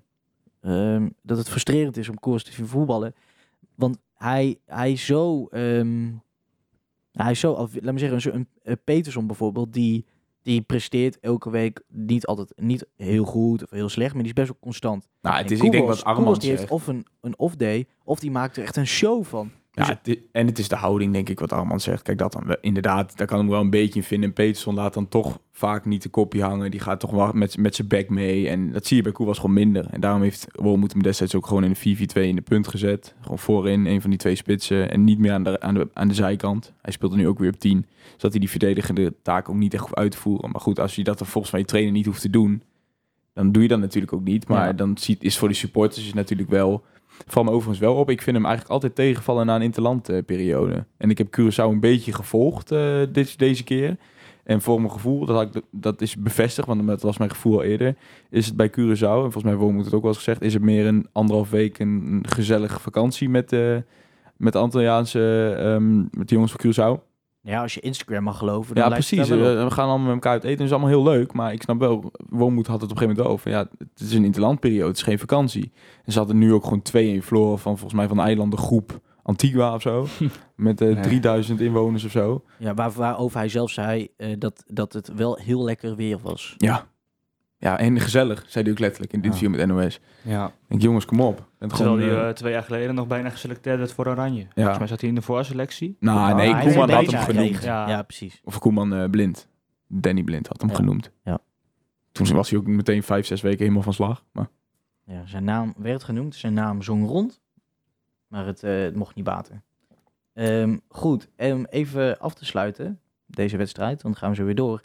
ehm, 0.61 1.09
dat 1.21 1.37
het 1.37 1.49
frustrerend 1.49 1.97
is 1.97 2.09
om 2.09 2.19
Koers 2.19 2.43
te 2.43 2.51
zien 2.51 2.67
voetballen. 2.67 3.15
Want 3.75 3.97
hij, 4.13 4.59
hij 4.65 4.91
is 4.91 5.05
zo... 5.05 5.45
ehm, 5.45 6.11
hij 7.11 7.31
is 7.31 7.39
zo... 7.39 7.69
Laat 7.81 7.93
me 7.93 7.99
zeggen, 7.99 8.35
een, 8.35 8.47
een 8.63 8.83
Peterson 8.83 9.27
bijvoorbeeld, 9.27 9.73
die, 9.73 10.05
die 10.41 10.61
presteert 10.61 11.19
elke 11.19 11.49
week 11.49 11.81
niet 11.87 12.25
altijd 12.25 12.51
niet 12.55 12.85
heel 12.95 13.25
goed 13.25 13.63
of 13.63 13.69
heel 13.69 13.89
slecht, 13.89 14.13
maar 14.13 14.23
die 14.23 14.31
is 14.31 14.37
best 14.37 14.47
wel 14.47 14.57
constant. 14.61 15.07
Nou, 15.21 15.37
het 15.37 15.51
is, 15.51 15.59
ik 15.59 15.71
denk 15.71 15.87
wat 15.87 16.03
Armand 16.03 16.41
die 16.41 16.49
heeft 16.49 16.69
of 16.69 16.87
een, 16.87 17.05
een 17.21 17.37
off-day, 17.37 17.87
of 18.03 18.19
die 18.19 18.31
maakt 18.31 18.57
er 18.57 18.63
echt 18.63 18.75
een 18.75 18.87
show 18.87 19.23
van. 19.23 19.51
Ja, 19.79 19.99
Dus- 20.03 20.13
het 20.15 20.19
en 20.31 20.45
het 20.47 20.59
is 20.59 20.67
de 20.67 20.75
houding, 20.75 21.13
denk 21.13 21.29
ik, 21.29 21.39
wat 21.39 21.53
Armand 21.53 21.81
zegt. 21.81 22.01
Kijk, 22.01 22.17
dat 22.17 22.31
dan 22.31 22.55
inderdaad, 22.61 23.17
daar 23.17 23.27
kan 23.27 23.39
ik 23.39 23.45
me 23.45 23.51
wel 23.51 23.61
een 23.61 23.69
beetje 23.69 23.99
in 23.99 24.05
vinden. 24.05 24.29
En 24.29 24.35
Peterson 24.35 24.75
laat 24.75 24.93
dan 24.93 25.07
toch 25.07 25.39
vaak 25.51 25.85
niet 25.85 26.01
de 26.03 26.09
kopje 26.09 26.43
hangen. 26.43 26.71
Die 26.71 26.79
gaat 26.79 26.99
toch 26.99 27.11
wel 27.11 27.31
met, 27.33 27.57
met 27.57 27.75
zijn 27.75 27.87
back 27.87 28.09
mee. 28.09 28.49
En 28.49 28.71
dat 28.71 28.85
zie 28.85 28.97
je 28.97 29.03
bij 29.03 29.11
Koewas 29.11 29.39
gewoon 29.39 29.53
minder. 29.55 29.87
En 29.89 29.99
daarom 30.01 30.21
heeft 30.21 30.47
Wormoed 30.51 30.91
hem 30.91 31.01
destijds 31.03 31.35
ook 31.35 31.47
gewoon 31.47 31.63
in 31.63 31.73
de 31.73 31.97
4-4-2 31.97 32.27
in 32.27 32.35
de 32.35 32.41
punt 32.41 32.67
gezet. 32.67 33.15
Gewoon 33.21 33.39
voorin, 33.39 33.85
een 33.85 34.01
van 34.01 34.09
die 34.09 34.19
twee 34.19 34.35
spitsen. 34.35 34.91
En 34.91 35.03
niet 35.03 35.19
meer 35.19 35.31
aan 35.31 35.43
de, 35.43 35.59
aan 35.59 35.73
de, 35.73 35.87
aan 35.93 36.07
de 36.07 36.13
zijkant. 36.13 36.73
Hij 36.81 36.91
speelde 36.93 37.15
nu 37.15 37.27
ook 37.27 37.39
weer 37.39 37.49
op 37.53 37.59
10. 37.59 37.85
Zodat 38.11 38.31
hij 38.31 38.39
die 38.39 38.49
verdedigende 38.49 39.13
taak 39.21 39.49
ook 39.49 39.55
niet 39.55 39.73
echt 39.73 39.81
hoeft 39.83 39.95
uit 39.95 40.11
te 40.11 40.17
voeren. 40.17 40.51
Maar 40.51 40.61
goed, 40.61 40.79
als 40.79 40.95
je 40.95 41.03
dat 41.03 41.17
dan 41.17 41.27
volgens 41.27 41.51
mij 41.51 41.61
je 41.61 41.67
trainer 41.67 41.91
niet 41.93 42.05
hoeft 42.05 42.21
te 42.21 42.29
doen... 42.29 42.61
dan 43.33 43.51
doe 43.51 43.61
je 43.61 43.67
dat 43.69 43.79
natuurlijk 43.79 44.13
ook 44.13 44.23
niet. 44.23 44.47
Maar 44.47 44.65
Ja. 44.65 44.73
dan 44.73 44.97
ziet, 44.97 45.23
is 45.23 45.37
voor 45.37 45.47
de 45.47 45.53
supporters 45.53 46.05
is 46.05 46.13
natuurlijk 46.13 46.49
wel... 46.49 46.83
Val 47.27 47.43
me 47.43 47.49
overigens 47.49 47.79
wel 47.79 47.95
op. 47.95 48.09
Ik 48.09 48.21
vind 48.21 48.35
hem 48.35 48.45
eigenlijk 48.45 48.73
altijd 48.73 48.95
tegenvallen 48.95 49.45
na 49.45 49.55
een 49.55 49.61
interlandperiode. 49.61 50.85
En 50.97 51.09
ik 51.09 51.17
heb 51.17 51.39
Curaçao 51.39 51.63
een 51.63 51.79
beetje 51.79 52.13
gevolgd 52.13 52.71
eh, 52.71 53.01
dit, 53.11 53.39
deze 53.39 53.63
keer. 53.63 53.97
En 54.43 54.61
voor 54.61 54.79
mijn 54.79 54.91
gevoel, 54.91 55.25
dat, 55.25 55.35
had 55.35 55.55
ik, 55.55 55.63
dat 55.71 56.01
is 56.01 56.15
bevestigd, 56.15 56.67
want 56.67 56.87
dat 56.87 57.01
was 57.01 57.17
mijn 57.17 57.29
gevoel 57.29 57.53
al 57.53 57.63
eerder. 57.63 57.95
Is 58.29 58.45
het 58.45 58.55
bij 58.55 58.69
Curaçao, 58.69 59.01
en 59.01 59.31
volgens 59.31 59.43
mij 59.43 59.55
wordt 59.55 59.85
het 59.85 59.93
ook 59.93 60.01
wel 60.01 60.09
eens 60.09 60.17
gezegd, 60.17 60.41
is 60.41 60.53
het 60.53 60.63
meer 60.63 60.85
een 60.85 61.07
anderhalf 61.11 61.49
week 61.49 61.79
een, 61.79 62.23
gezellige 62.27 62.79
vakantie 62.79 63.29
met, 63.29 63.53
eh 63.53 63.77
met 64.37 64.53
de 64.53 64.59
Antilliaanse, 64.59 65.55
ehm, 65.59 65.97
met 65.97 66.29
jongens 66.29 66.51
van 66.51 66.65
Curaçao. 66.65 67.08
Ja, 67.41 67.61
als 67.61 67.73
je 67.73 67.79
Instagram 67.79 68.23
mag 68.23 68.37
geloven. 68.37 68.75
Dan 68.75 68.83
Ja, 68.83 68.89
precies. 68.89 69.29
Eh, 69.29 69.37
We 69.37 69.71
gaan 69.71 69.87
allemaal 69.89 70.05
met 70.05 70.13
elkaar 70.13 70.31
uit 70.31 70.43
eten. 70.43 70.57
Dat 70.57 70.65
is 70.65 70.71
allemaal 70.71 70.89
heel 70.89 71.03
leuk. 71.03 71.33
Maar 71.33 71.53
ik 71.53 71.61
snap 71.61 71.79
wel, 71.79 72.11
Woonmoed 72.29 72.67
had 72.67 72.81
het 72.81 72.91
op 72.91 72.97
een 72.97 73.01
gegeven 73.03 73.23
moment 73.23 73.39
over. 73.39 73.51
Ja, 73.51 73.67
het 73.77 73.99
is 73.99 74.13
een 74.13 74.25
interlandperiode. 74.25 74.87
Het 74.87 74.97
is 74.97 75.03
geen 75.03 75.19
vakantie. 75.19 75.71
En 76.05 76.11
ze 76.11 76.17
hadden 76.17 76.37
nu 76.37 76.53
ook 76.53 76.63
gewoon 76.63 76.81
twee 76.81 77.13
in 77.13 77.23
verloren 77.23 77.59
van 77.59 77.73
volgens 77.77 77.93
mij 77.93 78.07
van 78.07 78.17
de 78.17 78.23
eilandengroep 78.23 78.99
Antigua 79.23 79.73
of 79.73 79.81
zo. 79.81 80.07
met 80.55 80.81
eh 80.81 80.87
Nee. 80.93 81.03
3000 81.03 81.59
inwoners 81.61 82.03
of 82.03 82.11
zo. 82.11 82.43
Ja, 82.57 82.73
waar, 82.73 82.91
waarover 82.91 83.37
hij 83.39 83.49
zelf 83.49 83.69
zei 83.69 84.07
eh, 84.17 84.35
dat, 84.39 84.63
dat 84.67 84.93
het 84.93 85.13
wel 85.15 85.35
heel 85.35 85.63
lekker 85.63 85.95
weer 85.95 86.19
was. 86.21 86.53
Ja. 86.57 86.87
Ja, 87.59 87.79
en 87.79 87.99
gezellig, 87.99 88.43
zei 88.47 88.63
hij 88.63 88.73
ook 88.73 88.79
letterlijk 88.79 89.13
in 89.13 89.21
dit 89.21 89.39
Ja. 89.39 89.45
interview 89.45 89.67
met 89.67 89.77
NOS. 89.85 89.99
Ja. 90.21 90.47
Ik 90.47 90.53
denk, 90.67 90.81
jongens, 90.81 91.05
kom 91.05 91.21
op. 91.21 91.37
En 91.59 91.67
Terwijl 91.67 91.89
gewoon, 91.91 92.09
hij 92.09 92.19
eh, 92.21 92.27
eh, 92.29 92.35
twee 92.35 92.51
jaar 92.51 92.63
geleden 92.63 92.95
nog 92.95 93.07
bijna 93.07 93.29
geselecteerd 93.29 93.77
werd 93.77 93.93
voor 93.93 94.07
Oranje. 94.07 94.47
Volgens 94.55 94.77
mij 94.77 94.87
zat 94.87 94.99
hij 94.99 95.09
in 95.09 95.15
de 95.15 95.21
voorselectie. 95.21 95.97
nou, 95.99 96.35
nee, 96.35 96.53
hij 96.53 96.65
Koeman 96.65 96.89
had 96.89 97.05
hem 97.11 97.21
genoemd. 97.21 97.63
Ja. 97.63 97.87
Ja. 97.89 98.01
precies. 98.01 98.41
Of 98.43 98.59
Koeman 98.59 98.93
eh, 98.93 99.09
Blind. 99.09 99.47
Danny 99.87 100.23
Blind 100.23 100.47
had 100.47 100.61
hem 100.61 100.69
Ja. 100.69 100.75
genoemd. 100.75 101.11
Ja. 101.23 101.39
Toen 102.11 102.27
was 102.33 102.49
hij 102.49 102.59
ook 102.59 102.67
meteen 102.67 103.03
vijf, 103.03 103.25
zes 103.25 103.41
weken 103.41 103.59
helemaal 103.59 103.81
van 103.81 103.93
slag. 103.93 104.23
Maar 104.31 104.49
Ja, 105.05 105.25
zijn 105.25 105.43
naam 105.43 105.73
werd 105.77 106.03
genoemd, 106.03 106.35
zijn 106.35 106.53
naam 106.53 106.81
zong 106.81 107.07
rond, 107.07 107.41
maar 108.27 108.45
het, 108.45 108.63
eh, 108.63 108.81
het 108.81 108.95
mocht 108.95 109.15
niet 109.15 109.25
baten. 109.25 109.63
Ehm, 110.33 110.77
goed, 110.87 111.27
om 111.37 111.65
even 111.69 112.19
af 112.19 112.33
te 112.33 112.45
sluiten, 112.45 112.99
deze 113.25 113.57
wedstrijd, 113.57 114.01
dan 114.01 114.15
gaan 114.15 114.29
we 114.29 114.35
zo 114.35 114.45
weer 114.45 114.55
door. 114.55 114.81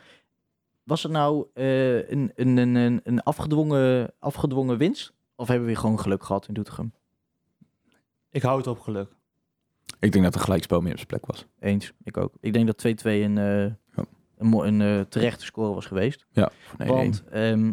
Was 0.84 1.02
het 1.02 1.12
nou 1.12 1.46
eh, 1.54 2.10
een, 2.10 2.32
een, 2.34 2.56
een, 2.56 3.00
een, 3.04 3.22
afgedwongen, 3.22 4.12
afgedwongen 4.18 4.78
winst? 4.78 5.12
Of 5.36 5.46
hebben 5.48 5.66
we 5.66 5.72
weer 5.72 5.80
gewoon 5.80 6.00
geluk 6.00 6.24
gehad 6.24 6.48
in 6.48 6.54
Doetinchem? 6.54 6.92
Ik 8.30 8.42
hou 8.42 8.56
het 8.58 8.66
op 8.66 8.80
geluk. 8.80 9.08
ik 10.00 10.12
denk 10.12 10.24
dat 10.24 10.34
een 10.34 10.40
gelijkspel 10.40 10.80
meer 10.80 10.90
op 10.90 10.96
zijn 10.96 11.08
plek 11.08 11.26
was. 11.26 11.46
Eens, 11.60 11.92
ik 12.04 12.16
ook. 12.16 12.32
Ik 12.40 12.52
denk 12.52 12.66
dat 12.66 12.78
2-2 12.78 13.22
een, 13.22 13.38
eh, 13.38 13.64
Ja. 13.96 14.04
een, 14.38 14.52
een 14.52 14.80
eh, 14.80 15.00
terechte 15.00 15.44
score 15.44 15.74
was 15.74 15.86
geweest. 15.86 16.26
Ja, 16.32 16.50
nee, 16.78 16.88
nee. 16.88 16.96
Want 16.96 17.24
ehm 17.30 17.72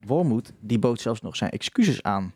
Wormoed, 0.00 0.52
die 0.60 0.78
bood 0.78 1.00
zelfs 1.00 1.20
nog 1.20 1.36
zijn 1.36 1.50
excuses 1.50 2.02
aan. 2.02 2.34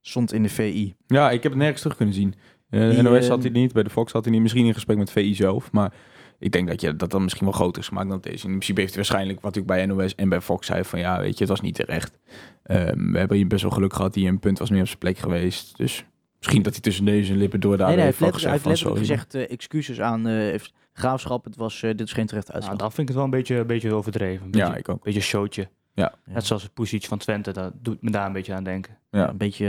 Stond 0.00 0.32
in 0.32 0.42
de 0.42 0.48
VI. 0.48 0.94
Ja, 1.06 1.30
ik 1.30 1.42
heb 1.42 1.52
het 1.52 1.60
nergens 1.60 1.80
terug 1.80 1.96
kunnen 1.96 2.14
zien. 2.14 2.34
Eh 2.68 2.90
Die, 2.90 3.02
NOS 3.02 3.28
had 3.28 3.42
hij 3.42 3.50
niet, 3.52 3.72
bij 3.72 3.82
de 3.82 3.90
Fox 3.90 4.12
had 4.12 4.24
hij 4.24 4.32
niet. 4.32 4.42
Misschien 4.42 4.66
in 4.66 4.74
gesprek 4.74 4.96
met 4.96 5.10
VI 5.10 5.34
zelf. 5.34 5.72
Maar 5.72 5.94
ik 6.40 6.52
denk 6.52 6.68
dat 6.68 6.80
je 6.80 6.96
dat 6.96 7.10
dan 7.10 7.22
misschien 7.22 7.44
wel 7.44 7.54
groter 7.54 7.82
is 7.82 7.88
gemaakt 7.88 8.08
dan 8.08 8.16
het 8.16 8.26
is. 8.26 8.42
In 8.44 8.48
principe 8.50 8.80
heeft 8.80 8.94
hij 8.94 9.02
waarschijnlijk, 9.02 9.40
wat 9.40 9.56
ik 9.56 9.66
bij 9.66 9.86
NOS 9.86 10.14
en 10.14 10.28
bij 10.28 10.40
Fox 10.40 10.66
zei, 10.66 10.84
van 10.84 10.98
ja, 10.98 11.18
weet 11.20 11.32
je, 11.32 11.38
het 11.38 11.48
was 11.48 11.60
niet 11.60 11.74
terecht. 11.74 12.18
Ehm, 12.62 13.12
we 13.12 13.18
hebben 13.18 13.36
hier 13.36 13.46
best 13.46 13.62
wel 13.62 13.70
geluk 13.70 13.92
gehad. 13.94 14.14
Die 14.14 14.28
een 14.28 14.38
punt 14.38 14.58
was 14.58 14.70
meer 14.70 14.80
op 14.80 14.86
zijn 14.86 14.98
plek 14.98 15.18
geweest. 15.18 15.76
Dus 15.76 16.04
misschien 16.38 16.62
dat 16.62 16.72
hij 16.72 16.82
tussen 16.82 17.04
deze 17.04 17.34
lippen 17.36 17.60
door 17.60 17.76
daar 17.76 17.88
nee, 17.88 18.04
heeft 18.04 18.20
letterlijk, 18.20 18.42
hij 18.42 18.52
heeft 18.52 18.62
gezegd 18.66 18.84
letterlijk 19.04 19.28
gezegd 19.30 19.50
eh, 19.50 19.54
excuses 19.56 20.00
aan 20.00 20.26
eh, 20.26 20.32
heeft- 20.34 20.72
graafschap. 20.92 21.44
Het 21.44 21.56
was, 21.56 21.82
eh, 21.82 21.90
dit 21.90 22.00
is 22.06 22.12
geen 22.12 22.26
terechte 22.26 22.50
Nou, 22.52 22.62
uitslag. 22.62 22.80
dan 22.80 22.92
vind 22.92 23.00
ik 23.00 23.06
het 23.08 23.16
wel 23.16 23.24
een 23.24 23.30
beetje, 23.38 23.56
een 23.56 23.66
beetje 23.66 23.94
overdreven. 23.94 24.44
Een 24.44 24.50
beetje, 24.50 24.66
Ja, 24.66 24.76
ik 24.76 24.88
ook. 24.88 25.02
beetje 25.04 25.20
showtje. 25.20 25.68
Ja. 25.94 26.14
Ja. 26.26 26.32
Net 26.32 26.46
zoals 26.46 26.62
het 26.62 26.74
Pusic 26.74 27.04
van 27.04 27.18
Twente, 27.18 27.52
dat 27.52 27.72
doet 27.82 28.02
me 28.02 28.10
daar 28.10 28.26
een 28.26 28.32
beetje 28.32 28.54
aan 28.54 28.64
denken. 28.64 28.98
Ja. 29.10 29.28
Een 29.28 29.36
beetje 29.36 29.66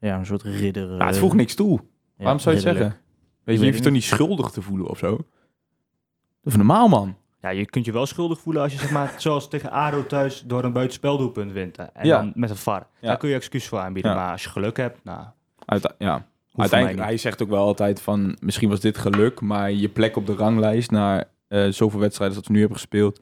ja, 0.00 0.18
een 0.18 0.26
soort 0.26 0.42
ridder. 0.42 0.96
Ja, 0.96 1.06
het 1.06 1.14
eh, 1.14 1.20
voegt 1.20 1.34
niks 1.36 1.54
toe. 1.54 1.80
ja, 2.16 2.22
Waarom 2.22 2.38
zou 2.40 2.56
je 2.56 2.60
het 2.60 2.70
zeggen? 2.76 2.96
Weet 3.44 3.58
je, 3.58 3.64
je 3.64 3.70
hoeft 3.70 3.82
toch 3.82 3.92
niet 3.92 4.04
schuldig 4.04 4.50
te 4.50 4.62
voelen 4.62 4.86
of 4.86 4.98
zo? 4.98 5.18
Dat 6.44 6.52
is 6.52 6.56
normaal, 6.56 6.88
man. 6.88 7.16
Ja, 7.40 7.48
je 7.50 7.64
kunt 7.66 7.84
je 7.84 7.92
wel 7.92 8.06
schuldig 8.06 8.40
voelen 8.40 8.62
als 8.62 8.72
je 8.72 8.78
zeg 8.78 8.90
maar, 8.90 9.14
zoals 9.26 9.48
tegen 9.48 9.70
ADO 9.70 10.06
thuis 10.06 10.42
door 10.46 10.64
een 10.64 10.72
buitenspeldoelpunt 10.72 11.52
wint. 11.52 11.76
hè. 11.76 11.82
En 11.84 12.06
Ja. 12.06 12.16
dan 12.20 12.32
met 12.34 12.50
een 12.50 12.56
VAR. 12.56 12.86
Ja. 13.00 13.08
Daar 13.08 13.16
kun 13.16 13.28
je 13.28 13.34
excuus 13.34 13.68
voor 13.68 13.78
aanbieden. 13.78 14.10
Ja. 14.12 14.16
Maar 14.16 14.30
als 14.32 14.42
je 14.42 14.48
geluk 14.48 14.76
hebt, 14.76 15.04
nou, 15.04 15.24
Uite- 15.64 15.94
ja. 15.98 16.26
Uiteindelijk, 16.56 17.02
hij 17.02 17.16
zegt 17.16 17.42
ook 17.42 17.48
wel 17.48 17.64
altijd 17.64 18.00
van, 18.02 18.36
misschien 18.40 18.68
was 18.68 18.80
dit 18.80 18.98
geluk, 18.98 19.40
maar 19.40 19.72
je 19.72 19.88
plek 19.88 20.16
op 20.16 20.26
de 20.26 20.34
ranglijst 20.34 20.90
na 20.90 21.24
eh, 21.48 21.68
zoveel 21.68 22.00
wedstrijden 22.00 22.36
als 22.36 22.46
we 22.46 22.52
nu 22.52 22.58
hebben 22.58 22.76
gespeeld, 22.78 23.20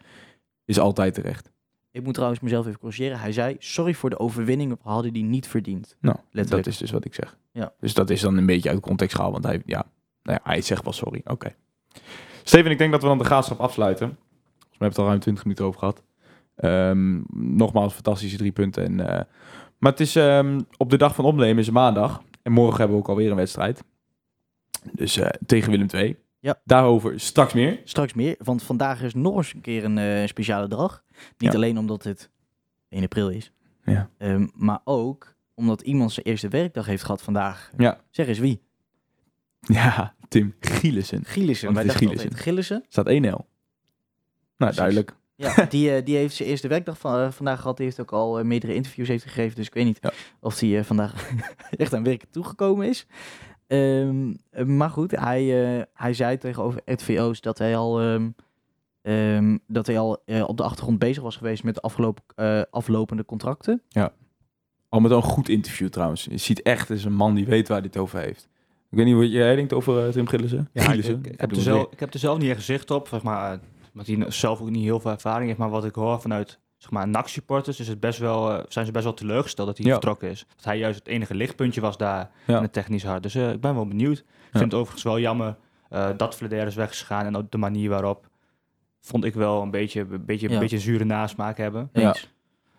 is 0.65 0.79
altijd 0.79 1.15
terecht. 1.15 1.51
Ik 1.91 2.03
moet 2.05 2.15
trouwens 2.15 2.41
mezelf 2.41 2.67
even 2.67 2.79
corrigeren. 2.79 3.19
Hij 3.21 3.33
zei, 3.33 3.57
sorry 3.59 3.95
voor 3.95 4.11
de 4.11 4.19
overwinning, 4.19 4.71
we 4.71 4.79
hadden 4.91 5.13
die 5.13 5.25
niet 5.25 5.47
verdiend. 5.49 5.97
Nou, 6.01 6.17
Letterlijk. 6.31 6.65
dat 6.65 6.73
is 6.73 6.79
dus 6.79 6.91
wat 6.91 7.05
ik 7.05 7.15
zeg. 7.15 7.37
Ja. 7.53 7.73
Dus 7.81 7.95
dat 7.95 8.11
is 8.11 8.21
dan 8.21 8.37
een 8.37 8.47
beetje 8.47 8.69
uit 8.71 8.81
context 8.81 9.15
gehaald, 9.15 9.33
want 9.33 9.45
hij, 9.45 9.63
ja, 9.67 9.85
nou 10.23 10.39
ja, 10.45 10.51
hij 10.51 10.61
zegt 10.61 10.85
wel 10.85 10.93
sorry. 10.93 11.21
Oké. 11.25 11.55
Steven, 12.43 12.71
ik 12.71 12.79
denk 12.79 12.93
dat 12.93 13.03
we 13.03 13.09
dan 13.09 13.19
de 13.19 13.25
graafschap 13.25 13.61
afsluiten. 13.61 14.07
Volgens 14.09 14.79
mij 14.79 14.89
hebben 14.89 14.89
we 14.89 14.95
het 14.95 14.99
al 14.99 15.07
ruim 15.07 15.21
20 15.21 15.45
minuten 15.45 15.65
over 15.65 15.79
gehad. 15.79 16.03
Ehm, 16.57 17.21
nogmaals, 17.57 17.95
fantastische 17.95 18.37
drie 18.37 18.53
punten. 18.53 18.85
En, 18.85 19.01
eh, 19.01 19.25
maar 19.79 19.91
het 19.91 20.01
is 20.01 20.17
ehm, 20.17 20.61
op 20.77 20.91
de 20.91 20.97
dag 20.97 21.15
van 21.15 21.25
opnemen 21.25 21.59
is 21.63 21.71
maandag. 21.71 22.23
En 22.43 22.53
morgen 22.53 22.77
hebben 22.79 22.97
we 22.97 23.03
ook 23.03 23.09
alweer 23.09 23.31
een 23.31 23.37
wedstrijd. 23.37 23.85
Dus 24.93 25.17
eh, 25.17 25.29
tegen 25.47 25.71
Willem 25.71 25.87
II. 25.95 26.17
Ja. 26.41 26.61
Daarover 26.65 27.21
straks 27.21 27.53
meer. 27.53 27.81
Straks 27.85 28.15
meer, 28.15 28.37
want 28.39 28.63
vandaag 28.63 29.03
is 29.03 29.15
nog 29.15 29.37
eens 29.37 29.55
een 29.55 29.61
keer 29.61 29.85
een 29.85 29.99
eh, 29.99 30.27
speciale 30.27 30.69
dag. 30.69 31.03
Niet 31.39 31.51
Ja. 31.51 31.57
alleen 31.57 31.79
omdat 31.79 32.03
het 32.05 32.31
1 32.89 33.03
april 33.03 33.29
is, 33.31 33.53
Ja. 33.85 34.09
ehm, 34.19 34.47
maar 34.55 34.81
ook 34.85 35.35
omdat 35.55 35.81
iemand 35.81 36.13
zijn 36.13 36.27
eerste 36.27 36.49
werkdag 36.49 36.87
heeft 36.87 37.03
gehad 37.05 37.23
vandaag. 37.23 37.71
Ja. 37.77 38.01
Zeg 38.11 38.27
eens 38.27 38.39
wie? 38.39 38.63
Ja, 39.61 40.15
Tim 40.33 40.55
Gielissen. 40.61 41.25
Gielissen. 41.25 41.65
Want 41.73 41.77
Wij 41.79 41.87
het 41.87 41.95
is 41.95 42.01
Gielissen. 42.01 42.29
altijd 42.29 42.45
Gillissen. 42.45 42.85
Staat 42.89 43.07
1-0. 43.09 43.11
Nou, 43.21 43.45
Precies. 44.57 44.77
duidelijk. 44.77 45.17
Ja, 45.37 45.65
die, 45.65 45.95
eh, 45.95 46.05
die 46.05 46.17
heeft 46.17 46.35
zijn 46.35 46.49
eerste 46.49 46.69
werkdag 46.69 46.99
van, 46.99 47.19
eh, 47.21 47.31
vandaag 47.31 47.61
gehad. 47.61 47.77
Die 47.77 47.87
heeft 47.87 48.01
ook 48.01 48.13
al 48.13 48.39
eh, 48.39 48.45
meerdere 48.45 48.75
interviews 48.75 49.09
heeft 49.09 49.23
gegeven. 49.25 49.57
Dus 49.57 49.67
ik 49.67 49.75
weet 49.75 49.85
niet 49.85 49.99
Ja. 50.01 50.13
of 50.41 50.61
hij 50.61 50.85
vandaag 50.85 51.31
echt 51.71 51.95
aan 51.95 52.05
werk 52.05 52.25
toegekomen 52.31 52.89
is. 52.89 53.07
Ehm, 53.67 54.35
eh, 54.51 54.65
maar 54.65 54.91
goed, 54.91 55.11
hij, 55.11 55.77
eh, 55.79 55.83
hij 55.95 56.15
zei 56.15 56.39
tegenover 56.39 56.81
RTVO's 56.85 57.41
dat 57.41 57.59
hij 57.59 57.77
al, 57.77 58.01
ehm, 58.01 58.31
ehm, 59.03 59.59
dat 59.67 59.87
hij 59.87 59.99
al 59.99 60.23
op 60.47 60.57
de 60.57 60.63
achtergrond 60.63 60.99
bezig 60.99 61.23
was 61.23 61.37
geweest 61.37 61.65
met 61.65 61.75
de 61.75 61.81
afgelopen, 61.81 62.23
eh, 62.35 62.63
aflopende 62.71 63.25
contracten. 63.25 63.83
Al 64.89 65.01
met 65.01 65.11
een 65.11 65.23
goed 65.23 65.49
interview 65.49 65.89
trouwens. 65.89 66.25
Je 66.25 66.37
ziet 66.37 66.63
echt, 66.63 66.89
het 66.89 66.99
is 66.99 67.05
een 67.05 67.15
man 67.15 67.35
die 67.35 67.47
weet 67.47 67.69
waar 67.69 67.79
hij 67.79 67.87
het 67.87 67.97
over 67.97 68.19
heeft. 68.21 68.49
Ik 68.93 68.99
weet 68.99 69.07
niet 69.07 69.17
wat 69.17 69.31
jij 69.33 69.57
denkt 69.57 69.73
over 69.73 70.07
eh, 70.07 70.13
Tim 70.13 70.27
Gillissen. 70.27 70.69
Ja, 70.73 70.83
ik, 70.83 70.89
Gielissen. 70.89 71.19
ik, 71.19 71.27
ik 71.27 71.41
heb 71.41 71.51
er 71.51 71.57
zelf, 71.63 71.93
ik 71.93 72.01
heb 72.01 72.13
er 72.15 72.19
zelf 72.19 72.39
niet 72.39 72.51
echt 72.51 72.63
zicht 72.63 72.91
op, 72.91 73.09
zeg 73.09 73.23
maar, 73.23 73.53
eh, 73.53 73.59
omdat 73.93 74.07
hij 74.07 74.31
zelf 74.31 74.61
ook 74.61 74.71
niet 74.71 74.83
heel 74.85 75.01
veel 75.01 75.11
ervaring 75.11 75.47
heeft. 75.47 75.59
Maar 75.59 75.71
wat 75.71 75.85
ik 75.85 75.95
hoor 75.95 76.21
vanuit 76.21 76.59
zeg 76.77 76.91
maar, 76.91 77.09
NAC-supporters 77.09 77.81
is 77.81 77.89
het 77.89 78.01
best 78.01 78.19
wel, 78.19 78.51
eh, 78.53 78.65
zijn 78.69 78.87
ze 78.87 78.93
best 78.93 79.05
wel 79.05 79.15
teleurgesteld 79.15 79.67
dat 79.69 79.77
hij 79.77 79.87
Ja. 79.87 79.93
vertrokken 79.93 80.29
is. 80.31 80.47
Dat 80.57 80.65
hij 80.65 80.79
juist 80.79 80.99
het 80.99 81.09
enige 81.09 81.35
lichtpuntje 81.35 81.81
was 81.81 81.97
daar 81.97 82.31
Ja. 82.47 82.57
in 82.57 82.63
het 82.63 82.73
technisch 82.73 83.05
hart. 83.05 83.23
Dus 83.23 83.35
eh, 83.35 83.53
ik 83.53 83.61
ben 83.61 83.75
wel 83.75 83.87
benieuwd. 83.87 84.19
Ik 84.19 84.25
vind 84.51 84.65
het 84.65 84.75
overigens 84.75 85.03
wel 85.03 85.19
jammer 85.19 85.57
eh, 85.89 86.09
dat 86.17 86.37
Vlader 86.37 86.67
is 86.67 86.75
weggegaan 86.75 87.25
en 87.27 87.37
ook 87.37 87.51
de 87.51 87.59
manier 87.59 87.89
waarop 87.91 88.29
vond 89.01 89.25
ik 89.25 89.35
wel 89.35 89.63
een 89.63 89.71
beetje, 89.71 90.01
een 90.11 90.25
beetje, 90.25 90.49
Ja. 90.49 90.55
een 90.55 90.61
beetje 90.61 90.79
zure 90.79 91.05
nasmaak 91.05 91.57
hebben. 91.57 91.91
Ja. 91.93 92.15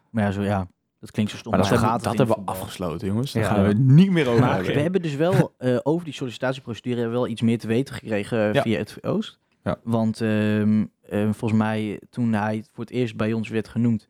Maar 0.10 0.24
ja, 0.24 0.32
zo, 0.32 0.42
ja, 0.42 0.68
dat 1.04 1.12
klinkt 1.12 1.32
zo 1.32 1.38
stom. 1.38 1.52
Maar 1.52 1.62
dat, 1.70 1.82
maar 1.82 1.92
hebben, 1.92 2.16
dat 2.16 2.28
we 2.28 2.42
afgesloten, 2.46 3.08
jongens. 3.08 3.32
Daar 3.32 3.44
Ja. 3.44 3.50
gaan 3.50 3.64
we 3.68 3.74
niet 3.74 4.12
meer 4.12 4.28
over 4.28 4.42
Maar 4.42 4.56
hebben. 4.56 4.74
we 4.74 4.80
hebben 4.80 5.02
dus 5.02 5.16
wel 5.16 5.54
eh, 5.58 5.78
over 5.84 6.06
die 6.06 6.14
sollicitatieprocedure 6.14 7.08
wel 7.08 7.28
iets 7.28 7.42
meer 7.42 7.60
te 7.60 7.68
weten 7.68 7.96
gekregen 7.96 8.48
eh, 8.48 8.54
Ja. 8.54 8.62
via 8.62 8.78
het 8.78 9.04
Oost. 9.04 9.40
Ja. 9.64 9.78
Want 9.84 10.22
ehm, 10.22 10.86
eh, 11.02 11.30
volgens 11.32 11.60
mij, 11.60 12.02
toen 12.10 12.34
hij 12.34 12.64
voor 12.74 12.84
het 12.84 12.94
eerst 12.94 13.16
bij 13.16 13.34
ons 13.34 13.50
werd 13.50 13.68
genoemd, 13.68 14.08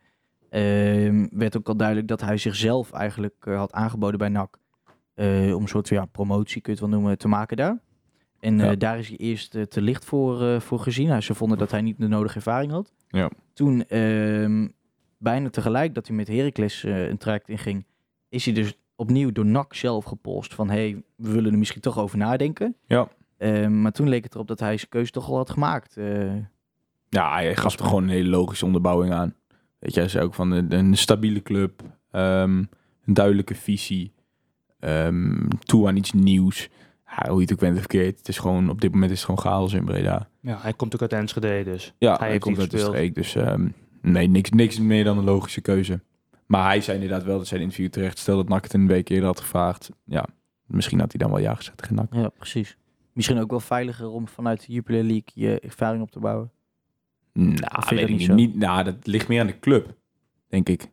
ehm, 0.49 1.27
werd 1.31 1.57
ook 1.57 1.67
al 1.67 1.75
duidelijk 1.77 2.07
dat 2.07 2.21
hij 2.21 2.37
zichzelf 2.37 2.91
eigenlijk 2.91 3.35
eh, 3.39 3.57
had 3.57 3.71
aangeboden 3.71 4.19
bij 4.19 4.29
NAC. 4.29 4.57
om 5.15 5.61
een 5.61 5.67
soort 5.67 5.89
ja, 5.89 6.05
promotie, 6.05 6.61
kun 6.61 6.73
je 6.73 6.79
het 6.79 6.89
wel 6.89 6.99
noemen, 6.99 7.17
te 7.17 7.27
maken 7.27 7.57
daar. 7.57 7.79
En 8.39 8.77
daar 8.79 8.99
is 8.99 9.07
hij 9.07 9.17
eerst 9.17 9.51
te 9.69 9.81
licht 9.81 10.05
voor, 10.05 10.61
voor 10.61 10.79
gezien. 10.79 11.23
Ze 11.23 11.33
vonden 11.33 11.57
dat 11.57 11.71
hij 11.71 11.81
niet 11.81 11.99
de 11.99 12.07
nodige 12.07 12.35
ervaring 12.35 12.71
had. 12.71 12.91
Ja. 13.07 13.29
Toen, 13.53 13.85
ehm, 13.87 14.67
bijna 15.23 15.49
tegelijk 15.49 15.93
dat 15.95 16.07
hij 16.07 16.15
met 16.15 16.27
Heracles 16.27 16.83
eh, 16.83 17.07
een 17.07 17.17
traject 17.17 17.49
inging, 17.49 17.85
is 18.29 18.45
hij 18.45 18.53
dus 18.53 18.77
opnieuw 18.95 19.31
door 19.31 19.45
NAC 19.45 19.73
zelf 19.73 20.05
gepolst 20.05 20.53
van 20.53 20.69
hey, 20.69 21.03
we 21.15 21.31
willen 21.31 21.51
er 21.51 21.57
misschien 21.57 21.81
toch 21.81 21.97
over 21.99 22.17
nadenken. 22.17 22.75
Ja. 22.85 23.07
Ehm, 23.37 23.81
maar 23.81 23.91
toen 23.91 24.09
leek 24.09 24.23
het 24.23 24.33
erop 24.33 24.47
dat 24.47 24.59
hij 24.59 24.77
zijn 24.77 24.89
keuze 24.89 25.11
toch 25.11 25.29
al 25.29 25.35
had 25.35 25.49
gemaakt. 25.49 25.97
Eh, 25.97 26.33
Ja, 27.09 27.33
hij 27.33 27.55
gaf 27.55 27.79
er 27.79 27.85
gewoon 27.85 28.03
een 28.03 28.09
hele 28.09 28.29
logische 28.29 28.65
onderbouwing 28.65 29.13
aan. 29.13 29.35
Weet 29.79 29.93
je, 29.93 29.99
hij 29.99 30.09
zei 30.09 30.23
ook 30.25 30.33
van 30.33 30.51
een, 30.51 30.73
een 30.73 30.97
stabiele 30.97 31.41
club, 31.41 31.81
ehm, 32.11 32.63
een 33.05 33.13
duidelijke 33.13 33.55
visie, 33.55 34.13
ehm, 34.79 35.47
toe 35.59 35.87
aan 35.87 35.95
iets 35.95 36.11
nieuws. 36.11 36.69
Ja, 37.05 37.29
hoe 37.29 37.35
je 37.35 37.41
het 37.41 37.53
ook 37.53 37.59
bent 37.59 37.73
of 37.73 37.79
verkeerd, 37.79 38.17
het 38.17 38.27
is 38.27 38.37
gewoon, 38.37 38.69
op 38.69 38.81
dit 38.81 38.91
moment 38.91 39.11
is 39.11 39.17
het 39.17 39.25
gewoon 39.25 39.53
chaos 39.53 39.73
in 39.73 39.85
Breda. 39.85 40.29
Ja, 40.39 40.57
hij 40.61 40.73
komt 40.73 40.93
ook 40.93 41.01
uit 41.01 41.13
Enschede, 41.13 41.63
dus 41.63 41.93
Ja, 41.97 42.09
hij, 42.09 42.17
hij, 42.19 42.29
heeft 42.29 42.43
komt 42.43 42.59
uit 42.59 42.71
de 42.71 42.77
streek, 42.77 43.15
dus 43.15 43.35
ehm, 43.35 43.67
nee, 44.11 44.27
niks, 44.27 44.49
niks 44.49 44.79
meer 44.79 45.03
dan 45.03 45.17
een 45.17 45.23
logische 45.23 45.61
keuze. 45.61 46.01
Maar 46.45 46.65
hij 46.65 46.81
zei 46.81 47.01
inderdaad 47.01 47.23
wel 47.23 47.37
dat 47.37 47.47
zijn 47.47 47.61
interview 47.61 47.89
terecht. 47.89 48.17
Stel 48.17 48.35
dat 48.35 48.49
NAC 48.49 48.63
het 48.63 48.73
een 48.73 48.87
week 48.87 49.09
eerder 49.09 49.25
had 49.25 49.39
gevraagd, 49.39 49.89
ja, 50.05 50.25
misschien 50.65 50.99
had 50.99 51.11
hij 51.11 51.19
dan 51.19 51.31
wel 51.31 51.39
ja 51.39 51.55
gezegd 51.55 51.77
tegen 51.77 52.07
ja, 52.11 52.29
precies. 52.29 52.77
Misschien 53.13 53.39
ook 53.39 53.49
wel 53.49 53.59
veiliger 53.59 54.09
om 54.09 54.27
vanuit 54.27 54.65
de 54.65 54.73
Jupiler 54.73 55.03
League 55.03 55.29
je 55.33 55.59
ervaring 55.59 56.01
op 56.01 56.11
te 56.11 56.19
bouwen. 56.19 56.51
Nou, 57.33 57.83
weet 57.89 57.99
dat 57.99 58.09
niet 58.09 58.09
niet. 58.09 58.21
zo? 58.21 58.33
niet. 58.33 58.55
Nou, 58.55 58.83
dat 58.83 59.07
ligt 59.07 59.27
meer 59.27 59.41
aan 59.41 59.47
de 59.47 59.59
club, 59.59 59.95
denk 60.47 60.69
ik. 60.69 60.91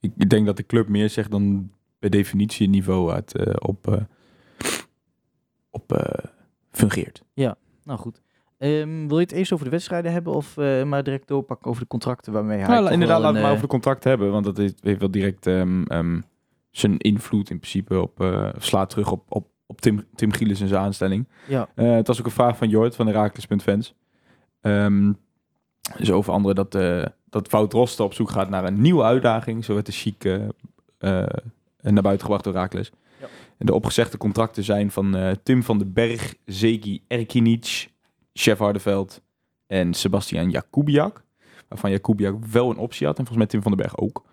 Ik 0.00 0.30
denk 0.30 0.46
dat 0.46 0.56
de 0.56 0.66
club 0.66 0.88
meer 0.88 1.10
zegt 1.10 1.30
dan 1.30 1.70
per 1.98 2.10
definitie 2.10 2.66
het 2.66 2.74
niveau 2.74 3.10
uit 3.10 3.36
eh, 3.36 3.54
op, 3.58 3.88
eh, 3.88 4.02
op 5.70 5.92
eh, 5.92 6.24
fungeert. 6.70 7.22
Nou 7.84 7.98
goed. 7.98 8.22
Ehm, 8.60 9.06
wil 9.06 9.16
je 9.16 9.24
het 9.24 9.32
eerst 9.32 9.52
over 9.52 9.64
de 9.64 9.70
wedstrijden 9.70 10.12
hebben 10.12 10.32
of 10.32 10.56
eh, 10.56 10.82
maar 10.82 11.02
direct 11.02 11.28
doorpakken 11.28 11.70
over 11.70 11.82
de 11.82 11.88
contracten 11.88 12.32
waarmee 12.32 12.58
hij 12.58 12.68
Nou, 12.68 12.90
inderdaad, 12.90 13.20
laten 13.20 13.34
we 13.34 13.40
maar 13.40 13.48
eh, 13.48 13.56
over 13.56 13.62
de 13.62 13.72
contract 13.72 14.04
hebben, 14.04 14.30
want 14.30 14.44
dat 14.44 14.56
heeft, 14.56 14.78
heeft 14.82 15.00
wel 15.00 15.10
direct 15.10 15.46
ehm, 15.46 15.82
ehm, 15.82 16.20
zijn 16.70 16.98
invloed 16.98 17.50
in 17.50 17.58
principe 17.58 18.00
op, 18.00 18.20
eh, 18.20 18.48
slaat 18.58 18.90
terug 18.90 19.12
op, 19.12 19.24
op, 19.28 19.48
op 19.66 19.80
Tim, 19.80 20.06
Tim 20.14 20.32
Gielis 20.32 20.60
en 20.60 20.68
zijn 20.68 20.82
aanstelling. 20.82 21.28
Ja, 21.46 21.68
het 21.74 22.06
was 22.06 22.18
ook 22.18 22.24
een 22.26 22.32
vraag 22.32 22.56
van 22.56 22.68
Jort 22.68 22.96
van 22.96 23.06
Herakles.fans. 23.06 23.94
Dus 25.98 26.10
over 26.10 26.32
andere 26.32 26.54
dat, 26.54 26.72
dat 27.30 27.50
Wout 27.50 27.72
Rosten 27.72 28.04
op 28.04 28.14
zoek 28.14 28.30
gaat 28.30 28.48
naar 28.48 28.64
een 28.64 28.80
nieuwe 28.80 29.02
uitdaging. 29.02 29.64
Zo 29.64 29.74
werd 29.74 29.86
de 29.86 29.92
chic 29.92 30.24
eh, 30.24 30.38
naar 31.80 32.02
buiten 32.02 32.20
gebracht 32.20 32.44
door 32.44 32.52
Herakles. 32.52 32.92
Ja. 33.20 33.26
En 33.58 33.66
de 33.66 33.74
opgezegde 33.74 34.18
contracten 34.18 34.64
zijn 34.64 34.90
van 34.90 35.36
Tim 35.42 35.62
van 35.62 35.78
den 35.78 35.92
Berg, 35.92 36.34
Zeki 36.44 37.02
Erkinic, 37.08 37.88
Chef 38.32 38.58
Hardeveld 38.58 39.20
en 39.66 39.94
Sebastian 39.94 40.50
Jakubiak. 40.50 41.24
Waarvan 41.68 41.90
Jakubiak 41.90 42.44
wel 42.44 42.70
een 42.70 42.78
optie 42.78 43.06
had 43.06 43.18
en 43.18 43.26
volgens 43.26 43.38
mij 43.38 43.46
Tim 43.46 43.62
van 43.62 43.70
den 43.70 43.80
Berg 43.80 43.98
ook. 43.98 44.24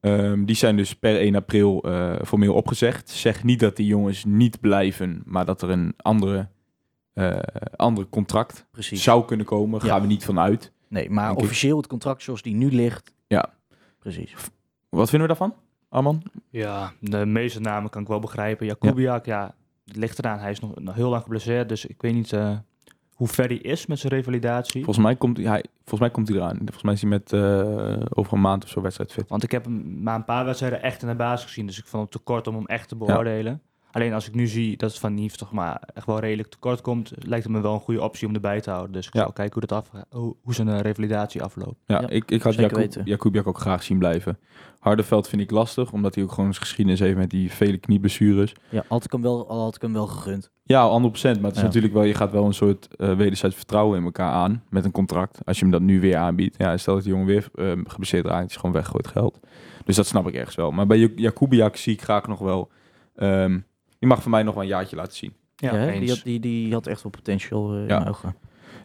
Ehm, 0.00 0.44
die 0.44 0.56
zijn 0.56 0.76
dus 0.76 0.94
per 0.94 1.20
1 1.20 1.34
april 1.34 1.82
eh, 1.82 2.14
formeel 2.24 2.54
opgezegd. 2.54 3.10
Zeg 3.10 3.44
niet 3.44 3.60
dat 3.60 3.76
die 3.76 3.86
jongens 3.86 4.24
niet 4.24 4.60
blijven, 4.60 5.22
maar 5.24 5.44
dat 5.44 5.62
er 5.62 5.70
een 5.70 5.94
andere, 5.96 6.48
eh 7.12 7.38
andere 7.76 8.08
contract 8.08 8.66
precies. 8.70 9.02
zou 9.02 9.24
kunnen 9.24 9.46
komen. 9.46 9.80
Ja. 9.82 9.86
Gaan 9.86 10.00
we 10.00 10.06
niet 10.06 10.24
vanuit. 10.24 10.72
Nee, 10.88 11.10
maar 11.10 11.30
ik. 11.30 11.36
officieel 11.36 11.76
het 11.76 11.86
contract 11.86 12.22
zoals 12.22 12.42
die 12.42 12.54
nu 12.54 12.72
ligt. 12.72 13.12
Ja. 13.26 13.54
Precies. 13.98 14.34
Wat 14.88 15.10
vinden 15.10 15.28
we 15.28 15.34
daarvan, 15.34 15.54
Arman? 15.88 16.22
Ja, 16.50 16.92
de 17.00 17.26
meeste 17.26 17.60
namen 17.60 17.90
kan 17.90 18.02
ik 18.02 18.08
wel 18.08 18.20
begrijpen. 18.20 18.66
Jakubiak, 18.66 19.24
ja. 19.26 19.54
het 19.84 19.96
ligt 19.96 20.18
eraan. 20.18 20.38
Hij 20.38 20.50
is 20.50 20.60
nog, 20.60 20.80
nog 20.80 20.94
heel 20.94 21.10
lang 21.10 21.22
geblesseerd, 21.22 21.68
dus 21.68 21.86
ik 21.86 22.02
weet 22.02 22.14
niet 22.14 22.32
eh, 22.32 22.58
hoe 23.22 23.30
ver 23.30 23.46
hij 23.46 23.56
is 23.56 23.86
met 23.86 23.98
zijn 23.98 24.12
revalidatie. 24.12 24.84
Volgens 24.84 25.04
mij 25.04 25.16
komt 25.16 25.36
hij, 25.36 25.64
volgens 25.78 26.00
mij 26.00 26.10
komt 26.10 26.28
hij 26.28 26.36
eraan. 26.36 26.56
Volgens 26.56 26.82
mij 26.82 26.92
is 26.92 27.00
hij 27.00 27.10
met 27.10 27.32
eh, 27.32 28.02
over 28.14 28.32
een 28.32 28.40
maand 28.40 28.64
of 28.64 28.70
zo 28.70 28.80
wedstrijd 28.80 29.12
fit. 29.12 29.28
Want 29.28 29.42
ik 29.42 29.50
heb 29.50 29.64
hem 29.64 30.02
maar 30.02 30.14
een 30.14 30.24
paar 30.24 30.44
wedstrijden 30.44 30.82
echt 30.82 31.02
in 31.02 31.08
de 31.08 31.14
basis 31.14 31.46
gezien, 31.46 31.66
dus 31.66 31.78
ik 31.78 31.86
vond 31.86 32.02
het 32.02 32.12
te 32.12 32.18
kort 32.18 32.46
om 32.46 32.54
hem 32.54 32.66
echt 32.66 32.88
te 32.88 32.96
beoordelen. 32.96 33.62
Alleen 33.90 34.12
als 34.12 34.28
ik 34.28 34.34
nu 34.34 34.46
zie 34.46 34.76
dat 34.76 34.90
het 34.90 34.98
van 35.00 35.14
Nief 35.14 35.36
toch 35.36 35.52
maar 35.52 35.82
echt 35.94 36.06
wel 36.06 36.18
redelijk 36.20 36.48
tekort 36.48 36.80
komt, 36.80 37.12
lijkt 37.18 37.44
het 37.44 37.52
me 37.52 37.60
wel 37.60 37.74
een 37.74 37.80
goede 37.80 38.02
optie 38.02 38.28
om 38.28 38.34
erbij 38.34 38.60
te 38.60 38.70
houden. 38.70 38.92
Dus 38.92 39.06
ik 39.06 39.14
Ja. 39.14 39.20
zal 39.22 39.32
kijken 39.32 39.58
hoe, 39.60 39.68
dat 39.68 39.78
af, 39.78 40.04
hoe, 40.10 40.36
hoe 40.42 40.54
zijn 40.54 40.68
eh, 40.68 40.80
revalidatie 40.80 41.42
afloopt. 41.42 41.76
Ja, 41.86 42.00
Ja, 42.00 42.08
ik, 42.08 42.30
ik 42.30 42.42
had. 42.42 42.98
Jakubiak 43.04 43.46
ook 43.46 43.58
graag 43.58 43.82
zien 43.82 43.98
blijven. 43.98 44.38
Hardeveld 44.78 45.28
vind 45.28 45.42
ik 45.42 45.50
lastig, 45.50 45.92
omdat 45.92 46.14
hij 46.14 46.24
ook 46.24 46.32
gewoon 46.32 46.52
zijn 46.52 46.64
geschiedenis 46.66 47.00
heeft 47.00 47.16
met 47.16 47.30
die 47.30 47.52
vele 47.52 47.78
knieblessures. 47.78 48.54
Ja, 48.68 48.84
had 48.88 49.04
ik 49.04 49.12
hem 49.12 49.22
wel, 49.22 49.48
al 49.48 49.60
had 49.62 49.74
ik 49.76 49.82
hem 49.82 49.92
wel 49.92 50.06
gegund. 50.06 50.50
Ja, 50.72 50.88
100%. 50.88 51.40
Maar 51.40 51.44
het 51.44 51.54
is 51.54 51.60
Ja. 51.60 51.66
natuurlijk 51.66 51.92
wel, 51.94 52.02
je 52.02 52.14
gaat 52.14 52.32
wel 52.32 52.44
een 52.44 52.54
soort 52.54 52.88
eh 52.96 53.16
wederzijds 53.16 53.56
vertrouwen 53.56 53.98
in 53.98 54.04
elkaar 54.04 54.32
aan 54.32 54.62
met 54.70 54.84
een 54.84 54.90
contract. 54.90 55.38
Als 55.44 55.56
je 55.56 55.62
hem 55.62 55.72
dat 55.72 55.80
nu 55.82 56.00
weer 56.00 56.16
aanbiedt. 56.16 56.54
Ja, 56.58 56.76
stel 56.76 56.94
dat 56.94 57.02
die 57.02 57.12
jongen 57.12 57.26
weer 57.26 57.48
eh 57.54 57.72
geblesseerd 57.84 58.26
raakt, 58.26 58.50
is 58.50 58.56
gewoon 58.56 58.72
weggooid 58.74 59.06
geld. 59.06 59.40
Dus 59.84 59.96
dat 59.96 60.06
snap 60.06 60.28
ik 60.28 60.34
ergens 60.34 60.56
wel. 60.56 60.70
Maar 60.70 60.86
bij 60.86 60.98
Jak- 60.98 61.18
Jakubiak 61.18 61.76
zie 61.76 61.92
ik 61.92 62.02
graag 62.02 62.26
nog 62.26 62.38
wel. 62.38 62.70
ehm 63.14 63.58
die 63.98 64.08
mag 64.10 64.22
voor 64.22 64.30
mij 64.30 64.42
nog 64.42 64.54
wel 64.54 64.62
een 64.62 64.68
jaartje 64.68 64.96
laten 64.96 65.16
zien. 65.16 65.32
Ja, 65.56 65.86
die, 65.98 66.08
had, 66.08 66.20
die, 66.24 66.40
die 66.40 66.72
had 66.72 66.86
echt 66.86 67.02
wel 67.02 67.12
potential 67.12 67.72
eh, 67.74 67.80
in 67.80 67.86
Ja. 67.86 68.04
ogen. 68.08 68.34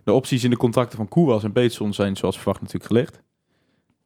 De 0.03 0.13
opties 0.13 0.43
in 0.43 0.49
de 0.49 0.57
contracten 0.57 0.97
van 0.97 1.07
Koewas 1.07 1.43
en 1.43 1.51
Peterson 1.51 1.93
zijn 1.93 2.15
zoals 2.15 2.35
verwacht 2.37 2.59
natuurlijk 2.61 2.85
gelegd. 2.91 3.21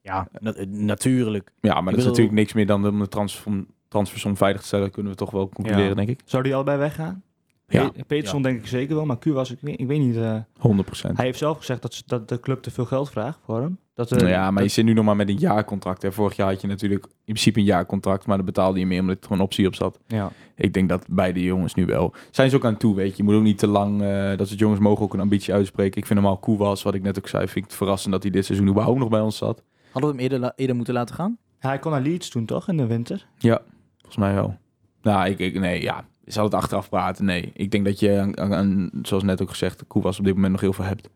Ja, 0.01 0.27
na- 0.39 0.53
eh, 0.53 0.67
natuurlijk. 0.67 1.51
Ja, 1.61 1.73
maar 1.73 1.81
Ik 1.81 1.89
dat 1.89 1.97
is 1.99 2.05
natuurlijk 2.05 2.36
niks 2.36 2.53
meer 2.53 2.65
dan 2.65 2.88
om 2.88 2.99
de 2.99 3.07
transfer, 3.07 3.65
transfersom 3.88 4.38
veilig 4.38 4.61
te 4.61 4.67
stellen. 4.67 4.91
Kunnen 4.91 5.11
we 5.11 5.17
toch 5.17 5.32
wel 5.32 5.49
concluderen, 5.49 5.89
Ja. 5.89 5.95
denk 5.95 6.09
ik. 6.09 6.21
Zou 6.25 6.43
die 6.43 6.55
allebei 6.55 6.77
weggaan? 6.77 7.23
Ja. 7.72 7.89
Pe- 7.89 8.03
Peterson 8.07 8.41
denk 8.41 8.59
ik 8.59 8.67
zeker 8.67 8.95
wel, 8.95 9.05
maar 9.05 9.17
Q 9.19 9.26
was, 9.26 9.51
ik 9.51 9.57
weet, 9.61 9.80
ik 9.80 9.88
weet 9.88 9.99
niet. 9.99 10.15
eh, 10.15 10.36
100%. 10.59 11.15
hij 11.17 11.26
heeft 11.26 11.38
zelf 11.38 11.57
gezegd 11.57 11.82
dat, 11.82 11.93
ze- 11.93 12.03
dat 12.05 12.30
de 12.30 12.39
club 12.39 12.61
te 12.61 12.72
veel 12.72 12.86
geld 12.86 13.09
vraagt 13.09 13.39
voor 13.45 13.61
hem. 13.61 13.78
Dat, 13.93 14.11
eh, 14.11 14.17
Nou 14.17 14.30
ja, 14.30 14.51
maar 14.51 14.63
je 14.63 14.69
zit 14.69 14.86
nu 14.86 14.93
nog 14.93 15.05
maar 15.05 15.15
met 15.15 15.30
een 15.30 15.38
jaarcontract. 15.38 16.01
Hè. 16.01 16.11
Vorig 16.11 16.36
jaar 16.36 16.47
had 16.51 16.61
je 16.61 16.67
natuurlijk 16.67 17.03
in 17.05 17.11
principe 17.26 17.59
een 17.59 17.65
jaarcontract, 17.65 18.26
maar 18.26 18.38
dan 18.38 18.45
betaalde 18.45 18.80
je 18.80 18.86
meer 18.86 18.99
omdat 19.01 19.15
er 19.17 19.24
gewoon 19.24 19.38
een 19.38 19.43
optie 19.43 19.67
op 19.67 19.76
zat. 19.76 19.99
ja. 20.07 20.32
Ik 20.55 20.74
denk 20.74 20.89
dat 20.89 21.05
beide 21.09 21.43
jongens 21.43 21.74
nu 21.74 21.86
wel. 21.86 22.13
Zijn 22.32 22.49
ze 22.49 22.55
ook 22.55 22.65
aan 22.65 22.78
toe, 22.78 22.95
weet 22.95 23.09
je. 23.09 23.17
Je 23.17 23.24
moet 23.24 23.36
ook 23.36 23.41
niet 23.43 23.57
te 23.57 23.67
lang, 23.67 24.01
eh, 24.01 24.38
dat 24.38 24.47
soort 24.47 24.59
jongens 24.59 24.80
mogen 24.80 25.03
ook 25.05 25.13
een 25.13 25.19
ambitie 25.19 25.53
uitspreken. 25.53 25.97
Ik 26.01 26.05
vind 26.05 26.19
hem 26.19 26.28
al 26.28 26.39
cool 26.39 26.57
was, 26.57 26.84
wat 26.84 26.93
ik 26.93 27.01
net 27.01 27.17
ook 27.17 27.28
zei. 27.28 27.43
Vind 27.43 27.55
ik 27.57 27.63
het 27.63 27.74
verrassend 27.74 28.13
dat 28.13 28.24
hij 28.24 28.32
dit 28.32 28.45
seizoen 28.45 28.67
überhaupt 28.67 28.99
nog 28.99 29.09
bij 29.09 29.19
ons 29.22 29.38
zat. 29.38 29.63
Hadden 29.91 30.09
we 30.11 30.15
hem 30.15 30.24
eerder, 30.26 30.39
la- 30.39 30.53
eerder 30.55 30.76
moeten 30.76 30.93
laten 30.93 31.15
gaan? 31.15 31.38
Hij 31.59 31.80
kon 31.80 31.91
naar 31.91 32.01
Leeds 32.01 32.30
toen 32.30 32.45
toch, 32.45 32.67
in 32.67 32.78
de 32.78 32.86
winter? 32.88 33.28
Ja, 33.38 33.61
volgens 33.97 34.17
mij 34.17 34.34
wel. 34.34 34.57
Nou, 35.01 35.30
ik, 35.30 35.39
ik 35.39 35.59
nee, 35.59 35.82
ja. 35.82 36.05
Zal 36.34 36.43
het 36.43 36.53
achteraf 36.53 36.89
praten? 36.89 37.25
Nee. 37.25 37.51
Ik 37.53 37.71
denk 37.71 37.86
dat 37.86 37.99
je, 37.99 38.32
aan, 38.36 38.89
zoals 39.01 39.23
net 39.23 39.41
ook 39.41 39.49
gezegd, 39.49 39.79
de 39.79 39.86
koe 39.86 40.01
was 40.01 40.19
op 40.19 40.25
dit 40.25 40.34
moment 40.34 40.51
nog 40.51 40.61
heel 40.61 40.73
veel 40.73 40.86
hebt. 40.86 41.09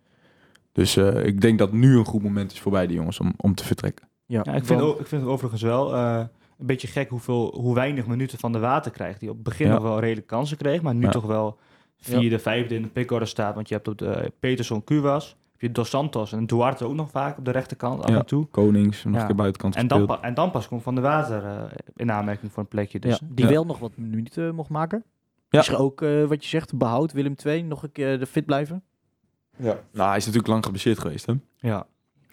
Dus 0.72 0.95
eh, 0.97 1.26
ik 1.26 1.41
denk 1.41 1.59
dat 1.59 1.72
nu 1.72 1.97
een 1.97 2.05
goed 2.05 2.24
moment 2.24 2.51
is 2.51 2.59
voor 2.59 2.72
beide 2.72 2.93
jongens 2.93 3.20
om, 3.20 3.34
om 3.38 3.55
te 3.55 3.63
vertrekken. 3.66 4.07
Ja, 4.26 4.41
Ja, 4.43 4.53
ik, 4.53 4.66
vind, 4.66 4.80
want- 4.80 4.91
ook- 4.93 4.99
ik 4.99 5.07
vind 5.07 5.22
het 5.22 5.30
overigens 5.32 5.61
wel 5.61 5.93
eh, 5.95 6.24
een 6.59 6.66
beetje 6.66 6.88
gek 6.88 7.09
hoeveel, 7.09 7.53
hoe 7.59 7.76
weinig 7.76 8.07
minuten 8.07 8.39
van 8.39 8.51
de 8.51 8.59
water 8.59 8.91
krijgt. 8.91 9.20
Die 9.20 9.30
op 9.30 9.36
het 9.36 9.43
begin 9.43 9.68
Ja. 9.68 9.74
nog 9.74 9.84
wel 9.84 9.99
redelijk 9.99 10.28
kansen 10.28 10.57
kreeg, 10.57 10.82
maar 10.82 10.95
nu 10.95 11.05
Ja. 11.05 11.09
toch 11.11 11.26
wel 11.26 11.57
vierde, 11.97 12.39
vijfde 12.39 12.76
in 12.76 12.82
de 12.82 12.88
pickorde 12.88 13.26
staat. 13.26 13.55
Want 13.55 13.68
je 13.68 13.74
hebt 13.76 13.88
op 13.88 13.97
de 13.97 14.32
Peterson, 14.39 14.84
Cuevas, 14.84 15.36
heb 15.58 15.62
je 15.62 15.72
Dos 15.72 15.89
Santos 15.89 16.32
en 16.32 16.45
Duarte 16.45 16.86
ook 16.86 16.93
nog 16.93 17.10
vaak 17.10 17.38
op 17.38 17.45
de 17.45 17.51
rechterkant 17.51 18.03
af 18.03 18.10
Ja. 18.10 18.18
en 18.18 18.26
toe. 18.26 18.47
Konings, 18.47 19.03
nog 19.03 19.14
Ja. 19.14 19.20
een 19.20 19.26
keer 19.26 19.36
buitenkant 19.36 19.76
En 19.76 19.88
dan, 19.88 20.22
en 20.24 20.34
dan 20.34 20.51
pas 20.51 20.68
komt 20.68 20.84
Van 20.84 20.95
de 20.95 21.01
Water 21.01 21.45
eh, 21.45 21.64
in 21.95 22.12
aanmerking 22.12 22.51
voor 22.51 22.64
een 22.64 22.70
plekje. 22.70 22.99
Dus 22.99 23.18
ja, 23.20 23.28
die 23.30 23.45
Ja. 23.45 23.51
wel 23.51 23.66
nog 23.66 23.80
wat 23.80 23.97
minuten 23.97 24.56
mocht 24.56 24.70
maken. 24.70 25.03
Ja. 25.49 25.60
Is 25.60 25.68
er 25.68 25.80
ook, 25.80 26.01
eh, 26.01 26.24
wat 26.26 26.43
je 26.43 26.49
zegt, 26.49 26.78
behoud 26.78 27.12
Willem 27.12 27.36
II 27.45 27.62
nog 27.64 27.84
een 27.84 27.91
keer 27.91 28.20
de 28.20 28.26
fit 28.26 28.45
blijven? 28.45 28.84
Ja. 29.58 29.80
Nou, 29.91 30.08
hij 30.08 30.18
is 30.18 30.26
natuurlijk 30.26 30.51
lang 30.51 30.64
geblesseerd 30.64 30.99
geweest, 30.99 31.26
hè? 31.26 31.34
ja. 31.60 31.86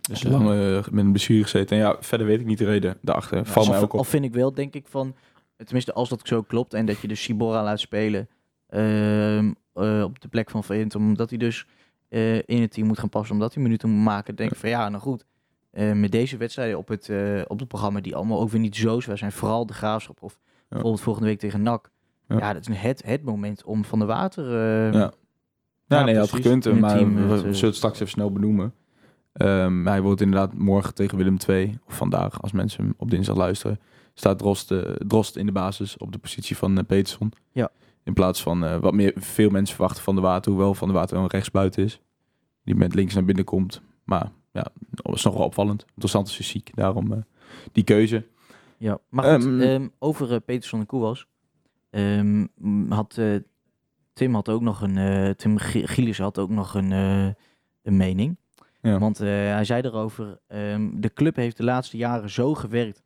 Dus 0.03 0.23
lang 0.23 0.51
eh, 0.51 0.75
met 0.91 1.05
een 1.05 1.11
blessure 1.13 1.43
gezeten. 1.43 1.77
En 1.77 1.83
ja, 1.83 1.97
verder 2.01 2.27
weet 2.27 2.41
ik 2.41 2.47
niet 2.47 2.59
de 2.59 2.65
reden 2.65 2.99
daarachter. 3.01 3.47
Val 3.47 3.65
mij 3.67 3.77
Of- 3.77 3.83
ook 3.83 3.93
op. 3.93 4.01
Of 4.01 4.09
vind 4.09 4.25
ik 4.25 4.33
wel, 4.35 4.53
denk 4.55 4.75
ik, 4.75 4.87
van... 4.89 5.15
Tenminste, 5.57 5.93
als 5.93 6.09
dat 6.09 6.21
zo 6.25 6.43
klopt 6.43 6.75
en 6.75 6.87
dat 6.87 6.99
je 7.01 7.09
dus 7.09 7.23
Sibora 7.23 7.63
laat 7.63 7.81
spelen 7.81 8.29
ehm, 8.69 9.53
eh, 9.75 10.03
op 10.03 10.21
de 10.21 10.29
plek 10.29 10.51
van 10.51 10.65
Veent, 10.65 10.95
omdat 10.95 11.29
hij 11.29 11.39
dus 11.39 11.67
eh, 12.13 12.37
in 12.37 12.61
het 12.61 12.71
team 12.71 12.87
moet 12.87 12.99
gaan 12.99 13.09
passen, 13.09 13.35
omdat 13.35 13.55
hij 13.55 13.63
minuten 13.63 13.91
moet 13.91 14.05
maken, 14.05 14.35
denk 14.35 14.51
ik 14.51 14.57
van 14.57 14.69
ja, 14.69 14.89
nou 14.89 15.03
goed. 15.03 15.25
eh, 15.71 15.93
met 15.93 16.13
deze 16.13 16.37
wedstrijden 16.37 16.79
op 16.79 16.89
het, 16.89 17.09
eh, 17.09 17.41
op 17.47 17.59
het 17.59 17.69
programma, 17.69 18.01
die 18.01 18.17
allemaal 18.17 18.41
ook 18.41 18.51
weer 18.51 18.61
niet 18.61 18.77
zo 18.77 19.01
zwaar 19.01 19.19
zijn, 19.19 19.33
vooral 19.33 19.67
de 19.67 19.73
graafschap 19.73 20.23
of 20.23 20.39
bijvoorbeeld 20.69 21.03
volgende 21.03 21.29
week 21.29 21.39
tegen 21.39 21.63
NAC. 21.63 21.91
Ja. 22.29 22.37
Ja, 22.39 22.53
dat 22.53 22.69
is 22.69 22.77
het, 22.77 23.03
het 23.07 23.23
moment 23.23 23.65
om 23.65 23.85
van 23.85 23.99
de 23.99 24.05
water. 24.05 24.51
Ja. 24.95 25.13
Ja, 25.87 26.05
nee, 26.05 26.17
had 26.17 26.31
precies. 26.31 26.47
gekund. 26.47 26.81
Maar 26.81 26.97
team, 26.97 27.15
we 27.15 27.37
zullen 27.39 27.61
het 27.61 27.75
straks 27.77 27.95
even 27.95 28.09
snel 28.09 28.33
benoemen. 28.33 28.75
Ehm, 29.33 29.87
hij 29.87 30.01
wordt 30.03 30.21
inderdaad 30.21 30.55
morgen 30.55 30.95
tegen 30.95 31.19
Willem 31.19 31.37
II, 31.49 31.79
of 31.87 31.97
vandaag, 31.97 32.43
als 32.43 32.53
mensen 32.53 32.85
hem 32.85 32.95
op 32.97 33.11
dinsdag 33.11 33.37
luisteren, 33.37 33.81
staat 34.15 34.39
Drost, 34.39 34.75
Drost 35.07 35.37
in 35.37 35.47
de 35.47 35.53
basis 35.53 35.97
op 35.97 36.13
de 36.13 36.19
positie 36.19 36.57
van 36.57 36.87
Peterson. 36.87 37.33
Ja. 37.53 37.71
In 38.05 38.13
plaats 38.13 38.43
van 38.43 38.65
eh, 38.65 38.79
wat 38.79 38.95
meer 38.95 39.13
veel 39.17 39.51
mensen 39.51 39.75
verwachten 39.77 40.03
van 40.03 40.15
de 40.15 40.21
Water, 40.21 40.53
hoewel 40.53 40.75
van 40.75 40.89
de 40.89 40.95
Water 40.95 41.17
een 41.17 41.27
rechtsbuiten 41.27 41.85
is. 41.85 42.01
Die 42.65 42.75
met 42.75 42.95
links 42.95 43.15
naar 43.15 43.25
binnen 43.25 43.45
komt. 43.45 43.83
Maar 44.05 44.33
ja, 44.53 44.67
dat 44.91 45.15
is 45.15 45.23
nog 45.25 45.35
wel 45.35 45.45
opvallend. 45.45 45.85
Santos 45.97 46.39
is 46.39 46.49
ziek, 46.49 46.71
daarom 46.75 47.13
eh, 47.13 47.19
die 47.73 47.85
keuze. 47.85 48.27
Ja, 48.79 48.99
maar 49.09 49.25
goed, 49.41 49.45
Ehm, 49.47 49.61
ehm, 49.61 49.89
over 49.99 50.33
eh, 50.33 50.39
Peterson 50.45 50.81
en 50.81 50.87
Koewas. 50.87 51.27
ehm, 51.91 52.47
had, 52.89 53.21
Tim 54.13 54.35
had 54.35 54.49
ook 54.49 54.61
nog 54.63 54.81
een, 54.83 55.35
Tim 55.37 55.59
Gi- 55.59 55.87
Gielis 55.87 56.19
had 56.19 56.39
ook 56.39 56.51
nog 56.51 56.75
een, 56.75 56.91
een 56.91 57.97
mening. 57.97 58.37
Ja. 58.81 58.99
Want 58.99 59.19
hij 59.19 59.65
zei 59.65 59.83
erover, 59.83 60.39
de 60.93 61.11
club 61.15 61.37
heeft 61.37 61.57
de 61.57 61.65
laatste 61.65 61.97
jaren 61.97 62.31
zo 62.31 62.55
gewerkt, 62.55 63.03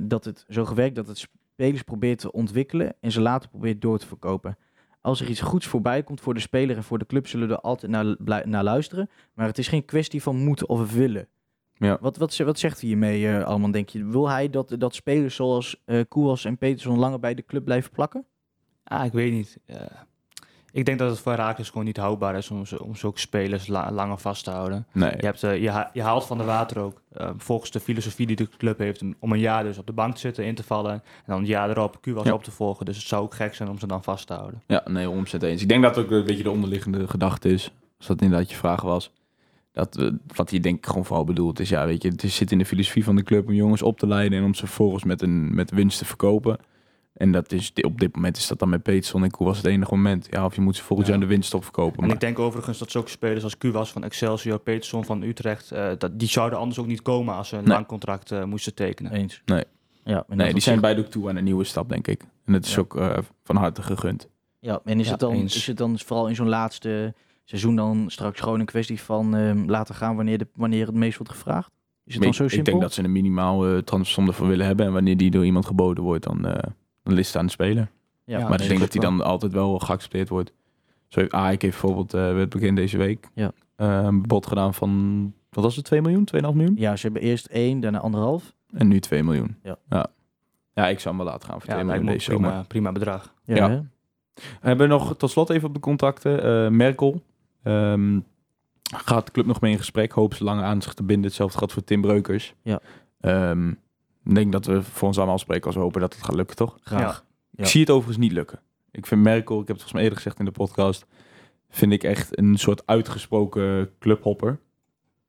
dat 0.00 0.24
het 0.24 0.44
zo 0.48 0.64
gewerkt 0.64 0.94
dat 0.94 1.06
het 1.06 1.28
spelers 1.62 1.82
probeert 1.82 2.18
te 2.18 2.32
ontwikkelen 2.32 2.94
en 3.00 3.12
ze 3.12 3.20
later 3.20 3.48
probeert 3.48 3.80
door 3.80 3.98
te 3.98 4.06
verkopen. 4.06 4.56
Als 5.00 5.20
er 5.20 5.28
iets 5.28 5.40
goeds 5.40 5.66
voorbij 5.66 6.02
komt 6.02 6.20
voor 6.20 6.34
de 6.34 6.40
speler 6.40 6.76
en 6.76 6.82
voor 6.82 6.98
de 6.98 7.06
club, 7.06 7.26
zullen 7.26 7.48
we 7.48 7.54
er 7.54 7.60
altijd 7.60 7.92
naar, 7.92 8.16
naar 8.48 8.64
luisteren. 8.64 9.10
Maar 9.34 9.46
het 9.46 9.58
is 9.58 9.68
geen 9.68 9.84
kwestie 9.84 10.22
van 10.22 10.36
moeten 10.36 10.68
of 10.68 10.92
willen. 10.92 11.28
Ja. 11.74 11.98
Wat, 12.00 12.16
wat, 12.16 12.36
wat 12.36 12.58
zegt 12.58 12.80
hij 12.80 12.88
hiermee, 12.88 13.28
eh 13.28 13.44
Alman, 13.44 13.70
denk 13.70 13.88
je? 13.88 14.04
Wil 14.04 14.28
hij 14.28 14.50
dat, 14.50 14.74
dat 14.78 14.94
spelers 14.94 15.34
zoals 15.34 15.82
eh 15.84 16.00
Koewas 16.08 16.44
en 16.44 16.58
Peterson 16.58 16.98
langer 16.98 17.20
bij 17.20 17.34
de 17.34 17.44
club 17.44 17.64
blijven 17.64 17.90
plakken? 17.90 18.26
Ah, 18.84 19.04
ik 19.04 19.12
weet 19.12 19.32
niet. 19.32 19.58
Eh, 19.66 19.76
ik 20.72 20.84
denk 20.84 20.98
dat 20.98 21.10
het 21.10 21.18
voor 21.18 21.32
Herakles 21.32 21.68
gewoon 21.68 21.84
niet 21.84 21.96
houdbaar 21.96 22.36
is 22.36 22.50
om, 22.50 22.62
om 22.82 22.96
zulke 22.96 23.18
spelers 23.20 23.66
la- 23.66 23.92
langer 23.92 24.18
vast 24.18 24.44
te 24.44 24.50
houden. 24.50 24.86
Nee. 24.92 25.10
Je, 25.16 25.24
hebt, 25.26 25.42
eh, 25.42 25.62
je, 25.62 25.70
ha- 25.70 25.90
je 25.92 26.02
haalt 26.02 26.24
van 26.24 26.38
de 26.38 26.44
water 26.44 26.78
ook, 26.78 27.00
eh, 27.12 27.30
volgens 27.36 27.70
de 27.70 27.80
filosofie 27.80 28.26
die 28.26 28.36
de 28.36 28.48
club 28.58 28.78
heeft, 28.78 29.02
om- 29.18 29.32
een 29.32 29.38
jaar 29.38 29.62
dus 29.64 29.78
op 29.78 29.86
de 29.86 29.92
bank 29.92 30.14
te 30.14 30.20
zitten, 30.20 30.44
in 30.44 30.54
te 30.54 30.62
vallen. 30.62 30.92
En 30.92 31.02
dan 31.26 31.38
een 31.38 31.46
jaar 31.46 31.70
erop 31.70 31.98
Q-was 32.00 32.24
Ja. 32.26 32.32
op 32.32 32.44
te 32.44 32.50
volgen. 32.50 32.86
Dus 32.86 32.96
het 32.96 33.06
zou 33.06 33.22
ook 33.22 33.34
gek 33.34 33.54
zijn 33.54 33.68
om 33.68 33.78
ze 33.78 33.86
dan 33.86 34.02
vast 34.02 34.26
te 34.26 34.32
houden. 34.32 34.62
Ja, 34.66 34.82
nee, 34.86 35.06
100% 35.06 35.42
eens. 35.42 35.62
Ik 35.62 35.68
denk 35.68 35.82
dat 35.82 35.98
ook 35.98 36.10
een 36.10 36.24
beetje 36.24 36.42
de 36.42 36.50
onderliggende 36.50 37.08
gedachte 37.08 37.48
is. 37.48 37.72
Als 37.98 38.06
dat 38.06 38.22
inderdaad 38.22 38.50
je 38.50 38.56
vraag 38.56 38.82
was. 38.82 39.12
Dat, 39.72 40.10
wat 40.34 40.50
hij 40.50 40.60
denk 40.60 40.76
ik 40.78 40.86
gewoon 40.86 41.04
vooral 41.04 41.24
bedoelt 41.24 41.60
is, 41.60 41.68
ja, 41.68 41.86
weet 41.86 42.02
je, 42.02 42.08
het 42.08 42.22
zit 42.26 42.52
in 42.52 42.58
de 42.58 42.64
filosofie 42.64 43.04
van 43.04 43.16
de 43.16 43.22
club 43.22 43.46
om 43.46 43.52
jongens 43.54 43.82
op 43.82 43.98
te 43.98 44.06
leiden 44.06 44.38
en 44.38 44.44
om 44.44 44.54
ze 44.54 44.66
vervolgens 44.66 45.04
met 45.04 45.22
een 45.22 45.54
met 45.54 45.70
winst 45.70 45.98
te 45.98 46.04
verkopen. 46.04 46.58
En 47.12 47.32
dat 47.32 47.52
is, 47.52 47.72
op 47.82 48.00
dit 48.00 48.14
moment 48.14 48.36
is 48.36 48.46
dat 48.46 48.58
dan 48.58 48.68
met 48.68 48.82
Peterson 48.82 49.22
en 49.24 49.30
Koe 49.30 49.46
was 49.46 49.56
het 49.56 49.66
enige 49.66 49.94
moment. 49.94 50.26
Ja, 50.30 50.44
of 50.44 50.54
je 50.54 50.60
moet 50.60 50.76
ze 50.76 50.82
volgend 50.82 51.08
Ja. 51.08 51.12
jaar 51.14 51.22
de 51.22 51.28
winst 51.28 51.54
op 51.54 51.62
verkopen. 51.62 51.98
En 51.98 52.04
Maar, 52.06 52.14
ik 52.14 52.20
denk 52.20 52.38
overigens 52.38 52.78
dat 52.78 52.90
zulke 52.90 53.10
spelers 53.10 53.44
als 53.44 53.58
Q-was 53.58 53.92
van 53.92 54.04
Excelsior, 54.04 54.58
Peterson 54.58 55.04
van 55.04 55.22
Utrecht, 55.22 55.70
eh, 55.70 55.90
dat, 55.98 56.18
die 56.18 56.28
zouden 56.28 56.58
anders 56.58 56.78
ook 56.78 56.86
niet 56.86 57.02
komen 57.02 57.34
als 57.34 57.48
ze 57.48 57.56
een 57.56 57.64
Nee. 57.64 57.72
lang 57.72 57.86
contract 57.86 58.30
eh, 58.30 58.44
moesten 58.44 58.74
tekenen. 58.74 59.12
Eens. 59.12 59.42
Nee. 59.44 59.64
Ja, 60.04 60.24
nee, 60.28 60.38
dat 60.38 60.50
die 60.52 60.60
zijn 60.60 60.80
beide 60.80 61.00
ook 61.00 61.06
toe 61.10 61.28
aan 61.28 61.36
een 61.36 61.44
nieuwe 61.44 61.64
stap, 61.64 61.88
denk 61.88 62.06
ik. 62.08 62.24
En 62.44 62.52
het 62.52 62.64
is 62.66 62.74
Ja. 62.74 62.80
ook 62.80 62.96
eh, 62.96 63.18
van 63.44 63.56
harte 63.56 63.82
gegund. 63.82 64.28
Ja, 64.58 64.80
en 64.84 64.98
is, 65.00 65.04
Ja, 65.04 65.10
het 65.10 65.20
dan, 65.20 65.32
eens. 65.32 65.56
is 65.56 65.66
het 65.66 65.76
dan 65.76 65.98
vooral 65.98 66.28
in 66.28 66.34
zo'n 66.34 66.48
laatste 66.48 67.14
seizoen 67.44 67.76
dan 67.76 68.04
straks 68.08 68.40
gewoon 68.40 68.60
een 68.60 68.66
kwestie 68.66 69.00
van 69.00 69.34
ehm, 69.36 69.64
laten 69.70 69.94
gaan 69.94 70.16
wanneer, 70.16 70.38
de, 70.38 70.46
wanneer 70.54 70.86
het 70.86 70.94
meest 70.94 71.16
wordt 71.18 71.32
gevraagd? 71.32 71.70
Is 72.04 72.14
het 72.14 72.14
Maar 72.14 72.20
dan 72.22 72.28
ik, 72.30 72.34
zo 72.36 72.44
ik 72.44 72.50
simpel? 72.50 72.70
denk 72.72 72.82
dat 72.84 72.92
ze 72.92 73.02
een 73.04 73.12
minimaal 73.12 73.66
eh 73.66 73.78
transfersom 73.78 74.26
ervan 74.26 74.48
willen 74.48 74.66
hebben. 74.66 74.86
En 74.86 74.92
wanneer 74.92 75.16
die 75.16 75.30
door 75.30 75.44
iemand 75.44 75.66
geboden 75.66 76.04
wordt, 76.04 76.24
dan, 76.24 76.46
dan 77.02 77.14
ligt 77.14 77.26
het 77.28 77.36
aan 77.36 77.46
de 77.46 77.52
speler. 77.52 77.90
ja, 78.24 78.38
maar 78.38 78.48
nee, 78.50 78.58
ik 78.60 78.68
denk 78.68 78.80
dat 78.80 78.92
die 78.92 79.00
dan 79.00 79.20
altijd 79.24 79.52
wel 79.52 79.78
geaccepteerd 79.78 80.28
wordt. 80.28 80.52
Zo 81.08 81.20
heeft 81.20 81.32
AEK 81.32 81.62
heeft 81.62 81.80
bijvoorbeeld 81.80 82.14
eh 82.14 82.36
het 82.36 82.48
begin 82.48 82.74
deze 82.74 82.98
week 82.98 83.28
Ja. 83.34 83.52
eh, 83.76 84.00
een 84.02 84.22
bod 84.22 84.46
gedaan 84.46 84.74
van, 84.74 85.32
wat 85.50 85.64
was 85.64 85.76
het, 85.76 85.84
2 85.84 86.00
miljoen, 86.02 86.24
2,5 86.24 86.40
miljoen? 86.54 86.74
Ja, 86.76 86.96
ze 86.96 87.02
hebben 87.02 87.22
eerst 87.22 87.46
één, 87.46 87.80
daarna 87.80 87.98
anderhalf. 87.98 88.54
En 88.72 88.88
nu 88.88 89.00
2 89.00 89.22
miljoen. 89.24 89.56
Ja. 89.62 89.76
ja. 89.88 90.06
Ja, 90.74 90.88
ik 90.88 91.00
zou 91.00 91.14
hem 91.14 91.24
wel 91.24 91.32
laten 91.32 91.48
gaan 91.48 91.60
voor 91.60 91.68
2 91.68 91.80
Ja, 91.80 91.84
lijkt 91.86 92.02
miljoen 92.02 92.20
zomer. 92.20 92.64
prima, 92.66 92.92
bedrag. 92.92 93.34
Ja, 93.44 93.56
Ja. 93.56 93.68
hè? 93.70 93.80
We 94.34 94.42
hebben 94.68 94.88
nog 94.88 95.16
tot 95.16 95.30
slot 95.30 95.50
even 95.50 95.68
op 95.68 95.74
de 95.74 95.80
contacten. 95.80 96.42
eh, 96.64 96.70
Merkel. 96.70 97.22
Ehm, 97.62 98.20
gaat 98.96 99.26
de 99.26 99.32
club 99.32 99.46
nog 99.46 99.60
mee 99.60 99.72
in 99.72 99.78
gesprek? 99.78 100.12
Hopen 100.12 100.36
ze 100.36 100.44
langer 100.44 100.64
aan 100.64 100.82
zich 100.82 100.94
te 100.94 101.02
binden. 101.02 101.24
Hetzelfde 101.26 101.58
geldt 101.58 101.72
voor 101.72 101.84
Tim 101.84 102.00
Breukers. 102.00 102.54
Ja. 102.62 102.80
Ehm, 103.20 103.72
ik 104.24 104.34
denk 104.34 104.52
dat 104.52 104.66
we 104.66 104.82
voor 104.82 105.08
ons 105.08 105.16
allemaal 105.18 105.38
spreken 105.38 105.66
als 105.66 105.74
we 105.74 105.80
hopen 105.80 106.00
dat 106.00 106.14
het 106.14 106.24
gaat 106.24 106.34
lukken, 106.34 106.56
toch? 106.56 106.78
Graag. 106.82 107.24
Ja. 107.50 107.62
Ik 107.64 107.70
zie 107.70 107.80
het 107.80 107.90
overigens 107.90 108.18
niet 108.24 108.32
lukken. 108.32 108.60
Ik 108.90 109.06
vind 109.06 109.22
Merkel, 109.22 109.60
ik 109.60 109.66
heb 109.66 109.76
het 109.76 109.84
volgens 109.84 109.92
mij 109.92 110.02
eerder 110.02 110.18
gezegd 110.18 110.38
in 110.38 110.44
de 110.44 110.50
podcast, 110.50 111.06
vind 111.68 111.92
ik 111.92 112.02
echt 112.04 112.38
een 112.38 112.56
soort 112.58 112.86
uitgesproken 112.86 113.90
clubhopper. 113.98 114.60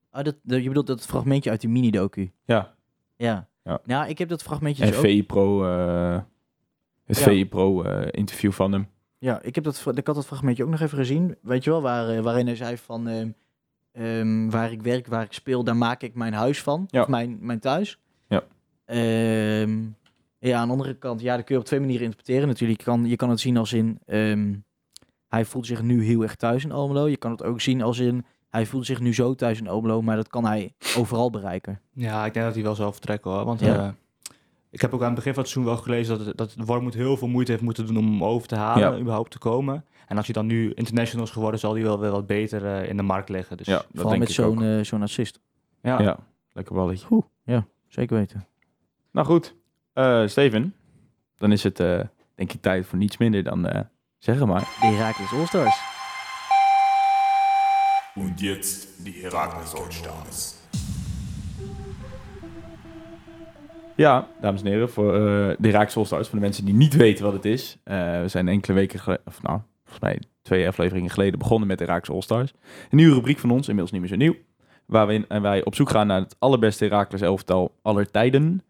Ah, 0.09 0.23
dat, 0.23 0.35
dat- 0.43 0.61
je 0.61 0.67
bedoelt 0.67 0.87
dat 0.87 1.05
fragmentje 1.05 1.49
uit 1.49 1.61
die 1.61 1.69
mini-docu? 1.69 2.31
Ja. 2.45 2.75
Ja. 3.15 3.47
Ja. 3.63 3.79
Nou, 3.85 4.07
ik 4.09 4.17
heb 4.17 4.29
dat 4.29 4.43
fragmentje 4.43 4.83
En 4.83 4.89
dus 4.89 4.97
ook... 4.97 5.05
VI 5.05 5.23
Pro, 5.23 5.63
eh, 5.65 6.21
het 7.05 7.17
Ja. 7.17 7.23
VI 7.23 7.45
Pro 7.47 7.83
eh, 7.83 8.07
interview 8.11 8.51
van 8.51 8.71
hem. 8.71 8.87
Ja, 9.17 9.41
ik, 9.41 9.55
heb 9.55 9.63
dat, 9.63 9.85
ik 9.95 10.07
had 10.07 10.15
dat 10.15 10.25
fragmentje 10.25 10.63
ook 10.63 10.69
nog 10.69 10.79
even 10.79 10.97
gezien. 10.97 11.35
Weet 11.41 11.63
je 11.63 11.69
wel, 11.69 11.81
waar, 11.81 12.09
eh, 12.09 12.19
waarin 12.23 12.45
hij 12.45 12.55
zei 12.55 12.77
van... 12.77 13.07
ehm, 13.07 13.29
ehm, 13.91 14.49
waar 14.49 14.71
ik 14.71 14.81
werk, 14.81 15.07
waar 15.07 15.23
ik 15.23 15.33
speel, 15.33 15.63
daar 15.63 15.77
maak 15.77 16.01
ik 16.01 16.15
mijn 16.15 16.33
huis 16.33 16.61
van. 16.61 16.87
Ja. 16.87 17.01
Of 17.01 17.07
mijn, 17.07 17.37
mijn 17.41 17.59
thuis. 17.59 17.99
Ja. 18.85 18.93
Ehm, 18.93 19.79
ja, 20.39 20.59
aan 20.59 20.65
de 20.67 20.71
andere 20.73 20.93
kant, 20.93 21.21
ja, 21.21 21.35
dat 21.35 21.45
kun 21.45 21.55
je 21.55 21.61
op 21.61 21.67
twee 21.67 21.79
manieren 21.79 22.03
interpreteren 22.05 22.47
natuurlijk. 22.47 22.79
Je 22.79 22.85
kan, 22.85 23.05
je 23.05 23.15
kan 23.15 23.29
het 23.29 23.39
zien 23.39 23.57
als 23.57 23.73
in... 23.73 23.99
ehm, 24.05 24.53
hij 25.27 25.45
voelt 25.45 25.65
zich 25.65 25.81
nu 25.81 26.03
heel 26.03 26.21
erg 26.21 26.35
thuis 26.35 26.63
in 26.63 26.71
Almelo. 26.71 27.07
Je 27.07 27.17
kan 27.17 27.31
het 27.31 27.43
ook 27.43 27.61
zien 27.61 27.81
als 27.81 27.99
in... 27.99 28.25
Hij 28.49 28.65
voelt 28.65 28.85
zich 28.85 28.99
nu 28.99 29.13
zo 29.13 29.33
thuis 29.35 29.59
in 29.59 29.67
Almelo, 29.67 30.01
maar 30.01 30.15
dat 30.15 30.27
kan 30.27 30.45
hij 30.45 30.73
overal 30.97 31.29
bereiken. 31.29 31.81
Ja, 31.93 32.25
ik 32.25 32.33
denk 32.33 32.45
dat 32.45 32.53
hij 32.55 32.63
wel 32.63 32.75
zal 32.75 32.91
vertrekken 32.91 33.31
hoor. 33.31 33.45
Want 33.45 33.59
Ja. 33.59 33.77
eh, 33.79 33.89
ik 34.69 34.81
heb 34.81 34.93
ook 34.93 34.99
aan 35.01 35.05
het 35.05 35.15
begin 35.15 35.33
van 35.33 35.43
het 35.43 35.51
seizoen 35.51 35.73
wel 35.73 35.83
gelezen 35.83 36.25
dat, 36.25 36.37
dat 36.37 36.55
Wormoed 36.65 36.93
heel 36.93 37.17
veel 37.17 37.27
moeite 37.27 37.51
heeft 37.51 37.63
moeten 37.63 37.85
doen 37.85 37.97
om 37.97 38.05
hem 38.11 38.23
over 38.23 38.47
te 38.47 38.55
halen, 38.55 38.93
Ja. 38.93 38.99
überhaupt 38.99 39.31
te 39.31 39.37
komen. 39.37 39.85
En 40.07 40.17
als 40.17 40.25
hij 40.25 40.33
dan 40.35 40.45
nu 40.45 40.71
international 40.73 41.25
is 41.25 41.31
geworden, 41.31 41.59
zal 41.59 41.73
hij 41.73 41.83
wel 41.83 41.99
weer 41.99 42.11
wat 42.11 42.27
beter 42.27 42.65
eh, 42.65 42.89
in 42.89 42.97
de 42.97 43.03
markt 43.03 43.29
liggen. 43.29 43.57
Dus 43.57 43.67
Ja, 43.67 43.73
dat 43.77 43.85
Vooral 43.91 44.09
denk 44.09 44.21
met 44.23 44.31
zo'n 44.31 44.63
eh, 44.63 44.83
zo'n 44.83 45.01
assist. 45.01 45.39
ja. 45.81 46.01
Ja, 46.01 46.17
lekker 46.51 46.75
balletje. 46.75 47.23
Zeker 47.87 48.17
weten. 48.17 48.45
Nou 49.13 49.27
goed, 49.27 49.55
Eh, 49.93 50.27
Steven, 50.27 50.75
dan 51.37 51.51
is 51.51 51.63
het 51.63 51.79
eh, 51.79 51.99
denk 52.35 52.53
ik 52.53 52.61
tijd 52.61 52.85
voor 52.85 52.97
niets 52.97 53.17
minder 53.17 53.43
dan, 53.43 53.67
eh 53.67 53.81
zeg 54.17 54.39
het 54.39 54.45
maar. 54.47 54.59
De 54.59 54.87
Herakles 54.87 55.31
All-Stars. 55.33 55.81
Jetzt 58.35 59.03
die 59.03 59.21
Herakles 59.21 59.73
Allstars. 59.73 60.53
Ja, 63.95 64.27
dames 64.41 64.61
en 64.61 64.67
heren, 64.67 64.89
voor 64.89 65.13
eh 65.13 65.55
de 65.59 65.69
Raakse 65.71 65.97
All-Stars, 65.99 66.27
voor 66.27 66.35
de 66.39 66.43
mensen 66.43 66.65
die 66.65 66.73
niet 66.73 66.93
weten 66.95 67.23
wat 67.23 67.33
het 67.33 67.45
is. 67.45 67.77
Eh, 67.83 68.21
we 68.21 68.27
zijn 68.27 68.47
enkele 68.47 68.73
weken 68.75 68.99
geleden, 68.99 69.25
of 69.25 69.41
nou, 69.41 69.59
volgens 69.83 70.03
mij 70.03 70.21
twee 70.41 70.67
afleveringen 70.67 71.09
geleden 71.09 71.39
begonnen 71.39 71.67
met 71.67 71.77
de 71.77 71.85
Raakse 71.85 72.11
All-Stars. 72.11 72.53
Een 72.89 72.97
nieuwe 72.97 73.13
rubriek 73.15 73.39
van 73.39 73.51
ons, 73.51 73.67
inmiddels 73.67 73.91
niet 73.91 74.01
meer 74.01 74.09
zo 74.09 74.15
nieuw. 74.15 74.35
Waarin 74.85 75.25
wij 75.27 75.63
op 75.63 75.75
zoek 75.75 75.89
gaan 75.89 76.07
naar 76.07 76.19
het 76.21 76.35
allerbeste 76.39 76.83
Herakles 76.85 77.21
elftal 77.21 77.75
aller 77.81 78.11
tijden. 78.11 78.63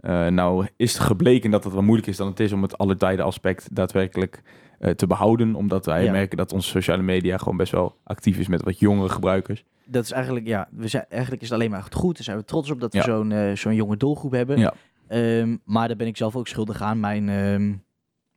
Eh, 0.00 0.26
nou 0.26 0.66
is 0.76 0.92
het 0.92 1.02
gebleken 1.02 1.50
dat 1.50 1.64
het 1.64 1.72
wel 1.72 1.82
moeilijk 1.82 2.08
is 2.08 2.16
dan 2.16 2.26
het 2.28 2.40
is 2.40 2.52
om 2.52 2.62
het 2.62 2.78
alle 2.78 3.22
aspect 3.22 3.68
daadwerkelijk 3.76 4.42
eh, 4.78 4.90
te 4.90 5.06
behouden. 5.06 5.54
Omdat 5.54 5.86
wij 5.86 6.04
Ja. 6.04 6.12
merken 6.12 6.36
dat 6.36 6.52
onze 6.52 6.68
sociale 6.68 7.02
media 7.02 7.36
gewoon 7.38 7.56
best 7.56 7.72
wel 7.72 7.96
actief 8.04 8.38
is 8.38 8.48
met 8.48 8.62
wat 8.62 8.78
jongere 8.78 9.08
gebruikers. 9.08 9.64
Dat 9.86 10.04
is 10.04 10.10
eigenlijk, 10.10 10.46
ja, 10.46 10.68
we 10.70 10.88
zijn, 10.88 11.04
eigenlijk 11.08 11.42
is 11.42 11.48
het 11.48 11.58
alleen 11.58 11.70
maar 11.70 11.86
goed. 11.90 12.14
Daar 12.14 12.24
zijn 12.24 12.36
we 12.36 12.44
trots 12.44 12.70
op 12.70 12.80
dat 12.80 12.92
we 12.92 12.98
Ja. 12.98 13.04
zo'n 13.04 13.32
eh, 13.32 13.56
zo'n 13.56 13.74
jonge 13.74 13.96
doelgroep 13.96 14.32
hebben. 14.32 14.58
Ja. 14.58 14.74
Ehm, 15.08 15.56
maar 15.64 15.88
daar 15.88 15.96
ben 15.96 16.06
ik 16.06 16.16
zelf 16.16 16.36
ook 16.36 16.48
schuldig 16.48 16.82
aan. 16.82 17.00
Mijn 17.00 17.28
ehm, 17.28 17.72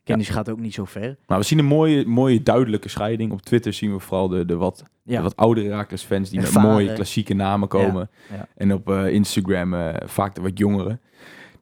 kennis 0.03 0.30
gaat 0.30 0.49
ook 0.49 0.59
niet 0.59 0.74
zo 0.74 0.86
ver. 0.86 1.18
Maar 1.28 1.38
we 1.39 1.43
zien 1.45 1.59
een 1.59 1.66
mooie, 1.66 2.05
mooie 2.05 2.43
duidelijke 2.43 2.89
scheiding. 2.89 3.32
Op 3.32 3.41
Twitter 3.41 3.74
zien 3.74 3.93
we 3.93 3.99
vooral 3.99 4.28
de, 4.28 4.45
de, 4.45 4.55
wat, 4.55 4.84
de 5.03 5.22
wat 5.22 5.36
oudere 5.36 5.68
Herakles 5.68 6.03
fans 6.03 6.30
die 6.30 6.39
Ervaren. 6.39 6.61
met 6.61 6.72
mooie 6.72 6.93
klassieke 6.93 7.34
namen 7.34 7.68
komen. 7.68 8.09
En 8.55 8.74
op 8.74 8.89
Instagram 8.89 9.76
vaak 10.05 10.36
de 10.36 10.41
wat 10.41 10.57
jongeren. 10.57 11.01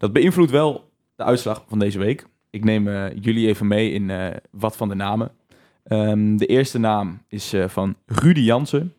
Dat 0.01 0.13
beïnvloedt 0.13 0.51
wel 0.51 0.91
de 1.15 1.23
uitslag 1.23 1.63
van 1.67 1.79
deze 1.79 1.99
week. 1.99 2.25
Ik 2.49 2.63
neem 2.63 2.87
eh, 2.87 3.05
jullie 3.21 3.47
even 3.47 3.67
mee 3.67 3.91
in 3.91 4.09
eh, 4.09 4.35
wat 4.51 4.77
van 4.77 4.89
de 4.89 4.95
namen. 4.95 5.31
Ehm, 5.83 6.37
de 6.37 6.45
eerste 6.45 6.77
naam 6.77 7.21
is 7.27 7.53
eh, 7.53 7.67
van 7.67 7.95
Rudy 8.05 8.39
Jansen. 8.39 8.93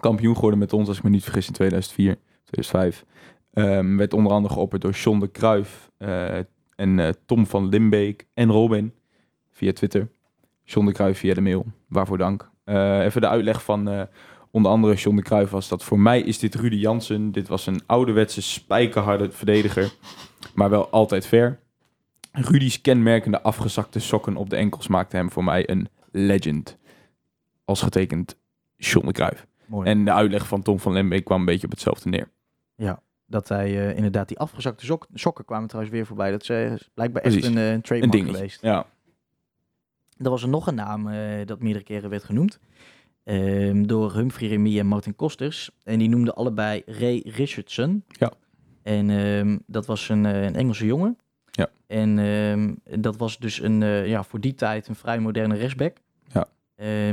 Kampioen 0.00 0.34
geworden 0.34 0.58
met 0.58 0.72
ons, 0.72 0.88
als 0.88 0.96
ik 0.96 1.02
me 1.02 1.10
niet 1.10 1.22
vergis, 1.22 1.46
in 1.46 1.52
2004, 1.52 2.18
2005. 2.44 3.04
Ehm, 3.52 3.96
werd 3.96 4.14
onder 4.14 4.32
andere 4.32 4.54
geopperd 4.54 4.82
door 4.82 4.92
John 4.92 5.18
de 5.18 5.28
Kruijf 5.28 5.90
en 6.76 7.16
Tom 7.26 7.46
van 7.46 7.68
Limbeek 7.68 8.26
en 8.34 8.50
Robin 8.50 8.92
via 9.52 9.72
Twitter. 9.72 10.08
John 10.64 10.86
de 10.86 10.92
Kruijf 10.92 11.18
via 11.18 11.34
de 11.34 11.40
mail. 11.40 11.66
Waarvoor 11.88 12.18
dank. 12.18 12.50
Even 12.64 13.20
de 13.20 13.28
uitleg 13.28 13.64
van 13.64 14.08
onder 14.58 14.72
andere 14.72 14.94
John 14.94 15.16
de 15.16 15.22
Cruijff 15.22 15.50
was 15.50 15.68
dat 15.68 15.84
voor 15.84 15.98
mij 15.98 16.20
is 16.20 16.38
dit 16.38 16.54
Rudy 16.54 16.76
Jansen. 16.76 17.32
Dit 17.32 17.48
was 17.48 17.66
een 17.66 17.80
ouderwetse 17.86 18.42
spijkerharde 18.42 19.30
verdediger, 19.30 19.92
maar 20.54 20.70
wel 20.70 20.88
altijd 20.90 21.26
fair. 21.26 21.58
Rudy's 22.32 22.80
kenmerkende 22.80 23.42
afgezakte 23.42 23.98
sokken 24.00 24.36
op 24.36 24.50
de 24.50 24.56
enkels 24.56 24.88
maakte 24.88 25.16
hem 25.16 25.30
voor 25.30 25.44
mij 25.44 25.68
een 25.70 25.88
legend. 26.12 26.76
Als 27.64 27.82
getekend 27.82 28.36
John 28.76 29.06
de 29.06 29.12
Cruijff. 29.12 29.46
Mooi. 29.66 29.88
En 29.88 30.04
de 30.04 30.12
uitleg 30.12 30.46
van 30.46 30.62
Tom 30.62 30.78
van 30.80 30.92
Lembeek 30.92 31.24
kwam 31.24 31.38
een 31.40 31.44
beetje 31.46 31.64
op 31.66 31.72
hetzelfde 31.72 32.08
neer. 32.08 32.28
dat 33.26 33.48
hij 33.48 33.66
eh, 33.88 33.96
inderdaad 33.96 34.28
die 34.28 34.38
afgezakte 34.38 34.84
sok- 34.84 35.06
sokken 35.14 35.44
kwamen 35.44 35.68
trouwens 35.68 35.94
weer 35.94 36.06
voorbij. 36.06 36.30
Dat 36.30 36.42
is 36.42 36.48
eh, 36.48 36.72
blijkbaar 36.94 37.22
echt 37.22 37.34
Precies. 37.34 37.56
een, 37.56 37.62
Een 37.62 37.80
trademark 37.82 38.24
geweest. 38.26 38.62
Ja. 38.62 38.86
Er 40.16 40.30
was 40.30 40.42
er 40.42 40.48
nog 40.48 40.66
een 40.66 40.74
naam 40.74 41.08
dat 41.46 41.60
meerdere 41.60 41.84
keren 41.84 42.10
werd 42.10 42.24
genoemd. 42.24 42.58
Ehm, 43.28 43.82
door 43.82 44.14
Humphrey 44.14 44.48
Remy 44.48 44.78
en 44.78 44.86
Martin 44.86 45.16
Kosters. 45.16 45.70
En 45.84 45.98
die 45.98 46.08
noemden 46.08 46.34
allebei 46.34 46.82
Ray 46.86 47.22
Richardson. 47.24 48.04
Ja. 48.08 48.32
En 48.82 49.10
ehm, 49.10 49.58
dat 49.66 49.86
was 49.86 50.08
een, 50.08 50.26
eh, 50.26 50.42
een 50.42 50.54
Engelse 50.54 50.86
jongen. 50.86 51.18
Ja. 51.50 51.68
En 51.86 52.18
ehm, 52.18 53.00
dat 53.00 53.16
was 53.16 53.38
dus 53.38 53.62
een, 53.62 53.82
eh, 53.82 54.06
ja, 54.06 54.24
voor 54.24 54.40
die 54.40 54.54
tijd 54.54 54.88
een 54.88 54.94
vrij 54.94 55.18
moderne 55.18 55.56
rechtsback. 55.56 55.96
Ja. 56.32 56.48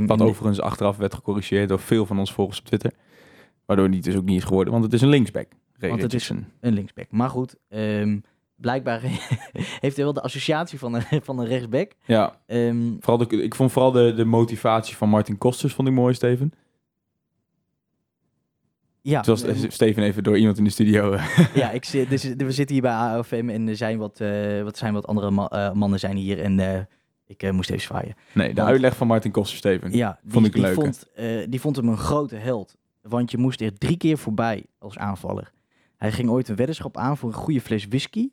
Wat 0.06 0.20
overigens 0.20 0.60
achteraf 0.60 0.96
werd 0.96 1.14
gecorrigeerd 1.14 1.68
door 1.68 1.80
veel 1.80 2.06
van 2.06 2.18
ons 2.18 2.32
volgers 2.32 2.58
op 2.58 2.64
Twitter. 2.64 2.92
Waardoor 3.64 3.90
die 3.90 4.02
dus 4.02 4.16
ook 4.16 4.24
niet 4.24 4.38
is 4.38 4.44
geworden, 4.44 4.72
want 4.72 4.84
het 4.84 4.92
is 4.92 5.00
een 5.00 5.08
linksback. 5.08 5.48
Ray 5.78 5.88
Want 5.90 6.02
het 6.02 6.14
is 6.14 6.28
Richardson. 6.28 6.52
Een 6.60 6.74
linksback. 6.74 7.10
Maar 7.10 7.30
goed, 7.30 7.56
blijkbaar 8.56 9.00
heeft 9.84 9.96
hij 9.96 10.04
wel 10.04 10.12
de 10.12 10.22
associatie 10.22 10.78
van 10.78 10.94
een, 10.94 11.22
van 11.22 11.38
een 11.38 11.46
rechtsback. 11.46 11.92
Ja, 12.04 12.40
Ehm, 12.46 12.92
vooral 13.00 13.26
de, 13.28 13.42
ik 13.42 13.54
vond 13.54 13.72
vooral 13.72 13.92
de, 13.92 14.14
de 14.14 14.24
motivatie 14.24 14.96
van 14.96 15.08
Martin 15.08 15.38
Kosters 15.38 15.74
vond 15.74 15.88
ik 15.88 15.94
mooi, 15.94 16.14
Steven. 16.14 16.52
ja, 19.00 19.22
Zoals 19.22 19.42
ehm, 19.42 19.70
Steven 19.70 20.02
even 20.02 20.22
door 20.22 20.38
iemand 20.38 20.58
in 20.58 20.64
de 20.64 20.70
studio. 20.70 21.12
eh, 21.12 21.38
ja, 21.54 21.70
ik 21.70 21.84
zit, 21.84 22.10
dus, 22.10 22.22
we 22.24 22.50
zitten 22.52 22.74
hier 22.74 22.82
bij 22.82 22.92
AOFM 22.92 23.48
en 23.48 23.68
er 23.68 23.76
zijn 23.76 23.98
wat, 23.98 24.20
eh, 24.20 24.62
wat, 24.62 24.76
zijn 24.78 24.92
wat 24.92 25.06
andere 25.06 25.30
ma- 25.30 25.48
eh, 25.48 25.72
mannen 25.72 25.98
zijn 25.98 26.16
hier. 26.16 26.42
En 26.42 26.88
ik 27.26 27.52
moest 27.52 27.70
even 27.70 27.82
zwaaien. 27.82 28.14
nee, 28.34 28.48
de 28.48 28.54
Want- 28.54 28.68
uitleg 28.68 28.96
van 28.96 29.06
Martin 29.06 29.30
Kosters, 29.30 29.58
Steven. 29.58 29.92
Ja, 29.92 30.18
die, 30.22 30.32
Vond 30.32 30.46
ik 30.46 30.52
die, 30.52 30.66
vond, 30.66 31.06
die 31.48 31.60
vond 31.60 31.76
hem 31.76 31.88
een 31.88 31.96
grote 31.96 32.36
held. 32.36 32.76
Want 33.02 33.30
je 33.30 33.38
moest 33.38 33.60
er 33.60 33.78
drie 33.78 33.96
keer 33.96 34.18
voorbij 34.18 34.64
als 34.78 34.98
aanvaller. 34.98 35.52
Hij 35.96 36.12
ging 36.12 36.28
ooit 36.30 36.48
een 36.48 36.56
weddenschap 36.56 36.96
aan 36.96 37.16
voor 37.16 37.28
een 37.28 37.34
goede 37.34 37.60
fles 37.60 37.86
whisky. 37.86 38.28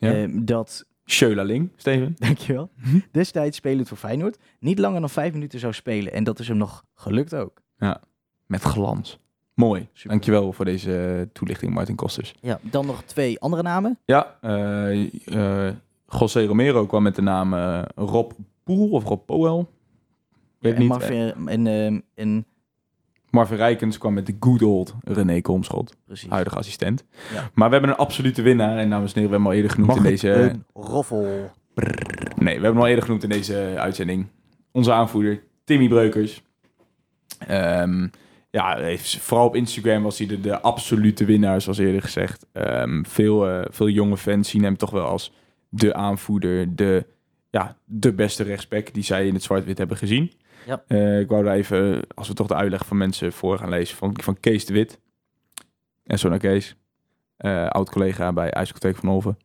Ja. 0.00 0.12
Ehm, 0.12 0.44
dat, 0.44 0.86
Schölerling, 1.04 1.70
Steven. 1.76 2.16
dankjewel, 2.18 2.70
destijds 3.12 3.56
spelend 3.56 3.88
voor 3.88 3.96
Feyenoord, 3.96 4.38
niet 4.60 4.78
langer 4.78 5.00
dan 5.00 5.10
vijf 5.10 5.32
minuten 5.32 5.58
zou 5.58 5.72
spelen. 5.72 6.12
En 6.12 6.24
dat 6.24 6.38
is 6.38 6.48
hem 6.48 6.56
nog 6.56 6.84
gelukt 6.94 7.34
ook. 7.34 7.62
Met 8.46 8.62
glans. 8.62 9.18
Mooi. 9.54 9.88
Super. 9.92 10.10
Dankjewel 10.10 10.52
voor 10.52 10.64
deze 10.64 11.16
eh, 11.20 11.26
toelichting, 11.32 11.74
Martin 11.74 11.94
Kosters. 11.94 12.34
Ja, 12.40 12.60
dan 12.62 12.86
nog 12.86 13.02
twee 13.02 13.40
andere 13.40 13.62
namen. 13.62 13.98
Ja, 14.04 14.38
eh 14.40 15.72
José 16.18 16.44
Romero 16.44 16.86
kwam 16.86 17.02
met 17.02 17.14
de 17.14 17.22
naam 17.22 17.54
Rob 17.94 18.32
Poel 18.64 18.90
of 18.90 19.04
Rob 19.04 19.26
Powell. 19.26 19.66
Weet 20.58 20.74
en 20.74 20.80
niet. 20.80 20.88
Marvin, 20.88 21.48
en, 21.48 21.66
ehm, 21.66 22.00
en, 22.14 22.46
Marvin 23.30 23.56
Rijkens 23.56 23.98
kwam 23.98 24.14
met 24.14 24.26
de 24.26 24.36
good 24.40 24.62
old 24.62 24.94
René 25.04 25.40
Komschot, 25.40 25.96
precies. 26.06 26.28
huidige 26.28 26.56
assistent. 26.56 27.04
Ja. 27.34 27.50
Maar 27.54 27.66
we 27.68 27.72
hebben 27.72 27.90
een 27.90 27.96
absolute 27.96 28.42
winnaar. 28.42 28.78
En 28.78 28.90
dames 28.90 29.12
en 29.14 29.20
heren, 29.20 29.30
we 29.30 29.36
hebben 29.36 29.38
hem 29.38 29.46
al 29.46 29.52
eerder 29.52 29.70
genoemd 29.70 29.96
in 29.96 30.02
deze... 30.02 30.28
een 30.28 30.64
roffel. 30.72 31.50
Nee, 32.36 32.44
we 32.44 32.50
hebben 32.50 32.70
hem 32.70 32.78
al 32.78 32.86
eerder 32.86 33.04
genoemd 33.04 33.22
in 33.22 33.28
deze 33.28 33.74
uitzending. 33.76 34.26
Onze 34.72 34.92
aanvoerder, 34.92 35.42
Timmy 35.64 35.88
Breukers. 35.88 36.42
Ehm, 37.38 38.06
ja, 38.50 38.76
heeft, 38.76 39.16
vooral 39.16 39.46
op 39.46 39.56
Instagram 39.56 40.02
was 40.02 40.18
hij 40.18 40.26
de, 40.26 40.40
de 40.40 40.60
absolute 40.60 41.24
winnaar, 41.24 41.60
zoals 41.60 41.78
eerder 41.78 42.02
gezegd. 42.02 42.46
Ehm, 42.52 43.02
veel, 43.02 43.48
eh, 43.48 43.64
veel 43.70 43.88
jonge 43.88 44.16
fans 44.16 44.48
zien 44.48 44.62
hem 44.62 44.76
toch 44.76 44.90
wel 44.90 45.06
als 45.06 45.32
de 45.68 45.94
aanvoerder, 45.94 46.76
de, 46.76 47.06
ja, 47.50 47.76
de 47.84 48.12
beste 48.12 48.42
rechtsback 48.42 48.94
die 48.94 49.02
zij 49.02 49.26
in 49.26 49.34
het 49.34 49.42
zwart-wit 49.42 49.78
hebben 49.78 49.96
gezien. 49.96 50.32
Ja. 50.66 50.82
Eh, 50.86 51.20
ik 51.20 51.28
wou 51.28 51.44
daar 51.44 51.54
even, 51.54 52.02
als 52.14 52.28
we 52.28 52.34
toch 52.34 52.46
de 52.46 52.54
uitleg 52.54 52.86
van 52.86 52.96
mensen 52.96 53.32
voor 53.32 53.58
gaan 53.58 53.68
lezen, 53.68 53.96
van, 53.96 54.14
van 54.22 54.40
Kees 54.40 54.66
de 54.66 54.72
Wit. 54.72 54.98
En 56.04 56.18
zo 56.18 56.28
naar 56.28 56.38
Kees, 56.38 56.76
eh, 57.36 57.66
oud-collega 57.66 58.32
bij 58.32 58.50
IJsselteek 58.50 58.96
van 58.96 59.08
Olven. 59.08 59.38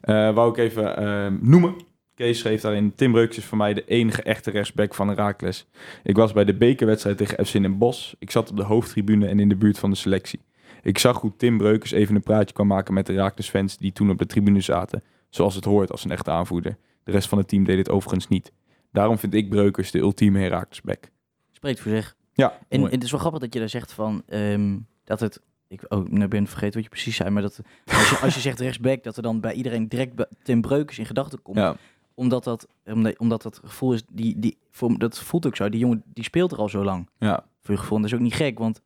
Eh 0.00 0.34
wou 0.34 0.50
ik 0.50 0.56
even 0.56 0.96
ehm, 0.96 1.36
noemen. 1.40 1.74
Kees 2.14 2.38
schreef 2.38 2.60
daarin, 2.60 2.94
Tim 2.94 3.12
Breukers 3.12 3.36
is 3.36 3.44
voor 3.44 3.58
mij 3.58 3.74
de 3.74 3.84
enige 3.84 4.22
echte 4.22 4.50
rechtsback 4.50 4.94
van 4.94 5.08
Herakles. 5.08 5.66
Ik 6.02 6.16
was 6.16 6.32
bij 6.32 6.44
de 6.44 6.54
bekerwedstrijd 6.54 7.16
tegen 7.16 7.46
FC 7.46 7.54
in 7.54 7.78
Bos. 7.78 8.14
Ik 8.18 8.30
zat 8.30 8.50
op 8.50 8.56
de 8.56 8.62
hoofdtribune 8.62 9.26
en 9.26 9.40
in 9.40 9.48
de 9.48 9.56
buurt 9.56 9.78
van 9.78 9.90
de 9.90 9.96
selectie. 9.96 10.40
Ik 10.82 10.98
zag 10.98 11.20
hoe 11.20 11.36
Tim 11.36 11.58
Breukers 11.58 11.90
even 11.90 12.14
een 12.14 12.22
praatje 12.22 12.54
kwam 12.54 12.66
maken 12.66 12.94
met 12.94 13.06
de 13.06 13.12
Herakles 13.12 13.48
fans 13.48 13.76
die 13.76 13.92
toen 13.92 14.10
op 14.10 14.18
de 14.18 14.26
tribune 14.26 14.60
zaten. 14.60 15.02
Zoals 15.28 15.54
het 15.54 15.64
hoort 15.64 15.90
als 15.90 16.04
een 16.04 16.10
echte 16.10 16.30
aanvoerder. 16.30 16.76
De 17.04 17.10
rest 17.10 17.28
van 17.28 17.38
het 17.38 17.48
team 17.48 17.64
deed 17.64 17.76
dit 17.76 17.90
overigens 17.90 18.28
niet. 18.28 18.52
Daarom 18.92 19.18
vind 19.18 19.34
ik 19.34 19.48
Breukers 19.48 19.90
de 19.90 19.98
ultieme 19.98 20.38
Herakles 20.38 20.80
back. 20.80 21.10
Spreekt 21.50 21.80
voor 21.80 21.92
zich. 21.92 22.16
Ja, 22.32 22.58
En 22.68 22.82
het 22.82 23.02
is 23.02 23.10
wel 23.10 23.20
grappig 23.20 23.40
dat 23.40 23.54
je 23.54 23.58
daar 23.58 23.68
zegt 23.68 23.92
van 23.92 24.22
ehm, 24.26 24.78
dat 25.04 25.20
het. 25.20 25.40
Ik 25.68 25.82
oh, 25.88 26.08
nou 26.08 26.28
ben 26.28 26.46
vergeten 26.46 26.74
wat 26.74 26.82
je 26.82 26.88
precies 26.88 27.16
zei, 27.16 27.30
maar 27.30 27.42
dat 27.42 27.60
als 27.86 28.10
je, 28.10 28.18
als 28.22 28.34
je 28.34 28.40
zegt 28.40 28.60
rechtsback, 28.60 29.02
dat 29.02 29.16
er 29.16 29.22
dan 29.22 29.40
bij 29.40 29.52
iedereen 29.52 29.88
direct 29.88 30.26
Tim 30.42 30.60
Breukers 30.60 30.98
in 30.98 31.06
gedachten 31.06 31.42
komt. 31.42 31.56
ja. 31.56 31.76
Omdat, 32.14 32.44
dat, 32.44 32.68
omdat, 33.16 33.42
dat 33.42 33.60
gevoel 33.64 33.92
is, 33.92 34.02
die, 34.12 34.38
die, 34.38 34.58
voor, 34.70 34.98
dat 34.98 35.18
voelt 35.18 35.46
ook 35.46 35.56
zo. 35.56 35.68
Die 35.68 35.80
jongen 35.80 36.02
die 36.06 36.24
speelt 36.24 36.52
er 36.52 36.58
al 36.58 36.68
zo 36.68 36.84
lang. 36.84 37.08
Ja. 37.18 37.44
Voor 37.60 37.74
je 37.74 37.80
gevoel. 37.80 37.96
En 37.96 38.02
dat 38.02 38.12
is 38.12 38.16
ook 38.16 38.24
niet 38.24 38.34
gek, 38.34 38.58
want 38.58 38.80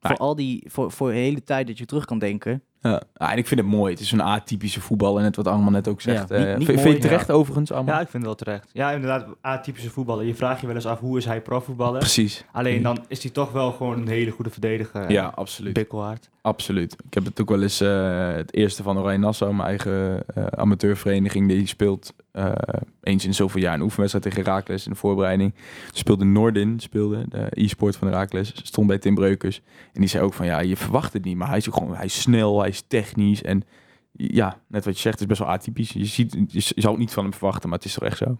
voor 0.00 0.16
al 0.16 0.34
die, 0.34 0.64
voor, 0.66 0.92
voor 0.92 1.10
de 1.10 1.16
hele 1.16 1.42
tijd 1.42 1.66
dat 1.66 1.78
je 1.78 1.84
terug 1.84 2.04
kan 2.04 2.18
denken. 2.18 2.62
Ja. 2.90 3.02
Ah, 3.16 3.30
en 3.32 3.38
ik 3.38 3.46
vind 3.46 3.60
het 3.60 3.68
mooi. 3.68 3.92
Het 3.92 4.00
is 4.02 4.12
een 4.12 4.20
atypische 4.20 4.80
voetbal. 4.80 5.18
En 5.18 5.24
het 5.24 5.36
wat 5.36 5.46
allemaal 5.46 5.70
net 5.70 5.88
ook 5.88 6.00
zegt. 6.00 6.28
Ja, 6.28 6.36
niet- 6.36 6.46
Eh, 6.46 6.56
niet 6.56 6.66
vind- 6.66 6.78
mooi, 6.82 6.94
je 6.94 6.98
terecht 6.98 7.30
overigens 7.30 7.72
allemaal? 7.72 7.94
Ja, 7.94 8.00
ik 8.00 8.08
vind 8.08 8.22
het 8.26 8.32
wel 8.32 8.34
terecht. 8.34 8.70
Ja, 8.72 8.90
inderdaad, 8.90 9.26
atypische 9.40 9.90
voetballer. 9.90 10.24
Je 10.24 10.34
vraagt 10.34 10.60
je 10.60 10.66
wel 10.66 10.74
eens 10.76 10.86
af, 10.86 11.00
hoe 11.00 11.18
is 11.18 11.24
hij 11.24 11.40
profvoetballer? 11.40 11.98
Precies. 11.98 12.44
Alleen 12.52 12.82
dan 12.82 13.04
is 13.08 13.22
hij 13.22 13.32
toch 13.32 13.52
wel 13.52 13.72
gewoon 13.72 13.98
een 14.00 14.08
hele 14.08 14.30
goede 14.30 14.50
verdediger. 14.50 15.10
Ja, 15.10 15.32
absoluut. 15.34 15.72
Bikkelhard. 15.72 16.30
Absoluut. 16.42 16.92
Ik 17.06 17.14
heb 17.14 17.24
het 17.24 17.40
ook 17.40 17.48
wel 17.48 17.62
eens 17.62 17.80
eh, 17.80 18.32
het 18.32 18.54
eerste 18.54 18.82
van 18.82 18.98
Oranje 18.98 19.18
Nassau, 19.18 19.54
mijn 19.54 19.68
eigen 19.68 20.22
eh, 20.34 20.46
amateurvereniging, 20.46 21.48
die 21.48 21.66
speelt 21.66 22.12
eh, 22.34 22.52
eens 23.02 23.24
in 23.24 23.34
zoveel 23.34 23.60
jaar 23.60 23.74
een 23.74 23.80
oefenwedstrijd 23.82 24.24
tegen 24.24 24.44
Herakles 24.44 24.84
in 24.86 24.92
de 24.92 24.98
voorbereiding. 24.98 25.54
Speelde 25.92 26.24
Nordin, 26.24 26.80
speelde 26.80 27.24
de 27.28 27.46
e-sport 27.50 27.96
van 27.96 28.08
Herakles, 28.08 28.52
stond 28.62 28.86
bij 28.86 28.98
Tim 28.98 29.14
Breukers. 29.14 29.62
En 29.92 30.00
die 30.00 30.08
zei 30.08 30.24
ook 30.24 30.34
van 30.34 30.46
ja, 30.46 30.60
je 30.60 30.76
verwacht 30.76 31.12
het 31.12 31.24
niet, 31.24 31.36
maar 31.36 31.48
hij 31.48 31.56
is 31.56 31.68
ook 31.68 31.74
gewoon, 31.74 31.96
hij 31.96 32.04
is 32.04 32.20
snel, 32.20 32.60
hij 32.60 32.68
is 32.68 32.84
technisch 32.86 33.42
en 33.42 33.62
ja, 34.12 34.58
net 34.68 34.84
wat 34.84 34.94
je 34.94 35.00
zegt, 35.00 35.20
is 35.20 35.26
best 35.26 35.38
wel 35.38 35.48
atypisch. 35.48 35.90
Je, 35.90 36.04
ziet, 36.04 36.36
je, 36.48 36.60
zou 36.60 36.88
het 36.88 36.98
niet 36.98 37.12
van 37.12 37.22
hem 37.22 37.32
verwachten, 37.32 37.68
maar 37.68 37.78
het 37.78 37.86
is 37.86 37.94
toch 37.94 38.04
echt 38.04 38.18
zo. 38.18 38.38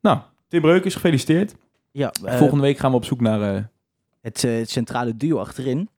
Nou, 0.00 0.18
Tim 0.48 0.60
Breukers, 0.60 0.94
gefeliciteerd. 0.94 1.54
Ja, 1.92 2.12
eh, 2.24 2.36
Volgende 2.38 2.62
week 2.62 2.78
gaan 2.78 2.90
we 2.90 2.96
op 2.96 3.04
zoek 3.04 3.20
naar... 3.20 3.56
eh, 3.56 3.62
het, 4.20 4.42
het 4.42 4.70
centrale 4.70 5.16
duo 5.16 5.38
achterin. 5.38 5.88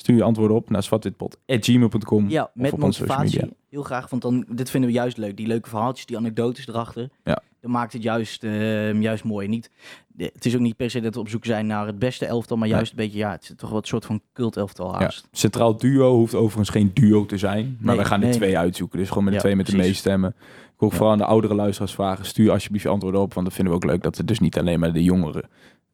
Stuur 0.00 0.16
je 0.16 0.22
antwoorden 0.22 0.56
op 0.56 0.70
naar 0.70 0.82
zwartwitpot.gmail.com. 0.82 2.28
Ja, 2.28 2.50
met 2.54 2.76
motivatie. 2.76 3.40
Heel 3.70 3.82
graag, 3.82 4.10
want 4.10 4.22
dan, 4.22 4.44
dit 4.48 4.70
vinden 4.70 4.90
we 4.90 4.96
juist 4.96 5.16
leuk. 5.16 5.36
Die 5.36 5.46
leuke 5.46 5.68
verhaaltjes, 5.68 6.06
die 6.06 6.16
anekdotes 6.16 6.66
erachter. 6.68 7.08
Ja. 7.24 7.42
dat 7.60 7.70
maakt 7.70 7.92
het 7.92 8.02
juist, 8.02 8.44
eh, 8.44 9.00
juist 9.00 9.24
mooi. 9.24 9.48
Niet, 9.48 9.70
de- 10.08 10.30
het 10.34 10.44
is 10.44 10.54
ook 10.54 10.60
niet 10.60 10.76
per 10.76 10.90
se 10.90 11.00
dat 11.00 11.14
we 11.14 11.20
op 11.20 11.28
zoek 11.28 11.44
zijn 11.44 11.66
naar 11.66 11.86
het 11.86 11.98
beste 11.98 12.26
elftal, 12.26 12.56
maar 12.56 12.66
Nee. 12.66 12.76
juist 12.76 12.90
een 12.90 12.96
beetje, 12.96 13.18
ja, 13.18 13.30
het 13.30 13.42
is 13.42 13.52
toch 13.56 13.70
wat 13.70 13.86
soort 13.86 14.04
van 14.04 14.20
cult 14.32 14.56
elftal 14.56 14.92
Ja. 14.92 14.98
haast. 14.98 15.28
Centraal 15.32 15.76
duo 15.76 16.14
hoeft 16.14 16.34
overigens 16.34 16.68
geen 16.68 16.90
duo 16.94 17.26
te 17.26 17.38
zijn. 17.38 17.64
Maar 17.78 17.86
Nee, 17.86 17.96
wij 17.96 18.04
gaan 18.04 18.20
er 18.20 18.26
nee, 18.28 18.36
twee 18.36 18.58
uitzoeken. 18.58 18.98
Dus 18.98 19.08
gewoon 19.08 19.24
met 19.24 19.32
de 19.32 19.38
Ja, 19.38 19.44
twee 19.44 19.56
met 19.56 19.66
de 19.66 19.72
precies. 19.72 19.88
meeste 19.90 20.08
stemmen. 20.08 20.34
Ik 20.78 20.90
Ja. 20.90 20.96
vooral 20.96 21.10
aan 21.10 21.18
de 21.18 21.24
oudere 21.24 21.54
luisteraars 21.54 21.94
vragen. 21.94 22.24
Stuur 22.24 22.50
alsjeblieft 22.50 22.84
je 22.84 22.90
antwoorden 22.90 23.20
op. 23.20 23.34
Want 23.34 23.46
dat 23.46 23.54
vinden 23.54 23.74
we 23.74 23.78
ook 23.84 23.90
leuk. 23.90 24.02
Dat 24.02 24.16
we 24.16 24.24
dus 24.24 24.38
niet 24.38 24.58
alleen 24.58 24.80
maar 24.80 24.92
de 24.92 25.02
jongere 25.02 25.44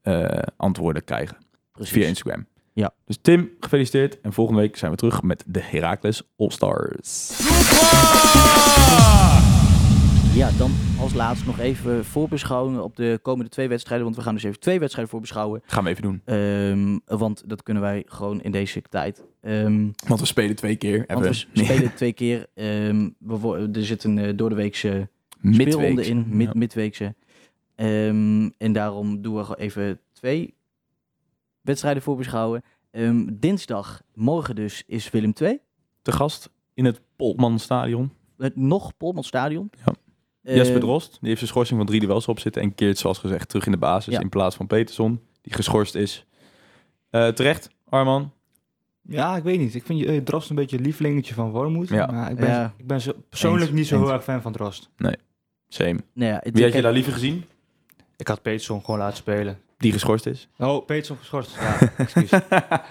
eh, 0.02 0.24
antwoorden 0.57 1.04
krijgen. 1.04 1.36
Precies. 1.72 1.92
Via 1.92 2.07
Instagram. 2.07 2.46
Ja. 2.76 2.94
Dus 3.04 3.18
Tim, 3.22 3.50
gefeliciteerd. 3.60 4.20
En 4.20 4.32
volgende 4.32 4.60
week 4.60 4.76
zijn 4.76 4.90
we 4.90 4.96
terug 4.96 5.22
met 5.22 5.44
de 5.46 5.60
Heracles 5.62 6.22
All-Stars. 6.36 7.32
Ja, 10.34 10.50
dan 10.58 10.70
als 11.00 11.14
laatst 11.14 11.46
nog 11.46 11.58
even 11.58 12.04
voorbeschouwen 12.04 12.82
op 12.84 12.96
de 12.96 13.18
komende 13.22 13.50
twee 13.50 13.68
wedstrijden. 13.68 14.04
Want 14.04 14.16
we 14.16 14.22
gaan 14.22 14.34
dus 14.34 14.42
even 14.42 14.60
twee 14.60 14.78
wedstrijden 14.78 15.10
voorbeschouwen. 15.12 15.62
Gaan 15.66 15.84
we 15.84 15.90
even 15.90 16.02
doen. 16.02 16.22
Ehm, 16.24 16.98
want 17.18 17.42
dat 17.46 17.62
kunnen 17.62 17.82
wij 17.82 18.02
gewoon 18.06 18.40
in 18.42 18.50
deze 18.50 18.82
tijd. 18.90 19.24
Ehm, 19.42 19.86
Want 20.08 20.20
we 20.20 20.26
spelen 20.26 20.56
twee 20.56 20.76
keer. 20.76 21.04
want 21.06 21.26
we 21.26 21.32
spelen 21.62 21.94
twee 22.02 22.12
keer. 22.12 22.46
Ehm, 22.54 23.08
we 23.18 23.68
er 23.72 23.84
zit 23.84 24.04
een 24.04 24.16
uh, 24.16 24.32
doordeweekse 24.36 25.08
speelronde 25.50 25.86
Midweeks. 25.88 26.08
in, 26.08 26.24
mid, 26.28 26.46
Ja. 26.46 26.52
midweekse. 26.54 27.14
Ehm, 27.74 28.48
en 28.58 28.72
daarom 28.72 29.22
doen 29.22 29.34
we 29.36 29.56
even 29.58 30.00
twee 30.12 30.54
wedstrijden 31.66 32.02
voorbeschouwen. 32.02 32.62
Ehm, 32.90 33.26
dinsdag, 33.32 34.02
morgen 34.14 34.54
dus, 34.54 34.82
is 34.86 35.10
Willem 35.10 35.32
2. 35.32 35.60
Te 36.02 36.12
gast 36.12 36.50
in 36.74 36.84
het 36.84 37.00
Polman 37.16 37.58
Stadion. 37.58 38.12
Het 38.38 38.56
nog 38.56 38.96
Polman 38.96 39.24
Stadion. 39.24 39.70
Ja. 39.84 39.92
Eh, 40.42 40.56
Jesper 40.56 40.80
Drost, 40.80 41.10
die 41.10 41.18
heeft 41.28 41.38
zijn 41.38 41.50
schorsing 41.50 41.78
van 41.78 41.86
drie 41.88 42.00
duels 42.00 42.28
op 42.28 42.38
zitten. 42.38 42.62
En 42.62 42.74
keert, 42.74 42.98
zoals 42.98 43.18
gezegd, 43.18 43.48
terug 43.48 43.66
in 43.66 43.72
de 43.72 43.78
basis. 43.78 44.14
Ja. 44.14 44.20
In 44.20 44.28
plaats 44.28 44.56
van 44.56 44.66
Peterson, 44.66 45.20
die 45.42 45.52
geschorst 45.54 45.94
is. 45.94 46.26
Eh, 47.10 47.28
terecht, 47.28 47.68
Arman. 47.88 48.32
Ja, 49.02 49.36
ik 49.36 49.42
weet 49.42 49.58
niet. 49.58 49.74
Ik 49.74 49.82
vind 49.84 49.98
je 50.00 50.22
Drost 50.22 50.50
een 50.50 50.56
beetje 50.56 50.76
een 50.76 50.82
lievelingetje 50.82 51.34
van 51.34 51.50
Wormoed. 51.50 51.88
Ja. 51.88 52.06
Maar 52.06 52.30
ik 52.30 52.36
ben, 52.36 52.48
Ja. 52.48 52.74
ik 52.76 52.86
ben 52.86 53.00
zo, 53.00 53.12
persoonlijk 53.28 53.66
Eens, 53.66 53.78
niet 53.78 53.86
zo 53.86 53.94
eens. 53.96 54.04
heel 54.04 54.14
erg 54.14 54.24
fan 54.24 54.42
van 54.42 54.52
Drost. 54.52 54.90
Same. 55.68 55.98
Nou 56.14 56.30
ja, 56.32 56.40
het- 56.42 56.54
Wie 56.54 56.64
had 56.64 56.72
je 56.72 56.82
daar 56.82 56.92
liever 56.92 57.12
gezien? 57.12 57.44
Ik 58.16 58.28
had 58.28 58.42
Peterson 58.42 58.84
gewoon 58.84 59.00
laten 59.00 59.16
spelen. 59.16 59.58
Die 59.78 59.92
geschorst 59.92 60.26
is. 60.26 60.48
Oh, 60.58 60.84
Peterson 60.86 61.16
geschorst. 61.16 61.56
Ja, 61.60 61.78
excuus. 61.96 62.30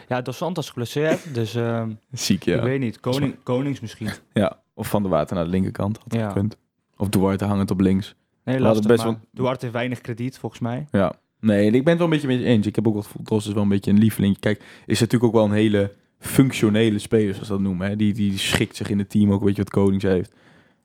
ja, 0.07 0.21
Dos 0.21 0.37
Santos 0.37 0.67
geblesseerd. 0.67 1.33
Dus 1.33 1.55
ehm, 1.55 1.91
Ziek, 2.11 2.45
ik 2.45 2.55
ja. 2.55 2.63
weet 2.63 2.79
niet. 2.79 2.99
Koning, 2.99 3.35
Konings 3.43 3.79
misschien. 3.79 4.09
ja. 4.33 4.59
Of 4.73 4.87
Van 4.87 5.01
der 5.01 5.11
Water 5.11 5.35
naar 5.35 5.43
de 5.45 5.49
linkerkant. 5.51 5.97
Had 5.97 6.13
Ja. 6.13 6.27
gekund. 6.27 6.57
Of 6.97 7.09
Duarte 7.09 7.45
hangend 7.45 7.71
op 7.71 7.79
links. 7.79 8.15
Nee, 8.43 8.59
lastig. 8.59 8.87
best 8.87 9.03
wel- 9.03 9.19
Duarte 9.31 9.59
heeft 9.61 9.73
weinig 9.77 10.01
krediet, 10.01 10.37
volgens 10.37 10.61
mij. 10.61 10.87
Ja. 10.91 11.13
Nee, 11.39 11.65
ik 11.65 11.71
ben 11.71 11.85
het 11.85 11.97
wel 11.97 12.03
een 12.03 12.09
beetje 12.09 12.27
met 12.27 12.39
je 12.39 12.43
eens. 12.45 12.67
Ik 12.67 12.75
heb 12.75 12.87
ook 12.87 12.95
gevoel, 12.95 13.23
Drost 13.23 13.47
is 13.47 13.53
wel 13.53 13.63
een 13.63 13.69
beetje 13.69 13.91
een 13.91 13.97
lieveling. 13.99 14.39
Kijk, 14.39 14.63
is 14.85 14.99
natuurlijk 14.99 15.23
ook 15.33 15.39
wel 15.39 15.45
een 15.49 15.55
hele 15.57 15.93
functionele 16.19 16.99
speler, 16.99 17.33
zoals 17.33 17.47
dat 17.49 17.59
noemen. 17.59 17.87
Hè? 17.89 17.95
Die, 17.95 18.13
die 18.13 18.37
schikt 18.37 18.75
zich 18.75 18.89
in 18.89 18.99
het 18.99 19.09
team 19.09 19.31
ook, 19.31 19.43
weet 19.43 19.55
je 19.55 19.61
wat 19.63 19.71
Konings 19.71 20.03
heeft. 20.03 20.33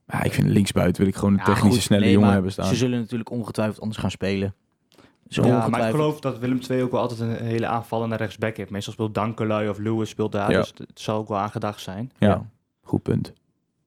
Maar 0.07 0.26
ik 0.26 0.32
vind 0.32 0.48
linksbuiten 0.48 1.01
wil 1.03 1.11
ik 1.11 1.16
gewoon 1.16 1.32
een 1.32 1.38
ja, 1.38 1.44
technische, 1.44 1.70
goed, 1.72 1.82
snelle 1.82 2.05
nee, 2.05 2.12
jongen 2.12 2.32
hebben 2.32 2.53
staan. 2.53 2.66
Ze 2.66 2.74
zullen 2.76 2.98
natuurlijk 2.98 3.30
ongetwijfeld 3.30 3.80
anders 3.80 3.98
gaan 4.01 4.11
spelen. 4.11 4.55
Zo 5.31 5.47
Ja, 5.47 5.68
maar 5.68 5.85
ik 5.85 5.91
geloof 5.91 6.20
dat 6.20 6.39
Willem 6.39 6.59
II 6.70 6.83
ook 6.83 6.91
wel 6.91 7.01
altijd 7.01 7.20
een 7.20 7.35
hele 7.35 7.66
aanvallende 7.66 8.16
rechtsback 8.16 8.57
heeft. 8.57 8.70
Meestal 8.70 8.93
speelt 8.93 9.14
Dankelui 9.14 9.68
of 9.68 9.78
Lewis 9.78 10.09
speelt 10.09 10.33
daar. 10.33 10.51
Ja. 10.51 10.59
Dus 10.59 10.72
het 10.76 11.01
zal 11.01 11.18
ook 11.18 11.28
wel 11.28 11.39
aangedacht 11.39 11.81
zijn. 11.81 12.12
Ja, 12.18 12.47
goed 12.83 13.03
punt. 13.03 13.33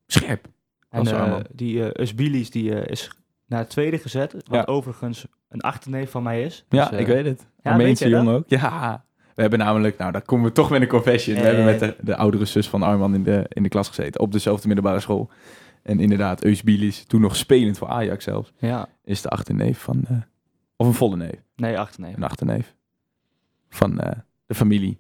Scherp. 0.08 0.48
En 0.90 1.08
eh, 1.08 1.36
die 1.54 1.90
eh 1.92 2.04
Usbilis 2.04 2.50
die 2.50 2.76
eh, 2.76 2.92
is 2.92 3.10
naar 3.48 3.60
het 3.60 3.70
tweede 3.70 3.98
gezet. 3.98 4.32
Wat 4.34 4.44
Ja. 4.50 4.64
overigens 4.64 5.26
een 5.50 5.62
achterneef 5.62 6.12
van 6.12 6.24
mij 6.24 6.44
is. 6.44 6.66
Ja, 6.70 6.84
Dus, 6.84 6.94
eh, 6.94 7.00
ik 7.00 7.08
weet 7.08 7.26
het. 7.26 7.48
ja, 7.64 7.72
Armeense 7.72 8.10
jongen 8.10 8.36
ook. 8.36 8.44
Ja. 8.48 9.04
We 9.36 9.42
hebben 9.42 9.60
namelijk, 9.60 9.98
nou, 9.98 10.12
daar 10.12 10.22
komen 10.22 10.46
we 10.46 10.52
toch 10.52 10.70
met 10.70 10.82
een 10.82 10.88
confession. 10.88 11.36
We 11.36 11.42
hebben 11.42 11.66
met 11.66 11.80
de, 11.80 11.96
de 12.02 12.16
oudere 12.16 12.46
zus 12.46 12.70
van 12.70 12.84
Arman 12.84 13.14
in 13.16 13.24
de, 13.24 13.46
in 13.50 13.64
de 13.64 13.70
klas 13.70 13.88
gezeten. 13.88 14.22
Op 14.22 14.32
dezelfde 14.32 14.68
middelbare 14.68 15.00
school. 15.00 15.30
En 15.84 16.00
inderdaad, 16.00 16.44
Eusbilis, 16.44 17.04
toen 17.04 17.22
nog 17.22 17.36
spelend 17.36 17.78
voor 17.78 17.88
Ajax 17.88 18.24
zelfs, 18.24 18.52
Ja, 18.58 18.88
is 19.04 19.22
de 19.22 19.30
achterneef 19.30 19.80
van... 19.80 20.06
of 20.84 20.90
een 20.90 20.98
volle 20.98 21.16
neef. 21.16 21.44
nee, 21.56 21.80
achterneef. 21.80 22.16
Een 22.16 22.24
achterneef. 22.24 22.76
Van 23.70 24.00
eh, 24.00 24.20
de 24.46 24.56
familie 24.56 25.00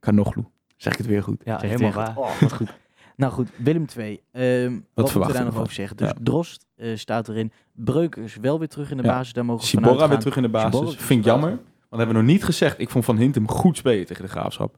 Kanoglu. 0.00 0.44
Zeg 0.76 0.92
ik 0.92 0.98
het 0.98 1.06
weer 1.08 1.22
goed. 1.22 1.42
Ja, 1.44 1.58
Zeg 1.58 1.70
het 1.70 1.80
helemaal 1.80 2.04
weer 2.04 2.14
waar. 2.14 2.24
goed. 2.24 2.34
Oh, 2.34 2.40
wat 2.40 2.52
goed. 2.52 2.78
nou 3.16 3.32
goed, 3.32 3.48
Willem 3.56 3.86
2. 3.86 4.22
Ehm 4.32 4.62
wat 4.62 4.70
moeten 4.70 5.04
we 5.04 5.10
verwachten 5.10 5.36
daar 5.36 5.44
nog 5.52 5.60
over 5.60 5.72
zeggen? 5.72 5.96
Dus 5.96 6.08
Ja. 6.08 6.14
Drost 6.22 6.66
eh, 6.76 6.96
staat 6.96 7.28
erin. 7.28 7.52
Breukers 7.72 8.36
wel 8.36 8.58
weer 8.58 8.68
terug 8.68 8.90
in 8.90 8.96
de 8.96 9.02
Ja. 9.02 9.08
basis. 9.08 9.32
Daar 9.32 9.44
mogen 9.44 9.62
we 9.62 9.68
Sibora 9.68 9.88
vanuit 9.92 10.00
weer 10.08 10.10
gaan. 10.10 10.20
terug 10.20 10.36
in 10.36 10.42
de 10.42 10.48
basis. 10.48 10.70
Sibora 10.70 10.90
terug 10.90 11.06
vind 11.06 11.18
ik 11.18 11.24
de 11.24 11.30
jammer. 11.30 11.50
Want 11.88 12.02
hebben 12.02 12.08
we 12.16 12.22
nog 12.22 12.30
niet 12.32 12.44
gezegd. 12.44 12.78
Ik 12.80 12.90
vond 12.90 13.04
Van 13.04 13.16
Hintem 13.16 13.48
goed 13.48 13.76
spelen 13.76 14.06
tegen 14.06 14.22
de 14.22 14.28
Graafschap. 14.30 14.76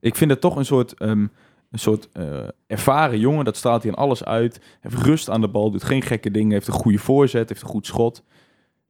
Ik 0.00 0.14
vind 0.14 0.30
het 0.30 0.40
toch 0.40 0.56
een 0.56 0.64
soort, 0.64 0.94
ehm, 0.94 1.26
een 1.70 1.78
soort 1.78 2.08
eh, 2.12 2.48
ervaren 2.66 3.18
jongen. 3.18 3.44
Dat 3.44 3.56
straalt 3.56 3.82
hij 3.82 3.92
aan 3.92 3.98
alles 3.98 4.24
uit. 4.24 4.60
Heeft 4.80 5.02
rust 5.02 5.30
aan 5.30 5.40
de 5.40 5.48
bal. 5.48 5.70
Doet 5.70 5.84
geen 5.84 6.02
gekke 6.02 6.30
dingen. 6.30 6.52
Heeft 6.52 6.66
een 6.66 6.72
goede 6.72 6.98
voorzet. 6.98 7.48
Heeft 7.48 7.62
een 7.62 7.68
goed 7.68 7.86
schot. 7.86 8.22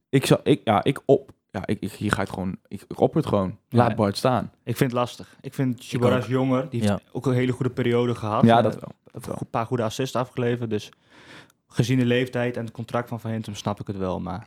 Ik 0.09 0.25
zal, 0.25 0.39
ik, 0.43 0.61
ja, 0.63 0.83
ik 0.83 1.01
op. 1.05 1.31
Ja, 1.51 1.65
ik, 1.67 1.79
ik, 1.79 1.91
hier 1.91 2.11
ga 2.11 2.19
het 2.21 2.29
gewoon. 2.29 2.57
Ik, 2.67 2.83
ik 2.87 2.99
op 2.99 3.13
het 3.13 3.25
gewoon. 3.25 3.57
Laat 3.69 3.89
Ja. 3.89 3.95
Bart 3.95 4.17
staan. 4.17 4.51
Ik 4.63 4.77
vind 4.77 4.91
het 4.91 4.99
lastig. 4.99 5.37
Ik 5.41 5.53
vind 5.53 5.83
Chibora 5.83 6.17
is 6.17 6.27
jonger. 6.27 6.69
Die 6.69 6.79
heeft 6.81 6.91
Ja. 7.03 7.09
ook 7.11 7.25
een 7.25 7.33
hele 7.33 7.51
goede 7.51 7.71
periode 7.71 8.15
gehad. 8.15 8.43
Ja, 8.43 8.57
Eh, 8.57 8.63
dat 8.63 8.73
wel. 8.79 8.91
Dat 9.11 9.25
wel. 9.25 9.35
Een 9.39 9.49
paar 9.49 9.65
goede 9.65 9.83
assists 9.83 10.15
afgeleverd. 10.15 10.69
Dus 10.69 10.89
gezien 11.67 11.99
de 11.99 12.05
leeftijd 12.05 12.57
en 12.57 12.63
het 12.63 12.73
contract 12.73 13.09
van 13.09 13.19
Van 13.19 13.31
Hintem 13.31 13.55
snap 13.55 13.79
ik 13.79 13.87
het 13.87 13.97
wel. 13.97 14.19
Maar 14.19 14.45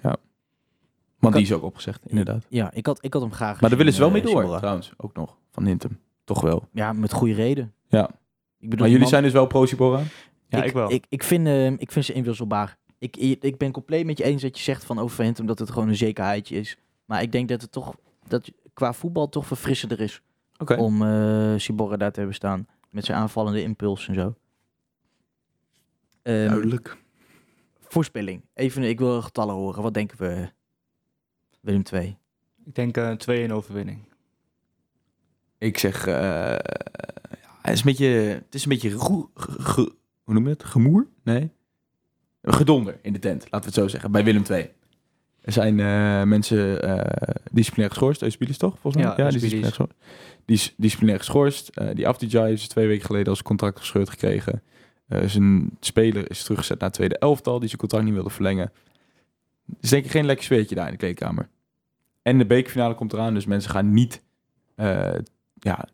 Want 1.18 1.34
die 1.34 1.42
is 1.42 1.52
ook 1.52 1.62
opgezegd, 1.62 2.00
inderdaad. 2.06 2.46
Ja, 2.48 2.70
ik 2.72 2.86
had, 2.86 3.04
ik 3.04 3.12
had 3.12 3.22
hem 3.22 3.32
graag 3.32 3.60
Maar 3.60 3.68
daar 3.70 3.78
willen 3.78 3.92
ze 3.92 4.00
wel 4.00 4.10
gezien, 4.10 4.24
mee 4.24 4.34
eh, 4.42 4.48
door, 4.48 4.56
trouwens. 4.58 4.92
Ook 4.96 5.14
nog. 5.16 5.36
Van 5.50 5.64
Hintem. 5.66 5.98
Toch 6.24 6.40
wel. 6.40 6.68
Ja, 6.72 6.92
met 6.92 7.12
goede 7.12 7.34
reden. 7.34 7.74
Ja. 7.88 8.04
Ik 8.08 8.10
bedoel, 8.58 8.78
Maar 8.78 8.86
jullie 8.86 9.00
man- 9.00 9.08
zijn 9.08 9.22
dus 9.22 9.32
wel 9.32 9.46
pro 9.46 9.66
Sibora? 9.66 10.02
ja, 10.48 10.62
ik, 10.62 10.72
wel. 10.72 10.92
Ik, 10.92 11.04
ik, 11.08 11.22
vind, 11.22 11.46
eh, 11.46 11.66
ik 11.70 11.92
vind 11.92 12.04
ze 12.04 12.12
inwisselbaar. 12.12 12.76
Ik, 13.00 13.16
ik 13.16 13.58
ben 13.58 13.72
compleet 13.72 14.06
met 14.06 14.18
je 14.18 14.24
eens 14.24 14.42
dat 14.42 14.56
je 14.58 14.62
zegt 14.64 14.84
van 14.84 14.98
over 14.98 15.24
Hentum 15.24 15.46
dat 15.46 15.58
het 15.58 15.70
gewoon 15.70 15.88
een 15.88 15.96
zekerheidje 15.96 16.56
is. 16.56 16.76
Maar 17.04 17.22
ik 17.22 17.32
denk 17.32 17.48
dat 17.48 17.60
het 17.62 17.72
toch 17.72 17.94
dat 18.28 18.50
qua 18.74 18.92
voetbal 18.92 19.28
toch 19.28 19.46
verfrissender 19.46 20.00
is 20.00 20.22
Oké. 20.58 20.74
om 20.74 21.02
eh 21.02 21.54
Sibora 21.56 21.96
daar 21.96 22.10
te 22.12 22.18
hebben 22.18 22.36
staan. 22.36 22.66
Met 22.90 23.04
zijn 23.04 23.18
aanvallende 23.18 23.62
impuls 23.62 24.08
en 24.08 24.14
zo. 24.14 24.34
Ehm, 26.22 26.46
Duidelijk. 26.48 26.96
voorspelling. 27.80 28.42
Even, 28.54 28.82
ik 28.82 28.98
wil 28.98 29.22
getallen 29.22 29.54
horen. 29.54 29.82
Wat 29.82 29.94
denken 29.94 30.18
we? 30.18 30.50
Willem 31.60 31.82
2. 31.82 32.18
ik 32.64 32.74
denk 32.74 32.96
eh, 32.96 33.08
een 33.08 33.48
2-1 33.50 33.52
overwinning. 33.52 33.98
Ik 35.58 35.78
zeg, 35.78 36.06
eh, 36.06 36.14
ja, 36.14 36.58
het 37.62 37.72
is 37.72 37.78
een 37.78 37.84
beetje, 37.84 38.06
het 38.06 38.54
is 38.54 38.62
een 38.62 38.68
beetje 38.68 38.90
roe- 38.92 39.28
ge- 39.34 39.62
ge- 39.62 39.94
hoe 40.24 40.34
noem 40.34 40.44
je 40.44 40.50
het? 40.50 40.64
Gemoer? 40.64 41.06
Nee. 41.22 41.50
Gedonder 42.42 42.98
in 43.02 43.12
de 43.12 43.18
tent, 43.18 43.42
laten 43.42 43.58
we 43.60 43.66
het 43.66 43.74
zo 43.74 43.88
zeggen, 43.88 44.12
bij 44.12 44.24
Willem 44.24 44.42
II. 44.50 44.70
Er 45.40 45.52
zijn 45.52 45.80
eh, 45.80 46.22
mensen 46.22 46.82
eh, 46.82 47.34
disciplinair 47.50 47.90
geschorst. 47.90 48.22
Euspilis 48.22 48.56
toch, 48.58 48.78
volgens 48.80 49.04
mij? 49.04 49.12
Ja, 49.16 49.16
die 49.16 49.26
is 49.26 49.32
Euspilis. 49.32 49.50
disciplinair 49.50 49.72
geschorst. 49.72 50.44
Die 50.44 50.56
is 50.56 50.74
disciplinair 50.76 51.18
geschorst. 51.18 51.68
Eh, 51.68 51.88
die 51.94 52.08
Afdijay 52.08 52.52
is 52.52 52.68
twee 52.68 52.86
weken 52.86 53.06
geleden 53.06 53.28
als 53.28 53.42
contract 53.42 53.78
gescheurd 53.78 54.10
gekregen. 54.10 54.62
Eh, 55.08 55.24
zijn 55.26 55.70
speler 55.80 56.30
is 56.30 56.42
teruggezet 56.42 56.78
naar 56.78 56.88
het 56.88 56.96
tweede 56.96 57.18
elftal, 57.18 57.58
die 57.58 57.68
zijn 57.68 57.80
contract 57.80 58.04
niet 58.04 58.14
wilde 58.14 58.30
verlengen. 58.30 58.72
Dus 59.64 59.90
denk 59.90 60.04
ik 60.04 60.10
geen 60.10 60.26
lekker 60.26 60.44
sfeertje 60.44 60.74
daar 60.74 60.86
in 60.86 60.92
de 60.92 60.98
kleedkamer. 60.98 61.48
En 62.22 62.38
de 62.38 62.46
bekerfinale 62.46 62.94
komt 62.94 63.12
eraan, 63.12 63.34
dus 63.34 63.46
mensen 63.46 63.70
gaan 63.70 63.92
niet... 63.92 64.22
eh, 64.74 65.12
ja, 65.54 65.88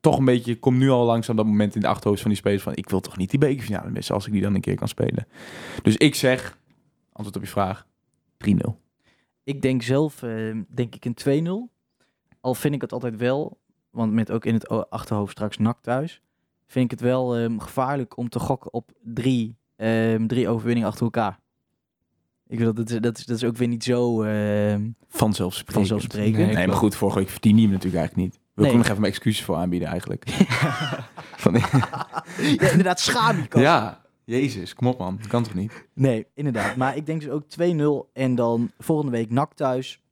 toch 0.00 0.18
een 0.18 0.24
beetje... 0.24 0.58
Komt 0.58 0.78
nu 0.78 0.90
al 0.90 1.04
langzaam 1.04 1.36
dat 1.36 1.46
moment 1.46 1.74
in 1.74 1.80
de 1.80 1.86
achterhoofd 1.86 2.20
van 2.20 2.30
die 2.30 2.38
spelers 2.38 2.62
van... 2.62 2.76
ik 2.76 2.88
wil 2.88 3.00
toch 3.00 3.16
niet 3.16 3.30
die 3.30 3.38
bekerfinale 3.38 3.90
missen 3.90 4.14
als 4.14 4.26
ik 4.26 4.32
die 4.32 4.42
dan 4.42 4.54
een 4.54 4.60
keer 4.60 4.74
kan 4.76 4.88
spelen. 4.88 5.26
Dus 5.82 5.96
ik 5.96 6.14
zeg, 6.14 6.58
antwoord 7.12 7.36
op 7.36 7.42
je 7.42 7.48
vraag, 7.48 7.86
3-0. 8.48 8.50
Ik 9.44 9.62
denk 9.62 9.82
zelf, 9.82 10.22
eh, 10.22 10.56
denk 10.68 10.94
ik 10.94 11.04
een 11.04 11.14
2-0. 11.14 11.70
Al 12.40 12.54
vind 12.54 12.74
ik 12.74 12.80
het 12.80 12.92
altijd 12.92 13.16
wel, 13.16 13.58
want 13.90 14.12
met 14.12 14.30
ook 14.30 14.44
in 14.44 14.54
het 14.54 14.90
achterhoofd 14.90 15.32
straks 15.32 15.56
NAC 15.56 15.80
thuis, 15.80 16.22
vind 16.66 16.84
ik 16.84 16.90
het 16.90 17.00
wel 17.00 17.36
ehm, 17.36 17.58
gevaarlijk 17.58 18.16
om 18.16 18.28
te 18.28 18.38
gokken 18.38 18.72
op 18.72 18.92
drie, 19.02 19.56
ehm, 19.76 20.26
drie 20.26 20.48
overwinningen 20.48 20.88
achter 20.88 21.04
elkaar. 21.04 21.40
Ik 22.46 22.58
wil 22.58 22.74
dat, 22.74 22.90
is, 22.90 23.00
dat, 23.00 23.18
is, 23.18 23.26
dat 23.26 23.36
is 23.36 23.44
ook 23.44 23.56
weer 23.56 23.68
niet 23.68 23.84
zo 23.84 24.22
ehm, 24.22 24.88
Vanzelfsprekend. 25.08 25.88
vanzelfsprekend. 25.88 26.52
Nee, 26.52 26.66
maar 26.66 26.76
goed, 26.76 26.94
vorige 26.94 27.18
week 27.18 27.28
verdiende 27.28 27.60
hij 27.60 27.66
hem 27.70 27.76
natuurlijk 27.76 28.02
eigenlijk 28.02 28.32
niet. 28.32 28.39
Wil 28.54 28.64
ik 28.64 28.70
Nee. 28.70 28.70
ook 28.70 28.76
nog 28.76 28.86
even 28.86 29.00
mijn 29.00 29.12
excuses 29.12 29.44
voor 29.44 29.56
aanbieden 29.56 29.88
eigenlijk. 29.88 30.24
Van, 31.42 31.54
ja, 31.54 32.70
inderdaad, 32.70 33.00
schaam 33.00 33.46
ja, 33.50 34.00
jezus, 34.24 34.74
kom 34.74 34.86
op 34.86 34.98
man. 34.98 35.16
Dat 35.16 35.26
kan 35.26 35.42
toch 35.42 35.54
niet? 35.54 35.88
Nee, 35.94 36.26
inderdaad. 36.34 36.76
Maar 36.76 36.96
ik 36.96 37.06
denk 37.06 37.20
dus 37.20 37.30
ook 37.30 37.44
2-0 37.48 38.10
en 38.12 38.34
dan 38.34 38.70
volgende 38.78 39.12
week 39.12 39.30
NAC 39.30 39.54
thuis. 39.54 40.02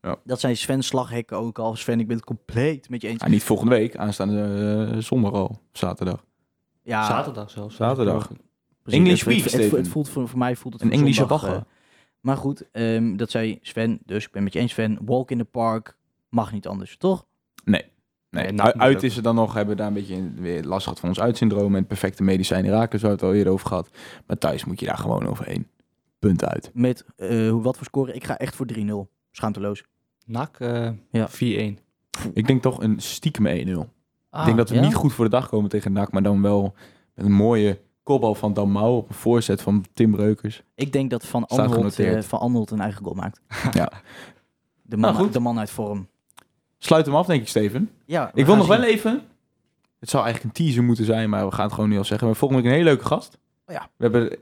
Ja. 0.00 0.16
Dat 0.24 0.40
zijn 0.40 0.56
Sven 0.56 0.82
slaghekken 0.82 1.36
ook 1.36 1.58
al. 1.58 1.76
Sven, 1.76 2.00
ik 2.00 2.06
ben 2.06 2.16
het 2.16 2.24
compleet 2.24 2.88
met 2.88 3.02
je 3.02 3.08
eens. 3.08 3.22
Ja, 3.22 3.28
niet 3.28 3.42
volgende 3.42 3.74
week, 3.74 3.96
aanstaande 3.96 4.88
eh, 4.92 4.98
zondag 5.02 5.32
al, 5.32 5.60
zaterdag. 5.72 6.24
Ja, 6.82 7.06
Zaterdag 7.06 7.50
zelfs. 7.50 7.76
Zaterdag. 7.76 8.26
precies. 8.82 9.00
English 9.00 9.24
Het- 9.24 9.52
het, 9.52 9.60
week, 9.70 9.70
het, 9.70 9.88
voelt 9.88 10.08
voor, 10.08 10.28
voor 10.28 10.38
mij 10.38 10.56
voelt 10.56 10.74
het 10.74 10.82
Een 10.82 10.92
Engelse 10.92 11.26
bagger. 11.26 11.54
eh, 11.54 11.60
Maar 12.20 12.36
goed, 12.36 12.70
ehm, 12.70 13.16
dat 13.16 13.30
zei 13.30 13.58
Sven, 13.62 13.98
dus 14.04 14.24
ik 14.24 14.30
ben 14.32 14.42
met 14.42 14.52
je 14.52 14.58
eens 14.58 14.72
Sven. 14.72 14.98
Walk 15.04 15.30
in 15.30 15.38
the 15.38 15.44
park 15.44 15.96
mag 16.28 16.52
niet 16.52 16.66
anders, 16.66 16.96
toch? 16.96 17.25
Nee, 17.70 17.84
Nee, 18.30 18.52
NAC 18.52 18.74
uit, 18.76 19.02
is 19.02 19.14
het 19.14 19.24
dan 19.24 19.34
nog, 19.34 19.54
hebben 19.54 19.74
we 19.76 19.80
daar 19.80 19.88
een 19.90 19.94
beetje 19.94 20.14
in- 20.14 20.36
weer 20.40 20.64
last 20.64 20.82
gehad 20.82 21.00
van 21.00 21.08
ons 21.08 21.20
uitsyndroom 21.20 21.72
en 21.72 21.78
het 21.78 21.86
perfecte 21.88 22.22
medicijn 22.22 22.68
raken, 22.68 22.98
zo 22.98 23.06
hebben 23.06 23.24
we 23.24 23.26
het 23.26 23.32
al 23.34 23.38
eerder 23.38 23.52
over 23.52 23.66
gehad. 23.66 23.90
Maar 24.26 24.38
thuis 24.38 24.64
moet 24.64 24.80
je 24.80 24.86
daar 24.86 24.98
gewoon 24.98 25.26
overheen. 25.26 25.66
Punt 26.18 26.44
uit. 26.44 26.70
Met 26.74 27.04
eh, 27.16 27.50
hoe 27.50 27.62
wat 27.62 27.76
voor 27.76 27.86
score? 27.86 28.12
Ik 28.12 28.24
ga 28.24 28.36
echt 28.38 28.56
voor 28.56 28.66
3-0. 28.66 29.08
Schaamteloos. 29.30 29.84
NAC 30.26 30.58
eh, 30.60 30.88
Ja. 31.10 31.28
4-1. 31.28 31.78
Ik 32.32 32.46
denk 32.46 32.62
toch 32.62 32.82
een 32.82 33.00
stiekem 33.00 33.46
1-0. 33.46 33.50
ik 33.50 33.86
Ah, 34.30 34.44
denk 34.44 34.56
dat 34.56 34.68
we 34.68 34.74
ja? 34.74 34.80
niet 34.80 34.94
goed 34.94 35.12
voor 35.12 35.24
de 35.24 35.30
dag 35.30 35.48
komen 35.48 35.70
tegen 35.70 35.92
NAC, 35.92 36.12
maar 36.12 36.22
dan 36.22 36.42
wel 36.42 36.74
met 37.14 37.24
een 37.26 37.32
mooie 37.32 37.80
kopbal 38.02 38.34
van 38.34 38.54
Dan 38.54 38.70
Mouw 38.70 38.96
op 38.96 39.08
een 39.08 39.14
voorzet 39.14 39.62
van 39.62 39.84
Tim 39.94 40.10
Breukers. 40.10 40.62
Ik 40.74 40.92
denk 40.92 41.10
dat 41.10 41.26
Van 41.26 41.46
Anholt, 41.46 41.96
van 42.26 42.40
Anholt 42.40 42.70
een 42.70 42.80
eigen 42.80 43.02
goal 43.04 43.14
maakt. 43.14 43.40
Ja. 43.72 43.92
De 44.82 44.96
man, 44.96 45.14
Nou, 45.14 45.30
de 45.30 45.40
man 45.40 45.58
uit 45.58 45.70
vorm. 45.70 46.08
Sluit 46.86 47.06
hem 47.06 47.14
af, 47.14 47.26
denk 47.26 47.42
ik, 47.42 47.48
Steven. 47.48 47.90
Ja, 48.04 48.30
Ik 48.34 48.46
wil 48.46 48.56
nog 48.56 48.66
wel 48.66 48.82
even. 48.82 49.22
Het 50.00 50.10
zou 50.10 50.24
eigenlijk 50.24 50.58
een 50.58 50.64
teaser 50.64 50.84
moeten 50.84 51.04
zijn, 51.04 51.30
maar 51.30 51.46
we 51.46 51.52
gaan 51.52 51.64
het 51.64 51.74
gewoon 51.74 51.88
nu 51.88 51.96
al 51.98 52.04
zeggen. 52.04 52.26
We 52.28 52.32
hebben 52.32 52.48
volgende 52.48 52.62
week 52.62 52.72
een 52.72 52.78
hele 52.78 52.90
leuke 52.90 53.08
gast. 53.08 53.38
Oh 53.66 53.74
ja. 53.74 53.88
We 53.96 54.02
hebben 54.04 54.38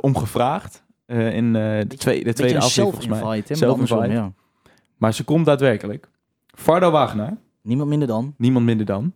om 0.00 0.16
gevraagd 0.16 0.84
eh, 1.06 1.36
in 1.36 1.46
eh, 1.56 1.62
de, 1.88 1.96
twee, 1.96 2.24
de 2.24 2.32
tweede 2.32 2.58
aflevering 2.58 2.92
volgens 2.92 3.06
mij. 3.06 3.68
andersom, 3.68 4.04
ja. 4.04 4.32
Maar 4.96 5.14
ze 5.14 5.24
komt 5.24 5.46
daadwerkelijk. 5.46 6.08
Fardo 6.46 6.90
Wagenaar, 6.90 7.36
Niemand 7.62 7.88
minder 7.88 8.08
dan. 8.08 8.34
niemand 8.38 8.64
minder 8.64 8.86
dan. 8.86 9.14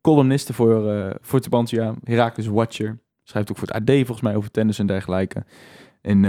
Columniste 0.00 0.52
voor, 0.52 0.92
eh 0.92 1.14
voor 1.20 1.40
Tubantia, 1.40 1.94
Heracles 2.04 2.46
Watcher. 2.46 2.98
Schrijft 3.22 3.50
ook 3.50 3.56
voor 3.58 3.68
het 3.68 3.76
AD 3.76 3.94
volgens 3.94 4.20
mij 4.20 4.36
over 4.36 4.50
tennis 4.50 4.78
en 4.78 4.86
dergelijke. 4.86 5.44
En 6.00 6.22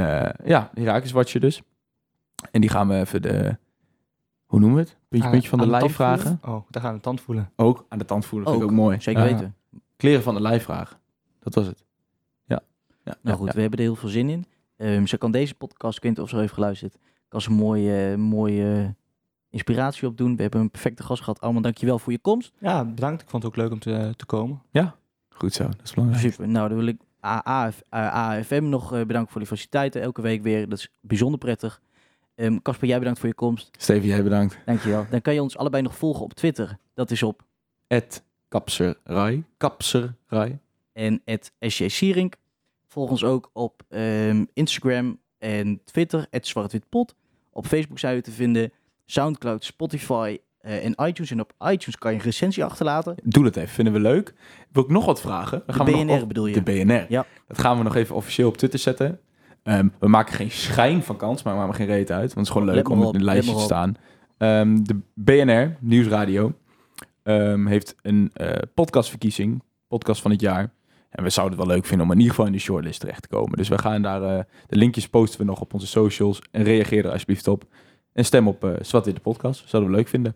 ja, 0.45 0.71
Heracles 0.73 1.11
Watcher 1.11 1.39
dus. 1.39 1.61
En 2.51 2.61
die 2.61 2.69
gaan 2.69 2.87
we 2.87 2.95
even 2.95 3.21
de, 3.21 3.57
hoe 4.47 4.59
noemen 4.59 4.77
we 4.77 4.83
het? 4.83 4.97
Puntje, 5.31 5.49
van 5.49 5.59
de 5.59 5.67
lijf 5.67 5.93
vragen. 5.93 6.39
Oh, 6.45 6.65
daar 6.69 6.81
gaan 6.81 6.91
we 6.91 6.97
de 6.97 7.03
tand 7.03 7.21
voelen. 7.21 7.51
Ook 7.55 7.85
aan 7.89 7.97
de 7.97 8.05
tand 8.05 8.25
voelen, 8.25 8.47
vind 8.47 8.61
ik 8.61 8.65
Ook, 8.65 8.71
ook 8.71 8.77
mooi. 8.77 9.01
Zeker 9.01 9.23
Ja. 9.27 9.33
weten. 9.33 9.55
Kleren 9.97 10.23
van 10.23 10.33
de 10.33 10.41
lijf 10.41 10.63
vragen. 10.63 10.97
Dat 11.39 11.55
was 11.55 11.65
het. 11.65 11.83
Ja. 12.45 12.61
ja 13.03 13.03
Nou 13.03 13.17
ja, 13.21 13.33
goed, 13.33 13.47
ja. 13.47 13.53
we 13.53 13.61
hebben 13.61 13.79
er 13.79 13.85
heel 13.85 13.95
veel 13.95 14.09
zin 14.09 14.29
in. 14.29 14.45
Ehm, 14.77 15.05
ze 15.05 15.17
kan 15.17 15.31
deze 15.31 15.55
podcast, 15.55 16.03
niet 16.03 16.19
of 16.19 16.29
ze 16.29 16.35
al 16.35 16.41
heeft 16.41 16.53
geluisterd, 16.53 16.97
kan 17.27 17.41
ze 17.41 17.49
een 17.49 17.55
mooie, 17.55 18.17
mooie 18.17 18.95
inspiratie 19.49 20.07
opdoen. 20.07 20.35
We 20.35 20.41
hebben 20.41 20.61
een 20.61 20.71
perfecte 20.71 21.03
gast 21.03 21.23
gehad. 21.23 21.41
Allemaal 21.41 21.61
dankjewel 21.61 21.99
voor 21.99 22.11
je 22.11 22.19
komst. 22.19 22.51
Ja, 22.59 22.85
bedankt. 22.85 23.21
Ik 23.21 23.29
vond 23.29 23.43
het 23.43 23.51
ook 23.51 23.57
leuk 23.57 23.71
om 23.71 23.79
te, 23.79 24.13
te 24.15 24.25
komen. 24.25 24.61
Goed 25.29 25.53
zo, 25.53 25.63
dat 25.63 25.81
is 25.83 25.93
belangrijk. 25.93 26.33
Super. 26.33 26.47
Nou, 26.47 26.69
dan 26.69 26.77
wil 26.77 26.87
ik 26.87 27.01
AAF, 27.19 27.81
AFM 27.89 28.63
nog 28.69 28.93
eh, 28.93 29.05
bedanken 29.05 29.31
voor 29.31 29.41
die 29.41 29.49
faciliteiten. 29.49 30.01
Elke 30.01 30.21
week 30.21 30.41
weer. 30.41 30.69
Dat 30.69 30.77
is 30.77 30.89
bijzonder 31.01 31.39
prettig. 31.39 31.81
Ehm, 32.37 32.57
Casper, 32.61 32.87
jij 32.87 32.97
bedankt 32.99 33.19
voor 33.19 33.29
je 33.29 33.35
komst. 33.35 33.69
Steven, 33.77 34.07
jij 34.07 34.23
bedankt. 34.23 34.57
Dankjewel. 34.65 35.05
Dan 35.09 35.21
kan 35.21 35.33
je 35.33 35.41
ons 35.41 35.57
allebei 35.57 35.83
nog 35.83 35.95
volgen 35.97 36.23
op 36.23 36.33
Twitter. 36.33 36.77
Dat 36.93 37.11
is 37.11 37.23
op 37.23 37.41
Kapserrai. 38.47 39.43
Kapserrai. 39.57 40.59
en 40.93 41.21
SJ 41.59 41.87
Sierink. 41.87 42.35
Volg 42.87 43.09
ons 43.09 43.23
ook 43.23 43.49
op 43.53 43.83
ehm, 43.89 44.45
Instagram 44.53 45.19
en 45.37 45.81
Twitter, 45.83 46.27
zwartwitpot. 46.41 47.15
Op 47.51 47.65
Facebook 47.65 47.99
zijn 47.99 48.15
we 48.15 48.21
te 48.21 48.31
vinden, 48.31 48.71
Soundcloud, 49.05 49.63
Spotify 49.65 50.37
eh, 50.59 50.85
en 50.85 50.95
iTunes. 51.07 51.31
En 51.31 51.39
op 51.39 51.53
iTunes 51.59 51.97
kan 51.97 52.11
je 52.11 52.17
een 52.17 52.23
recensie 52.23 52.63
achterlaten. 52.63 53.15
Doe 53.23 53.43
dat 53.43 53.55
even, 53.55 53.69
vinden 53.69 53.93
we 53.93 53.99
leuk. 53.99 54.33
Wil 54.71 54.83
ik 54.83 54.89
nog 54.89 55.05
wat 55.05 55.21
vragen? 55.21 55.63
Dan 55.65 55.77
De 55.85 55.91
we 55.91 55.97
nog 55.97 56.05
BNR 56.05 56.21
op- 56.21 56.27
bedoel 56.27 56.45
je? 56.45 56.53
De 56.53 56.61
BNR. 56.61 57.05
Ja. 57.09 57.25
Dat 57.47 57.57
gaan 57.59 57.77
we 57.77 57.83
nog 57.83 57.95
even 57.95 58.15
officieel 58.15 58.47
op 58.47 58.57
Twitter 58.57 58.79
zetten. 58.79 59.19
Ehm, 59.67 59.87
we 59.99 60.07
maken 60.07 60.33
geen 60.33 60.51
schijn 60.51 61.03
van 61.03 61.17
kans, 61.17 61.43
maar 61.43 61.53
we 61.53 61.59
maken 61.59 61.75
geen 61.75 61.85
reet 61.85 62.11
uit. 62.11 62.33
Want 62.33 62.33
het 62.33 62.45
is 62.45 62.49
gewoon 62.49 62.75
leuk 62.75 62.89
om 62.89 63.01
op, 63.03 63.13
in 63.13 63.19
een 63.19 63.25
lijstje 63.25 63.55
te 63.55 63.61
staan. 63.61 63.95
Ehm, 64.37 64.83
de 64.83 64.99
BNR, 65.13 65.77
Nieuwsradio, 65.79 66.53
ehm, 67.23 67.65
heeft 67.65 67.95
een 68.01 68.29
eh, 68.33 68.49
podcastverkiezing. 68.73 69.63
Podcast 69.87 70.21
van 70.21 70.31
het 70.31 70.41
jaar. 70.41 70.73
En 71.09 71.23
we 71.23 71.29
zouden 71.29 71.57
het 71.57 71.67
wel 71.67 71.75
leuk 71.75 71.85
vinden 71.85 72.05
om 72.05 72.11
in 72.11 72.17
ieder 72.17 72.33
geval 72.33 72.47
in 72.49 72.57
de 72.57 72.59
shortlist 72.59 72.99
terecht 72.99 73.21
te 73.21 73.27
komen. 73.27 73.57
Dus 73.57 73.67
we 73.67 73.77
gaan 73.77 74.01
daar, 74.01 74.23
eh, 74.23 74.43
de 74.67 74.75
linkjes 74.75 75.09
posten 75.09 75.39
we 75.39 75.45
nog 75.45 75.61
op 75.61 75.73
onze 75.73 75.87
socials. 75.87 76.41
En 76.51 76.63
reageer 76.63 77.05
er 77.05 77.11
alsjeblieft 77.11 77.47
op. 77.47 77.63
En 78.13 78.25
stem 78.25 78.47
op 78.47 78.63
uh, 78.63 78.71
in 79.05 79.13
de 79.13 79.19
podcast. 79.21 79.69
Zouden 79.69 79.91
we 79.91 79.97
leuk 79.97 80.07
vinden. 80.07 80.35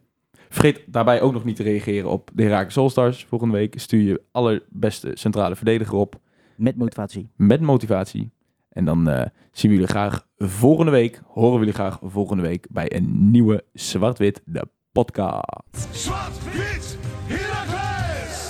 Vergeet 0.50 0.84
daarbij 0.88 1.22
ook 1.22 1.34
nog 1.34 1.44
niet 1.44 1.56
te 1.56 1.64
reageren 1.64 2.10
op 2.10 2.30
de 2.34 2.44
Herakles 2.44 2.78
All-Stars. 2.78 3.26
Volgende 3.26 3.54
week 3.54 3.80
stuur 3.80 4.02
je 4.02 4.22
allerbeste 4.32 5.12
centrale 5.14 5.56
verdediger 5.56 5.98
op. 5.98 6.20
Met 6.56 6.78
motivatie. 6.78 7.30
Met 7.36 7.62
motivatie. 7.62 8.32
En 8.72 8.86
dan 8.86 9.10
eh, 9.10 9.26
zien 9.52 9.72
we 9.72 9.78
jullie 9.78 9.88
graag 9.88 10.28
volgende 10.38 10.92
week. 10.92 11.22
Horen 11.28 11.52
we 11.54 11.60
jullie 11.60 11.74
graag 11.74 12.00
volgende 12.04 12.44
week 12.44 12.68
bij 12.70 12.96
een 12.96 13.32
nieuwe 13.32 13.64
Zwart-Wit, 13.74 14.42
de 14.46 14.68
podcast. 14.92 15.88
Zwart-wit! 15.92 16.98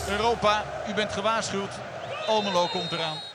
Europa, 0.10 0.64
u 0.90 0.94
bent 0.94 1.12
gewaarschuwd. 1.12 1.80
Almelo 2.28 2.68
komt 2.68 2.92
eraan. 2.92 3.31